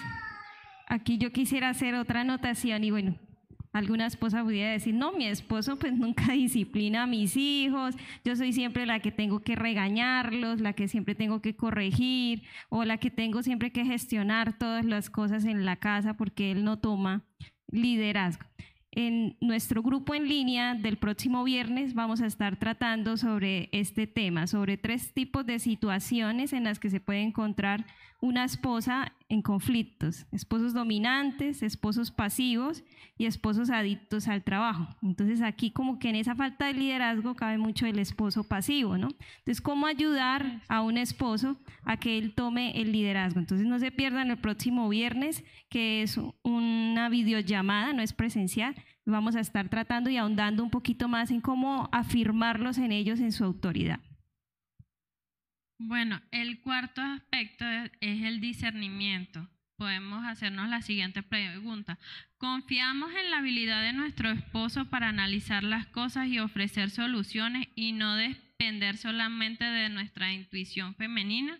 [0.86, 3.16] Aquí yo quisiera hacer otra anotación y bueno,
[3.72, 7.94] alguna esposa pudiera decir, no, mi esposo pues nunca disciplina a mis hijos,
[8.24, 12.84] yo soy siempre la que tengo que regañarlos, la que siempre tengo que corregir o
[12.84, 16.78] la que tengo siempre que gestionar todas las cosas en la casa porque él no
[16.78, 17.24] toma
[17.70, 18.44] liderazgo.
[18.92, 24.48] En nuestro grupo en línea del próximo viernes vamos a estar tratando sobre este tema,
[24.48, 27.86] sobre tres tipos de situaciones en las que se puede encontrar
[28.20, 32.84] una esposa en conflictos, esposos dominantes, esposos pasivos
[33.16, 34.88] y esposos adictos al trabajo.
[35.02, 39.08] Entonces aquí como que en esa falta de liderazgo cabe mucho el esposo pasivo, ¿no?
[39.38, 43.40] Entonces, ¿cómo ayudar a un esposo a que él tome el liderazgo?
[43.40, 48.74] Entonces, no se pierdan el próximo viernes, que es una videollamada, no es presencial.
[49.06, 53.32] Vamos a estar tratando y ahondando un poquito más en cómo afirmarlos en ellos en
[53.32, 54.00] su autoridad.
[55.82, 57.64] Bueno, el cuarto aspecto
[58.00, 59.48] es el discernimiento.
[59.76, 61.98] Podemos hacernos la siguiente pregunta.
[62.36, 67.92] ¿Confiamos en la habilidad de nuestro esposo para analizar las cosas y ofrecer soluciones y
[67.92, 71.58] no depender solamente de nuestra intuición femenina?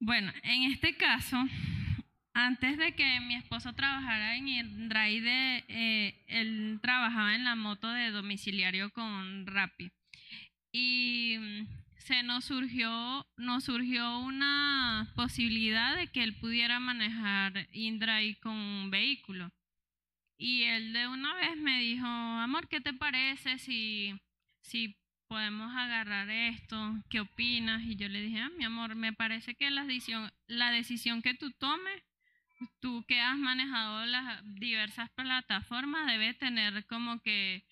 [0.00, 1.40] Bueno, en este caso,
[2.34, 8.10] antes de que mi esposo trabajara en Indraide, eh, él trabajaba en la moto de
[8.10, 9.92] domiciliario con Rappi.
[10.72, 11.38] Y
[12.00, 18.90] se nos surgió, nos surgió una posibilidad de que él pudiera manejar InDrive con un
[18.90, 19.52] vehículo.
[20.38, 24.18] Y él de una vez me dijo, amor, ¿qué te parece si,
[24.62, 24.96] si
[25.28, 26.94] podemos agarrar esto?
[27.10, 27.82] ¿Qué opinas?
[27.82, 31.34] Y yo le dije, ah, mi amor, me parece que la decisión, la decisión que
[31.34, 32.02] tú tomes,
[32.80, 37.62] tú que has manejado las diversas plataformas, debe tener como que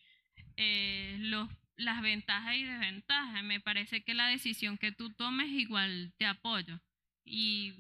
[0.57, 1.49] eh, los
[1.79, 3.43] las ventajas y desventajas.
[3.43, 6.81] Me parece que la decisión que tú tomes igual te apoyo.
[7.25, 7.73] Y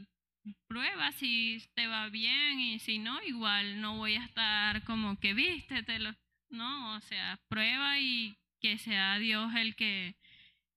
[0.66, 5.34] prueba si te va bien y si no, igual no voy a estar como que
[5.34, 6.14] vístetelo.
[6.48, 10.16] No, o sea, prueba y que sea Dios el que,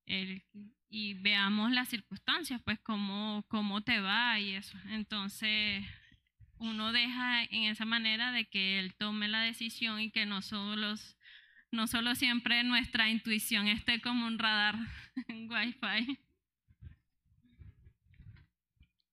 [0.06, 0.43] el,
[0.89, 4.77] y veamos las circunstancias, pues cómo, cómo te va y eso.
[4.89, 5.85] Entonces,
[6.57, 10.76] uno deja en esa manera de que Él tome la decisión y que no solo
[10.76, 11.18] los
[11.72, 14.76] no solo siempre nuestra intuición esté como un radar
[15.27, 16.19] en Wi-Fi.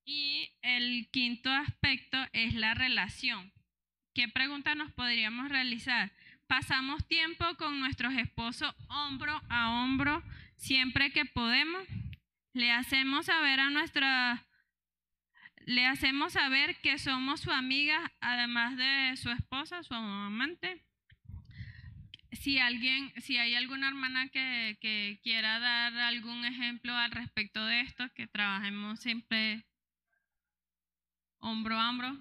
[0.04, 3.52] Y el quinto aspecto es la relación.
[4.14, 6.10] ¿Qué pregunta nos podríamos realizar?
[6.46, 10.22] ¿Pasamos tiempo con nuestros esposos hombro a hombro
[10.56, 11.86] siempre que podemos?
[12.54, 14.44] ¿Le hacemos saber a nuestra
[15.66, 20.82] le hacemos saber que somos su amiga además de su esposa, su amante?
[22.40, 27.80] Si alguien, si hay alguna hermana que, que, quiera dar algún ejemplo al respecto de
[27.80, 29.66] esto, que trabajemos siempre
[31.40, 32.16] hombro a hombro.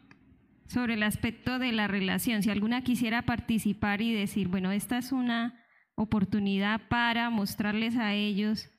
[0.68, 5.12] Sobre el aspecto de la relación, si alguna quisiera participar y decir, bueno, esta es
[5.12, 5.64] una
[5.96, 8.70] oportunidad para mostrarles a ellos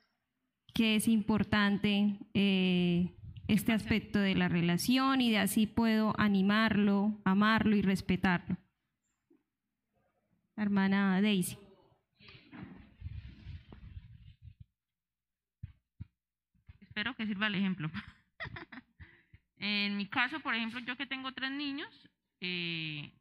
[0.74, 3.16] que es importante eh,
[3.48, 8.59] este aspecto de la relación y de así puedo animarlo, amarlo y respetarlo
[10.62, 11.59] hermana Daisy.
[16.98, 17.89] espero que sirva el ejemplo.
[19.56, 21.89] en mi caso, por ejemplo, yo que tengo tres niños,
[22.40, 23.12] eh,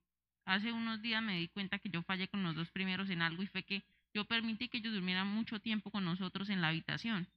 [0.46, 3.44] hace unos días me di cuenta que yo fallé con los dos primeros en algo
[3.44, 3.84] y fue que
[4.16, 7.28] yo permití que ellos durmieran mucho tiempo con nosotros en la habitación.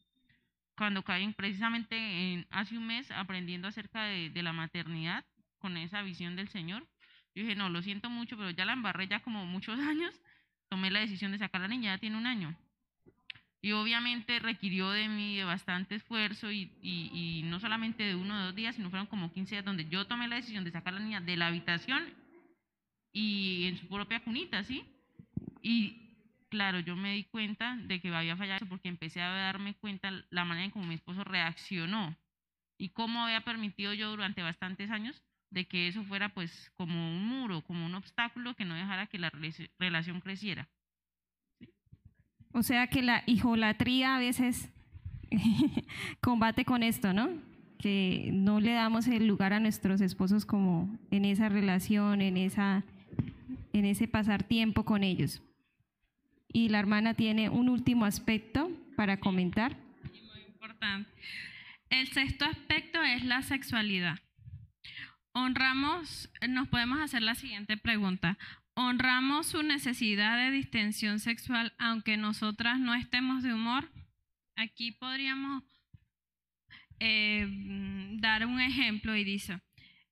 [0.79, 5.27] Cuando caen precisamente en, hace un mes aprendiendo acerca de, de la maternidad
[5.59, 6.89] con esa visión del Señor,
[7.35, 10.21] yo dije, no, lo siento mucho, pero ya la embarré ya como muchos años,
[10.69, 12.57] tomé la decisión de sacar a la niña, ya tiene un año.
[13.63, 18.35] Y obviamente requirió de mí de bastante esfuerzo y, y, y, no solamente de uno
[18.35, 20.95] o dos días, sino fueron como 15 días donde yo tomé la decisión de sacar
[20.95, 22.03] a la niña de la habitación
[23.13, 24.83] y en su propia cunita, ¿sí?
[25.63, 26.11] Y
[26.49, 30.45] claro, yo me di cuenta de que había fallado porque empecé a darme cuenta la
[30.47, 32.17] manera en cómo mi esposo reaccionó
[32.79, 37.25] y cómo había permitido yo durante bastantes años de que eso fuera pues como un
[37.25, 39.33] muro, como un obstáculo que no dejara que la
[39.79, 40.69] relación creciera.
[42.53, 44.71] O sea que la hijolatría a veces
[46.21, 47.31] combate con esto, ¿no?
[47.79, 52.85] Que no le damos el lugar a nuestros esposos como en esa relación, en esa
[53.73, 55.43] en ese pasar tiempo con ellos.
[56.53, 59.77] Y la hermana tiene un último aspecto para comentar.
[60.33, 61.09] Muy importante.
[61.89, 64.19] El sexto aspecto es la sexualidad.
[65.41, 68.37] Honramos, nos podemos hacer la siguiente pregunta.
[68.75, 73.91] ¿Honramos su necesidad de distensión sexual aunque nosotras no estemos de humor?
[74.55, 75.65] Aquí podríamos
[76.99, 77.49] eh,
[78.21, 79.61] dar un ejemplo y dice,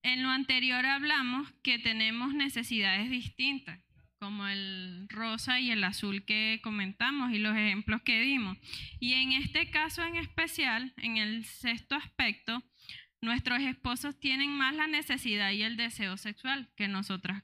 [0.02, 3.78] en lo anterior hablamos que tenemos necesidades distintas,
[4.18, 8.56] como el rosa y el azul que comentamos y los ejemplos que dimos.
[8.98, 12.62] Y en este caso en especial, en el sexto aspecto,
[13.20, 17.42] nuestros esposos tienen más la necesidad y el deseo sexual que nosotras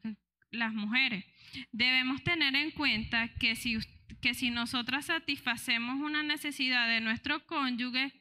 [0.51, 1.25] las mujeres.
[1.73, 3.79] Debemos tener en cuenta que si,
[4.21, 8.13] que si nosotras satisfacemos una necesidad de nuestro cónyuge,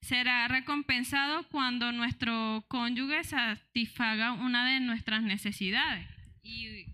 [0.00, 6.06] será recompensado cuando nuestro cónyuge satisfaga una de nuestras necesidades.
[6.42, 6.86] Y,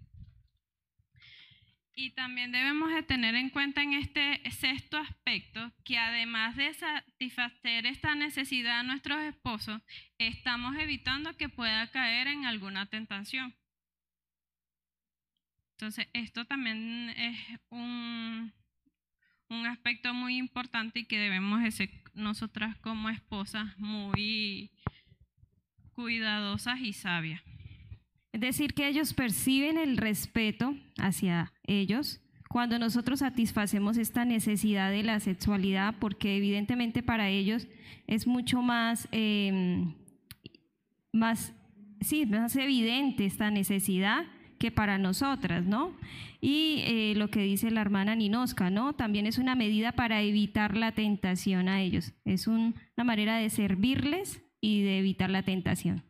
[2.01, 7.85] y también debemos de tener en cuenta en este sexto aspecto que además de satisfacer
[7.85, 9.83] esta necesidad a nuestros esposos,
[10.17, 13.55] estamos evitando que pueda caer en alguna tentación.
[15.73, 18.51] Entonces, esto también es un,
[19.51, 24.71] un aspecto muy importante y que debemos de ser nosotras como esposas muy
[25.93, 27.43] cuidadosas y sabias.
[28.33, 35.05] Es decir, que ellos perciben el respeto hacia ellos cuando nosotros satisfacemos esta necesidad de
[35.05, 37.69] la sexualidad, porque evidentemente para ellos
[38.09, 39.85] es mucho más, eh,
[41.13, 41.53] más,
[42.01, 44.27] sí, más evidente esta necesidad
[44.59, 45.97] que para nosotras, ¿no?
[46.41, 48.95] Y eh, lo que dice la hermana Ninosca, ¿no?
[48.95, 52.13] También es una medida para evitar la tentación a ellos.
[52.25, 56.03] Es un, una manera de servirles y de evitar la tentación.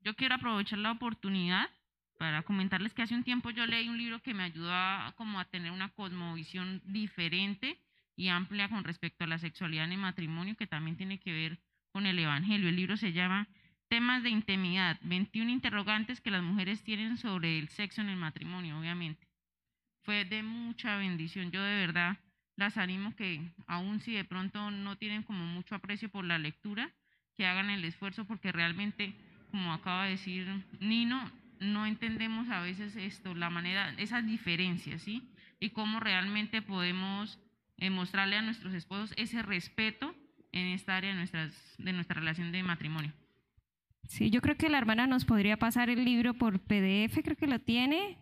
[0.00, 1.68] Yo quiero aprovechar la oportunidad
[2.18, 5.38] para comentarles que hace un tiempo yo leí un libro que me ayudó a, como
[5.38, 7.78] a tener una cosmovisión diferente
[8.16, 11.60] y amplia con respecto a la sexualidad en el matrimonio, que también tiene que ver
[11.92, 12.68] con el Evangelio.
[12.68, 13.48] El libro se llama
[13.88, 18.78] Temas de intimidad, 21 interrogantes que las mujeres tienen sobre el sexo en el matrimonio,
[18.78, 19.28] obviamente.
[20.02, 21.50] Fue de mucha bendición.
[21.52, 22.18] Yo de verdad
[22.56, 26.92] las animo que, aun si de pronto no tienen como mucho aprecio por la lectura,
[27.36, 29.14] que hagan el esfuerzo porque realmente,
[29.50, 30.46] como acaba de decir
[30.80, 31.30] Nino,
[31.60, 35.28] no entendemos a veces esto, la manera, esas diferencias, ¿sí?
[35.60, 37.38] Y cómo realmente podemos
[37.78, 40.14] eh, mostrarle a nuestros esposos ese respeto
[40.52, 43.12] en esta área de, nuestras, de nuestra relación de matrimonio.
[44.06, 47.46] Sí, yo creo que la hermana nos podría pasar el libro por PDF, creo que
[47.46, 48.18] lo tiene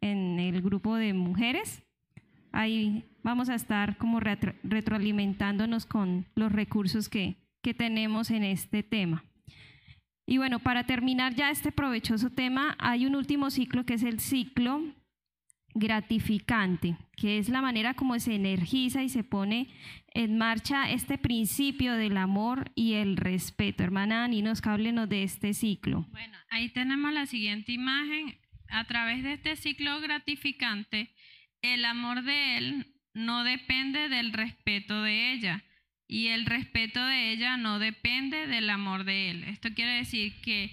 [0.00, 1.82] en el grupo de mujeres.
[2.52, 8.82] Ahí vamos a estar como retro, retroalimentándonos con los recursos que, que tenemos en este
[8.82, 9.24] tema.
[10.26, 14.18] Y bueno, para terminar ya este provechoso tema, hay un último ciclo que es el
[14.18, 14.82] ciclo
[15.72, 19.68] gratificante, que es la manera como se energiza y se pone
[20.14, 23.84] en marcha este principio del amor y el respeto.
[23.84, 26.06] Hermana Ani, nos de este ciclo.
[26.10, 28.38] Bueno, ahí tenemos la siguiente imagen.
[28.68, 31.14] A través de este ciclo gratificante,
[31.62, 35.62] el amor de él no depende del respeto de ella
[36.08, 39.44] y el respeto de ella no depende del amor de él.
[39.44, 40.70] Esto quiere decir que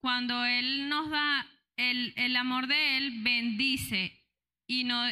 [0.00, 4.22] cuando él nos da el, el amor de él bendice
[4.66, 5.02] y no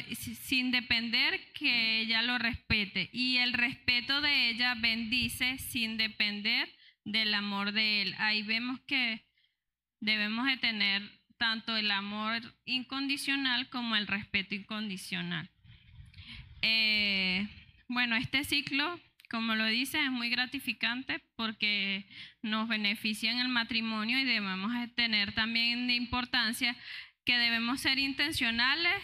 [0.43, 6.69] sin depender que ella lo respete y el respeto de ella bendice sin depender
[7.05, 8.15] del amor de él.
[8.19, 9.25] Ahí vemos que
[10.01, 11.03] debemos de tener
[11.39, 15.51] tanto el amor incondicional como el respeto incondicional.
[16.63, 17.47] Eh,
[17.89, 19.01] bueno, este ciclo,
[19.31, 22.07] como lo dice, es muy gratificante porque
[22.43, 26.77] nos beneficia en el matrimonio y debemos tener también de importancia
[27.25, 29.03] que debemos ser intencionales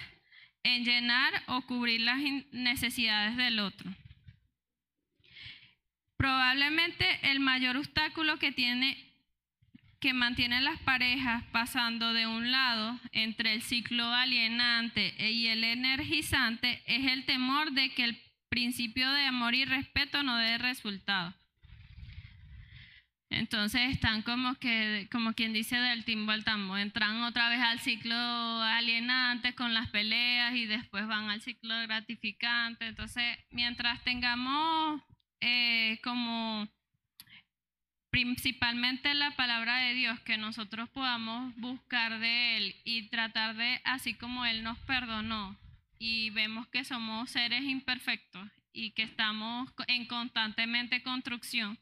[0.62, 2.19] en llenar o cubrir las
[2.52, 3.90] necesidades del otro.
[6.16, 9.07] Probablemente el mayor obstáculo que tiene
[10.01, 16.82] que mantiene las parejas pasando de un lado entre el ciclo alienante y el energizante
[16.86, 21.35] es el temor de que el principio de amor y respeto no dé resultado.
[23.31, 27.78] Entonces están como que, como quien dice del timbo al tambo, entran otra vez al
[27.78, 32.89] ciclo alienante con las peleas y después van al ciclo gratificante.
[32.89, 35.01] Entonces, mientras tengamos
[35.40, 36.68] eh, como
[38.10, 44.14] principalmente la palabra de Dios, que nosotros podamos buscar de Él y tratar de, así
[44.14, 45.56] como Él nos perdonó,
[46.01, 51.78] y vemos que somos seres imperfectos y que estamos en constantemente construcción,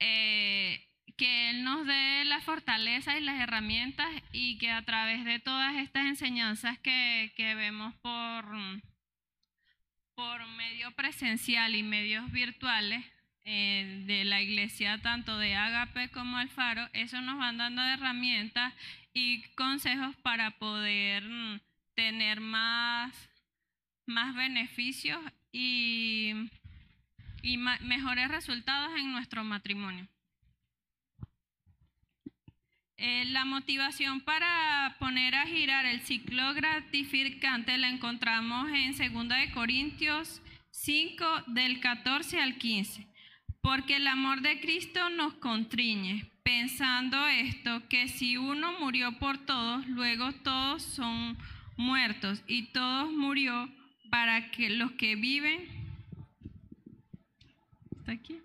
[0.00, 5.38] eh, que Él nos dé la fortaleza y las herramientas y que a través de
[5.38, 8.46] todas estas enseñanzas que, que vemos por,
[10.14, 13.04] por medio presencial y medios virtuales,
[13.46, 18.72] eh, de la iglesia, tanto de Agape como Alfaro, eso nos van dando herramientas
[19.12, 21.60] y consejos para poder mm,
[21.94, 23.14] tener más,
[24.06, 25.20] más beneficios
[25.52, 26.32] y,
[27.42, 30.08] y mejores resultados en nuestro matrimonio.
[32.96, 39.50] Eh, la motivación para poner a girar el ciclo gratificante la encontramos en 2 de
[39.52, 40.40] Corintios
[40.70, 43.06] 5 del 14 al 15.
[43.60, 49.86] Porque el amor de Cristo nos contriñe, pensando esto, que si uno murió por todos,
[49.88, 51.36] luego todos son
[51.76, 53.68] muertos y todos murió
[54.10, 55.68] para que los que viven,
[58.06, 58.38] aquí?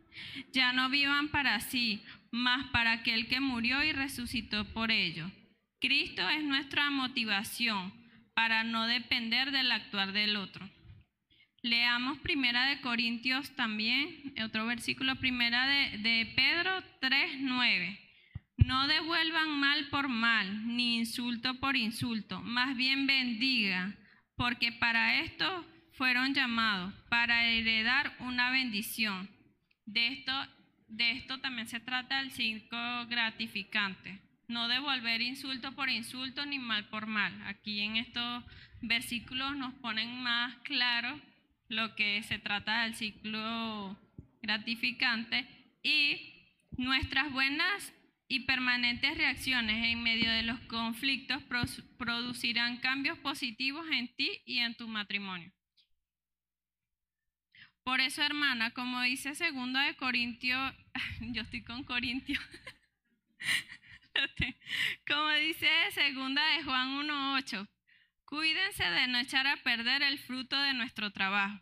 [0.51, 2.01] ya no vivan para sí,
[2.31, 5.31] mas para aquel que murió y resucitó por ellos.
[5.79, 7.93] Cristo es nuestra motivación
[8.33, 10.69] para no depender del actuar del otro.
[11.61, 18.08] Leamos Primera de Corintios también, otro versículo, Primera de, de Pedro 3.9.
[18.65, 23.95] No devuelvan mal por mal, ni insulto por insulto, más bien bendiga,
[24.35, 29.29] porque para esto fueron llamados, para heredar una bendición.
[29.85, 30.31] De esto,
[30.87, 32.77] de esto también se trata el cinco
[33.07, 34.21] gratificante.
[34.47, 37.33] No devolver insulto por insulto ni mal por mal.
[37.47, 38.43] Aquí en estos
[38.81, 41.19] versículos nos ponen más claro
[41.67, 43.97] lo que se trata del ciclo
[44.41, 45.47] gratificante
[45.83, 46.17] y
[46.77, 47.93] nuestras buenas
[48.29, 51.41] y permanentes reacciones en medio de los conflictos
[51.97, 55.51] producirán cambios positivos en ti y en tu matrimonio.
[57.83, 60.73] Por eso, hermana, como dice segunda de Corintios,
[61.21, 62.39] yo estoy con Corintios,
[65.07, 67.67] como dice segunda de Juan 1.8,
[68.25, 71.59] Cuídense de no echar a perder el fruto de nuestro trabajo.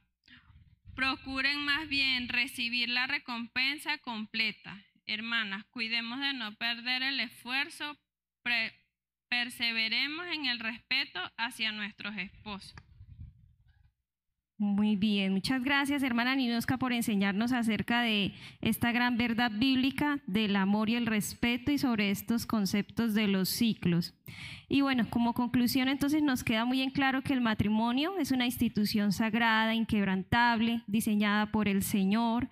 [0.95, 4.86] Procuren más bien recibir la recompensa completa.
[5.07, 7.97] Hermanas, cuidemos de no perder el esfuerzo,
[9.29, 12.75] perseveremos en el respeto hacia nuestros esposos.
[14.59, 20.55] Muy bien, muchas gracias hermana Ninosca por enseñarnos acerca de esta gran verdad bíblica del
[20.55, 24.15] amor y el respeto y sobre estos conceptos de los ciclos.
[24.67, 28.45] Y bueno, como conclusión entonces nos queda muy en claro que el matrimonio es una
[28.45, 32.49] institución sagrada, inquebrantable, diseñada por el Señor,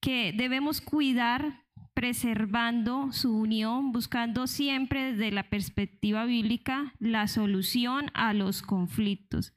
[0.00, 1.64] que debemos cuidar
[1.98, 9.52] preservando su unión, buscando siempre desde la perspectiva bíblica la solución a los conflictos.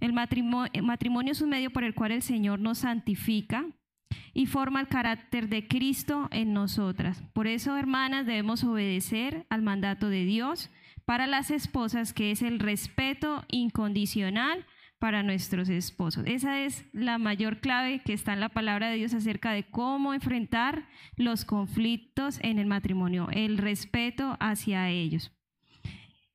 [0.00, 3.66] El matrimonio, es un medio por el cual el Señor nos santifica
[4.32, 7.22] y forma el carácter de Cristo en nosotras.
[7.34, 10.70] Por eso, hermanas, debemos obedecer al mandato de Dios
[11.04, 14.64] para las esposas, que es el respeto incondicional
[15.04, 16.24] para nuestros esposos.
[16.26, 20.14] Esa es la mayor clave que está en la palabra de Dios acerca de cómo
[20.14, 25.30] enfrentar los conflictos en el matrimonio, el respeto hacia ellos.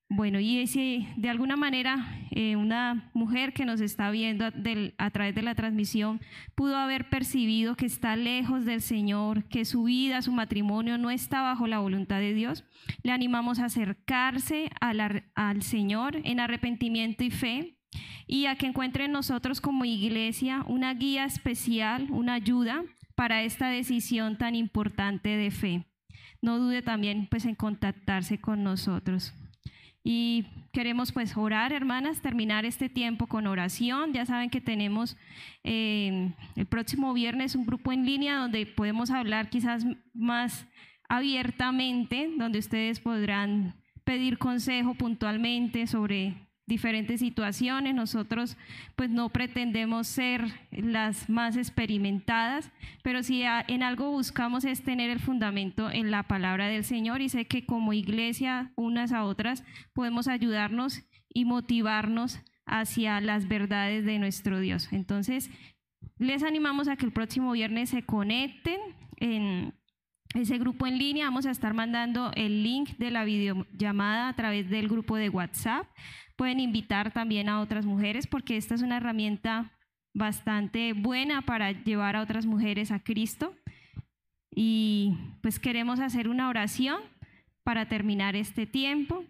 [0.08, 5.34] Bueno, y si de alguna manera eh, una mujer que nos está viendo a, través
[5.34, 6.22] de la transmisión
[6.54, 11.42] pudo haber percibido que está lejos del Señor, que su vida, su matrimonio no está
[11.42, 12.66] bajo la voluntad de Dios,
[13.02, 17.79] le animamos a acercarse al Señor en arrepentimiento y fe
[18.28, 22.84] y a que encuentre en nosotros como iglesia una guía especial, una ayuda
[23.16, 25.86] para esta decisión tan importante de fe.
[26.42, 29.34] No dude también pues en contactarse con nosotros.
[30.04, 34.14] Y queremos pues orar, hermanas, terminar este tiempo con oración.
[34.14, 35.18] Ya saben que tenemos
[35.64, 40.66] eh, el próximo viernes un grupo en línea donde podemos hablar quizás más
[41.10, 43.76] abiertamente, donde ustedes podrán
[44.06, 47.94] pedir consejo puntualmente sobre diferentes situaciones.
[47.94, 48.56] Nosotros
[48.96, 52.72] pues no pretendemos ser las más experimentadas,
[53.04, 57.28] pero si en algo buscamos es tener el fundamento en la palabra del Señor y
[57.28, 61.02] sé que como iglesia unas a otras podemos ayudarnos
[61.34, 64.88] y motivarnos hacia las verdades de nuestro Dios.
[64.94, 65.50] Entonces,
[66.18, 68.80] les animamos a que el próximo viernes se conecten
[69.18, 69.74] en
[70.36, 71.26] ese grupo en línea.
[71.26, 75.88] Vamos a estar mandando el link de la videollamada a través del grupo de WhatsApp
[76.40, 79.78] pueden invitar también a otras mujeres porque esta es una herramienta
[80.14, 83.54] bastante buena para llevar a otras mujeres a Cristo.
[84.50, 87.02] Y pues queremos hacer una oración
[87.62, 89.26] para terminar este tiempo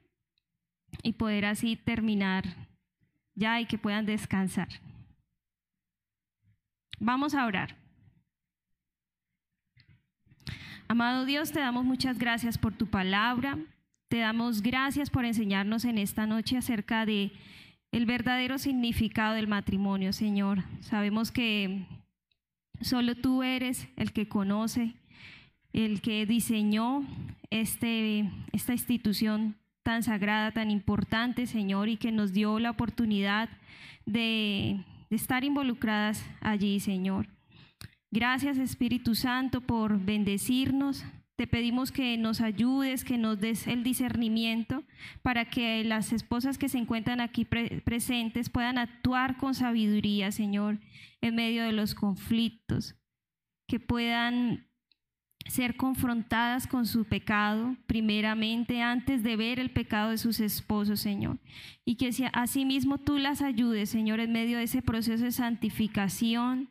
[1.02, 2.46] y poder así terminar
[3.34, 4.68] ya y que puedan descansar.
[7.00, 7.76] Vamos a orar.
[10.88, 13.58] Amado Dios, te damos muchas gracias por tu palabra.
[14.10, 17.32] Te damos gracias por enseñarnos en esta noche acerca de
[17.92, 20.64] el verdadero significado del matrimonio, Señor.
[20.82, 21.86] Sabemos que
[22.82, 24.96] solo tú eres el que conoce,
[25.74, 27.06] el que diseñó
[27.52, 33.48] este, esta institución tan sagrada, tan importante, Señor, y que nos dio la oportunidad
[34.08, 37.28] de, de estar involucradas allí, Señor.
[38.10, 41.06] Gracias, Espíritu Santo, por bendecirnos,
[41.40, 44.84] te pedimos que nos ayudes, que nos des el discernimiento
[45.22, 50.80] para que las esposas que se encuentran aquí presentes puedan actuar con sabiduría, Señor,
[51.22, 52.96] en medio de los conflictos,
[53.70, 54.68] que puedan
[55.46, 61.40] ser confrontadas con su pecado, primeramente, antes de ver el pecado de sus esposos, Señor.
[61.86, 66.70] Y que asimismo tú las ayudes, Señor, en medio de ese proceso de santificación,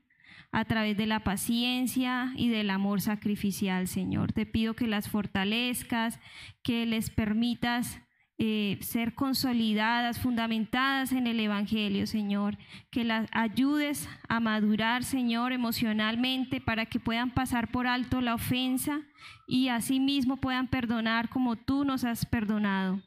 [0.51, 4.33] a través de la paciencia y del amor sacrificial, Señor.
[4.33, 6.21] Te pido que las fortalezcas,
[6.63, 8.01] que les permitas
[8.41, 12.57] eh, ser consolidadas, fundamentadas en el Evangelio, Señor.
[12.91, 19.01] Que las ayudes a madurar, Señor, emocionalmente para que puedan pasar por alto la ofensa
[19.49, 23.03] y asimismo puedan perdonar como tú nos has perdonado.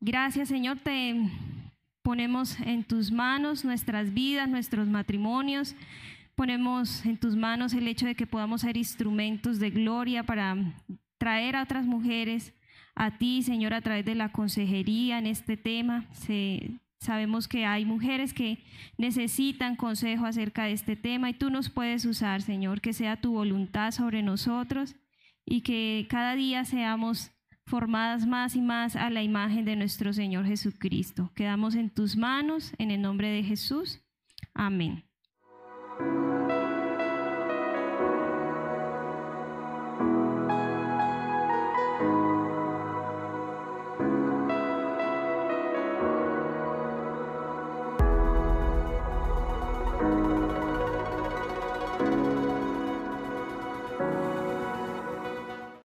[0.00, 0.78] Gracias, Señor.
[0.78, 1.30] Te
[2.04, 5.74] Ponemos en tus manos nuestras vidas, nuestros matrimonios.
[6.34, 10.54] Ponemos en tus manos el hecho de que podamos ser instrumentos de gloria para
[11.16, 12.52] traer a otras mujeres
[12.94, 16.04] a ti, Señor, a través de la consejería en este tema.
[17.00, 18.58] sabemos que hay mujeres que
[18.98, 23.32] necesitan consejo acerca de este tema y tú nos puedes usar, Señor, que sea tu
[23.32, 24.94] voluntad sobre nosotros
[25.46, 27.30] y que cada día seamos
[27.66, 31.30] formadas más y más a la imagen de nuestro Señor Jesucristo.
[31.34, 34.00] Quedamos en tus manos, en el nombre de Jesús.
[34.52, 35.04] Amén.